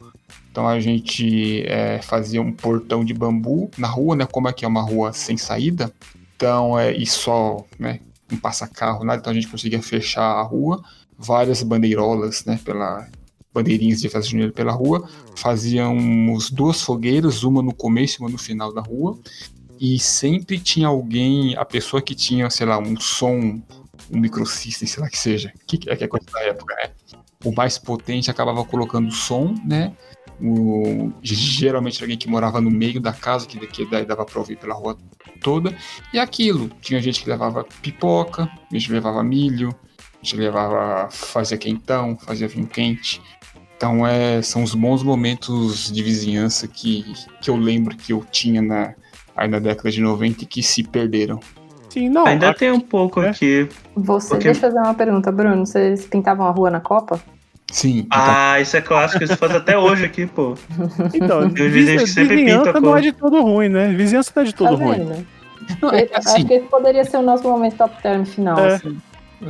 [0.57, 4.25] Então a gente é, fazia um portão de bambu na rua, né?
[4.25, 5.93] Como é que é uma rua sem saída.
[6.35, 7.99] Então, é, e só, né?
[8.27, 9.19] Não passa carro, nada.
[9.19, 10.83] Então a gente conseguia fechar a rua.
[11.15, 12.59] Várias bandeirolas, né?
[12.65, 13.07] Pela,
[13.53, 15.07] bandeirinhas de festa junina pela rua.
[15.35, 19.15] Fazíamos duas fogueiras, uma no começo e uma no final da rua
[19.79, 23.61] e sempre tinha alguém, a pessoa que tinha, sei lá, um som,
[24.11, 26.89] um microsystem, sei lá que seja, que é que é coisa da época, né?
[27.45, 29.95] O mais potente acabava colocando som, né?
[30.41, 34.39] O, geralmente era alguém que morava no meio da casa, que, que daí dava pra
[34.39, 34.97] ouvir pela rua
[35.41, 35.75] toda.
[36.13, 39.69] E aquilo, tinha gente que levava pipoca, a gente levava milho,
[39.99, 43.21] a gente levava, fazia quentão, fazia vinho quente.
[43.75, 47.03] Então é, são os bons momentos de vizinhança que,
[47.41, 48.93] que eu lembro que eu tinha na,
[49.35, 51.39] aí na década de 90 e que se perderam.
[51.89, 52.25] Sim, não.
[52.27, 53.29] Ainda a- tem um pouco É.
[53.29, 53.67] aqui.
[53.95, 55.65] Você, Porque- deixa eu fazer uma pergunta, Bruno.
[55.65, 57.19] Vocês pintavam a rua na Copa?
[57.71, 60.55] Sim, então, Ah, isso é clássico, isso faz até hoje aqui, pô.
[61.13, 63.67] Então, Tem uns vizi- vizinhos que sempre vizinhança pintam a não é de todo ruim,
[63.69, 63.87] né?
[63.89, 65.25] Vizinhança não é de todo tá ruim.
[65.81, 68.57] não, é assim, Acho que esse poderia ser o nosso momento top term final.
[68.57, 68.75] É.
[68.75, 68.97] assim.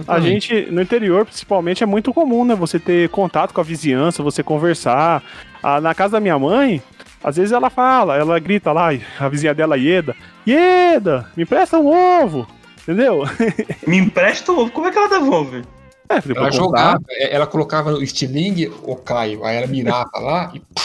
[0.07, 2.56] A gente, no interior, principalmente, é muito comum, né?
[2.56, 5.23] Você ter contato com a vizinhança, você conversar.
[5.64, 6.81] Ah, na casa da minha mãe,
[7.23, 8.89] às vezes ela fala, ela grita lá,
[9.19, 10.14] a vizinha dela, Ieda,
[10.45, 12.48] Ieda, me empresta um ovo.
[12.81, 13.23] Entendeu?
[13.85, 15.61] Me empresta o ovo, como é que ela devolve?
[16.10, 20.52] É, ela depois jogava, é, ela colocava o estilingue, o Caio, aí ela mirava lá
[20.54, 20.82] e pá,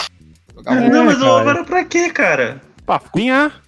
[0.55, 2.61] jogava É, não, mas o ovo era pra quê, cara?
[2.85, 3.63] pra cunhar.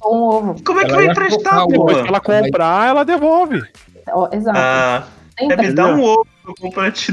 [0.00, 0.20] Ou um
[0.50, 0.64] ovo.
[0.64, 1.66] Como é que Ela vai emprestar, pô?
[1.66, 3.62] Depois que ela comprar, ela devolve.
[4.08, 4.58] Ó, exato.
[4.58, 5.04] Ah,
[5.38, 6.26] é me dá um ovo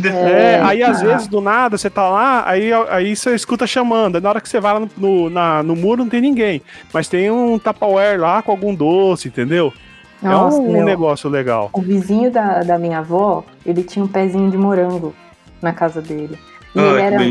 [0.06, 4.16] É, É, aí às vezes, do nada, você tá lá, aí, aí você escuta chamando.
[4.18, 6.62] Aí na hora que você vai lá no, no, na- no muro, não tem ninguém.
[6.94, 9.74] Mas tem um Tupperware lá com algum doce, entendeu?
[10.22, 11.69] Nossa, é um, meu, negócio legal.
[11.73, 15.14] O vizinho da, da minha avó, ele tinha um pezinho de morango
[15.61, 16.38] na casa dele.
[16.76, 17.23] E, Ah, ele era,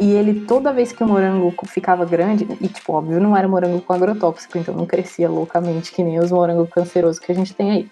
[0.00, 3.80] e ele, toda vez que o morango ficava grande, e tipo, óbvio, não era morango
[3.82, 7.70] com agrotóxico, então não crescia loucamente, que nem os morangos cancerosos que a gente tem
[7.70, 7.88] aí.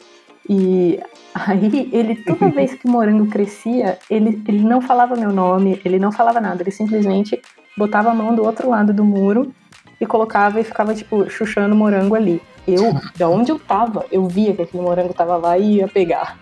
[0.49, 1.01] E
[1.35, 5.99] aí, ele, toda vez que o morango crescia, ele, ele não falava meu nome, ele
[5.99, 7.41] não falava nada, ele simplesmente
[7.77, 9.53] botava a mão do outro lado do muro
[10.01, 12.41] e colocava e ficava, tipo, chuchando o morango ali.
[12.67, 16.37] Eu, da onde eu tava, eu via que aquele morango tava lá e ia pegar.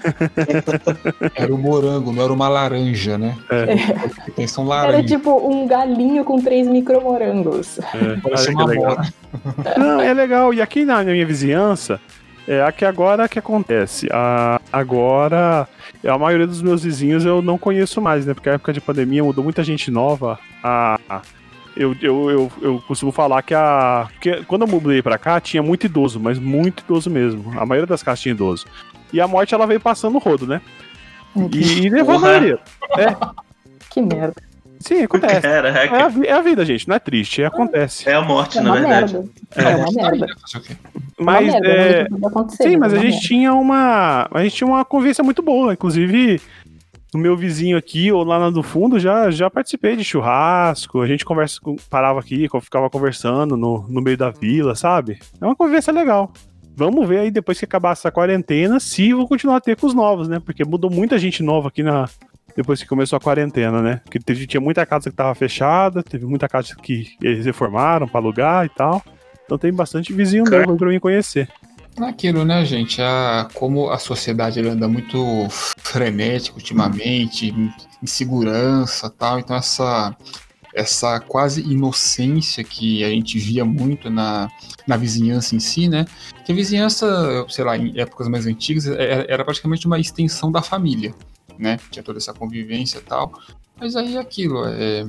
[1.34, 3.36] Era o morango, não era uma laranja, né?
[3.50, 4.30] É.
[4.32, 5.06] Tem são Era laranja.
[5.16, 7.78] tipo um galinho com três micromorangos.
[7.78, 8.96] É, Parece que uma legal.
[8.96, 9.14] mora.
[9.78, 10.54] Não, é legal.
[10.54, 12.00] E aqui na minha vizinhança,
[12.48, 14.08] é aqui agora que acontece.
[14.10, 15.68] A, agora,
[16.06, 18.32] a maioria dos meus vizinhos eu não conheço mais, né?
[18.34, 20.38] Porque a época de pandemia mudou muita gente nova.
[20.62, 21.22] A, a-
[21.80, 24.06] eu, eu, eu, eu costumo falar que a.
[24.12, 27.58] Porque quando eu mudei pra cá, tinha muito idoso, mas muito idoso mesmo.
[27.58, 28.66] A maioria das casas tinha idoso.
[29.12, 30.60] E a morte ela veio passando o rodo, né?
[31.52, 32.58] E, e levou a maioria.
[33.88, 34.34] Que merda.
[34.80, 35.46] Sim, acontece.
[35.46, 38.08] É a, é a vida, gente, não é triste, acontece.
[38.08, 39.12] É a morte, É na verdade.
[39.14, 39.30] merda.
[39.56, 40.26] É uma merda.
[40.26, 40.72] Quê?
[40.72, 43.28] É uma Mas merda, é, não pode acontecer, Sim, mas é a uma gente merda.
[43.28, 44.28] tinha uma.
[44.32, 45.72] A gente tinha uma convivência muito boa.
[45.74, 46.40] Inclusive,
[47.14, 51.00] o meu vizinho aqui, ou lá na do fundo, já, já participei de churrasco.
[51.00, 51.58] A gente conversa,
[51.88, 55.18] parava aqui, ficava conversando no, no meio da vila, sabe?
[55.40, 56.32] É uma convivência legal.
[56.76, 59.94] Vamos ver aí depois que acabar essa quarentena, se vou continuar a ter com os
[59.94, 60.40] novos, né?
[60.40, 62.08] Porque mudou muita gente nova aqui na.
[62.56, 64.00] Depois que começou a quarentena, né?
[64.04, 68.20] Porque teve, tinha muita casa que tava fechada, teve muita casa que eles reformaram pra
[68.20, 69.02] alugar e tal.
[69.44, 71.48] Então tem bastante vizinho novo pra mim conhecer.
[71.96, 73.02] Aquilo, né, gente?
[73.02, 75.48] A, como a sociedade anda muito
[75.78, 77.52] frenética ultimamente,
[78.02, 80.16] insegurança tal, então essa,
[80.74, 84.48] essa quase inocência que a gente via muito na,
[84.86, 86.06] na vizinhança em si, né?
[86.44, 90.62] Que a vizinhança, sei lá, em épocas mais antigas, era, era praticamente uma extensão da
[90.62, 91.14] família,
[91.58, 91.78] né?
[91.90, 93.32] Tinha toda essa convivência e tal.
[93.78, 95.04] Mas aí é aquilo, é,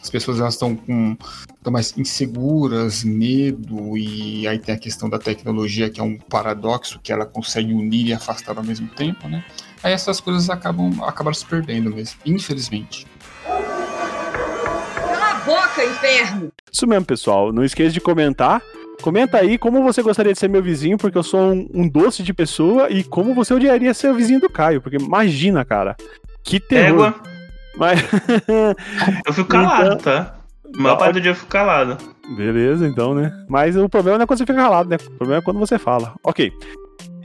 [0.00, 1.16] as pessoas elas estão com
[1.56, 7.00] estão mais inseguras, medo, e aí tem a questão da tecnologia, que é um paradoxo,
[7.02, 9.44] que ela consegue unir e afastar ao mesmo tempo, né?
[9.82, 13.06] Aí essas coisas acabam, acabaram se perdendo mesmo, infelizmente.
[13.44, 16.52] Cala a boca, inferno!
[16.72, 17.52] Isso mesmo, pessoal.
[17.52, 18.62] Não esqueça de comentar.
[19.02, 22.22] Comenta aí como você gostaria de ser meu vizinho, porque eu sou um, um doce
[22.22, 25.96] de pessoa, e como você odiaria ser o vizinho do Caio, porque imagina, cara.
[26.42, 27.08] Que terror.
[27.08, 27.37] Égua,
[27.78, 28.00] Mas...
[29.26, 30.34] eu fico calado, Então- tá?
[30.76, 31.96] A maior parte do dia eu fico calado.
[32.36, 33.32] Beleza, então, né?
[33.48, 34.96] Mas o problema não é quando você fica calado, né?
[34.96, 36.14] O problema é quando você fala.
[36.22, 36.52] Ok.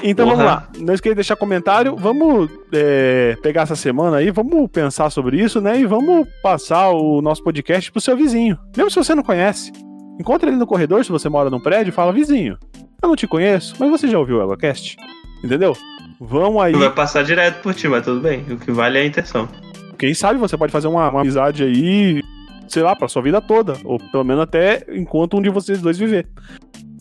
[0.01, 0.55] Então vamos Porra.
[0.55, 0.69] lá.
[0.79, 1.95] Não esqueça de deixar comentário.
[1.97, 5.77] Vamos é, pegar essa semana aí, vamos pensar sobre isso, né?
[5.77, 8.57] E vamos passar o nosso podcast pro seu vizinho.
[8.77, 9.73] Mesmo se você não conhece.
[10.19, 12.57] Encontra ele no corredor, se você mora num prédio, e fala, vizinho,
[13.01, 14.95] eu não te conheço, mas você já ouviu o EgoCast?
[15.43, 15.75] Entendeu?
[16.19, 16.73] Vão aí.
[16.73, 18.45] Vai passar direto por ti, mas tudo bem.
[18.49, 19.49] O que vale é a intenção.
[19.97, 22.21] Quem sabe você pode fazer uma, uma amizade aí,
[22.67, 23.77] sei lá, pra sua vida toda.
[23.83, 26.27] Ou pelo menos até enquanto um de vocês dois viver.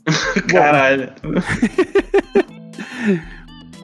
[0.49, 1.11] Caralho.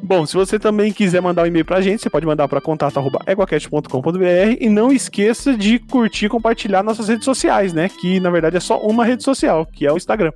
[0.03, 4.57] Bom, se você também quiser mandar um e-mail pra gente, você pode mandar para contato@eguacast.com.br
[4.61, 7.89] e não esqueça de curtir e compartilhar nossas redes sociais, né?
[7.89, 10.31] Que na verdade é só uma rede social, que é o Instagram,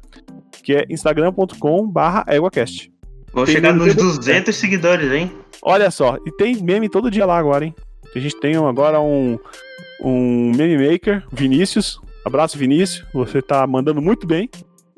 [0.65, 2.91] que é instagram.com/eguacast.
[3.33, 5.31] Vou Tem chegar no nos dedo- 200 seguidores, hein?
[5.63, 7.75] Olha só, e tem meme todo dia lá agora, hein?
[8.15, 9.39] A gente tem agora um
[10.03, 12.01] um meme maker, Vinícius.
[12.25, 14.51] Abraço Vinícius, você tá mandando muito bem.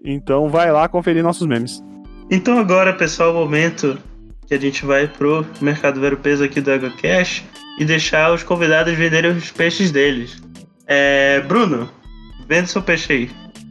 [0.04, 1.82] Então vai lá conferir nossos memes.
[2.30, 3.98] Então agora, pessoal, é o momento
[4.46, 7.44] que a gente vai pro Mercado Ver o Peso aqui do EgoCash
[7.78, 10.42] e deixar os convidados venderem os peixes deles.
[10.86, 11.88] É, Bruno,
[12.46, 13.30] vende seu peixe aí.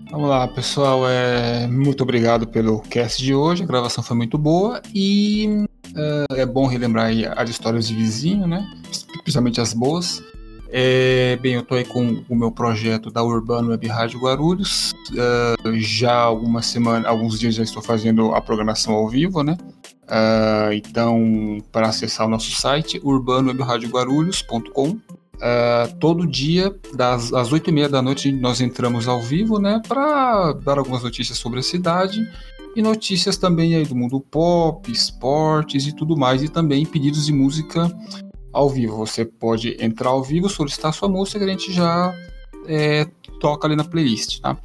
[0.09, 1.07] Vamos lá, pessoal.
[1.07, 3.63] É, muito obrigado pelo cast de hoje.
[3.63, 5.65] A gravação foi muito boa e
[5.95, 8.63] é, é bom relembrar aí as histórias de vizinho, né?
[9.23, 10.21] Principalmente as boas.
[10.75, 14.91] É, bem, eu tô aí com o meu projeto da Urbano Web Rádio Guarulhos.
[15.15, 19.55] É, já algumas semanas, alguns dias já estou fazendo a programação ao vivo, né?
[20.09, 24.99] É, então, para acessar o nosso site, urbanowebrádioguarulhos.com,
[25.35, 29.81] Uh, todo dia, das, às 8 e meia da noite, nós entramos ao vivo, né,
[29.85, 32.21] para dar algumas notícias sobre a cidade
[32.75, 37.33] e notícias também aí do mundo pop, esportes e tudo mais, e também pedidos de
[37.33, 37.91] música
[38.53, 38.95] ao vivo.
[38.97, 42.13] Você pode entrar ao vivo, solicitar sua música que a gente já
[42.67, 43.07] é,
[43.39, 44.55] toca ali na playlist, tá?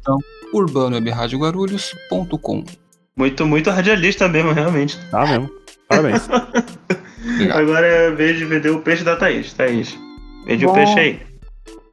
[0.00, 0.18] Então,
[0.54, 2.64] urbanowebrádioguarulhos.com.
[3.16, 4.96] Muito, muito radialista mesmo, realmente.
[5.10, 5.50] Tá mesmo.
[5.88, 6.28] Parabéns.
[7.52, 9.52] Agora é a vez de vender o peixe da Thaís.
[9.52, 9.98] Thaís,
[10.46, 10.74] vende o Bom.
[10.74, 11.20] peixe aí.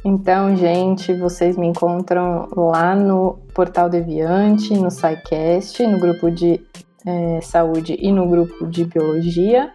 [0.03, 6.61] Então, gente, vocês me encontram lá no Portal Deviante, no SciCast, no grupo de
[7.05, 9.71] eh, saúde e no grupo de biologia,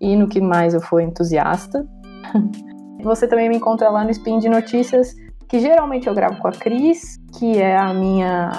[0.00, 1.86] e no que mais eu for entusiasta.
[3.02, 5.14] Você também me encontra lá no Spin de Notícias,
[5.48, 8.50] que geralmente eu gravo com a Cris, que é a minha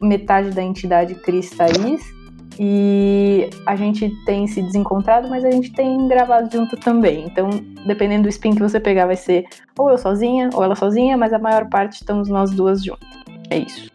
[0.00, 2.16] metade da entidade Cris Thaís.
[2.58, 7.26] E a gente tem se desencontrado, mas a gente tem gravado junto também.
[7.26, 7.50] Então,
[7.86, 9.44] dependendo do spin que você pegar, vai ser
[9.78, 13.06] ou eu sozinha, ou ela sozinha, mas a maior parte estamos nós duas juntas.
[13.50, 13.90] É isso.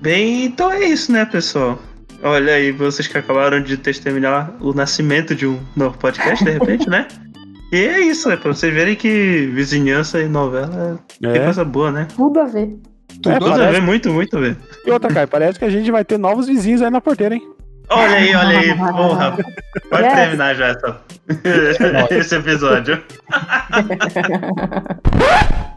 [0.00, 1.78] Bem, então é isso, né, pessoal?
[2.24, 6.88] Olha aí, vocês que acabaram de testemunhar o nascimento de um novo podcast, de repente,
[6.88, 7.06] né?
[7.70, 11.44] E é isso, é pra vocês verem que vizinhança e novela é É.
[11.44, 12.08] coisa boa, né?
[12.16, 12.76] Tudo a ver.
[13.26, 14.56] É, Tudo a parece- ver, muito, muito a ver.
[14.86, 17.42] E outra, cara, parece que a gente vai ter novos vizinhos aí na porteira, hein?
[17.90, 19.36] Olha aí, olha aí, porra.
[19.90, 20.14] Pode Yes.
[20.14, 20.68] terminar já
[22.08, 23.02] essa, esse episódio.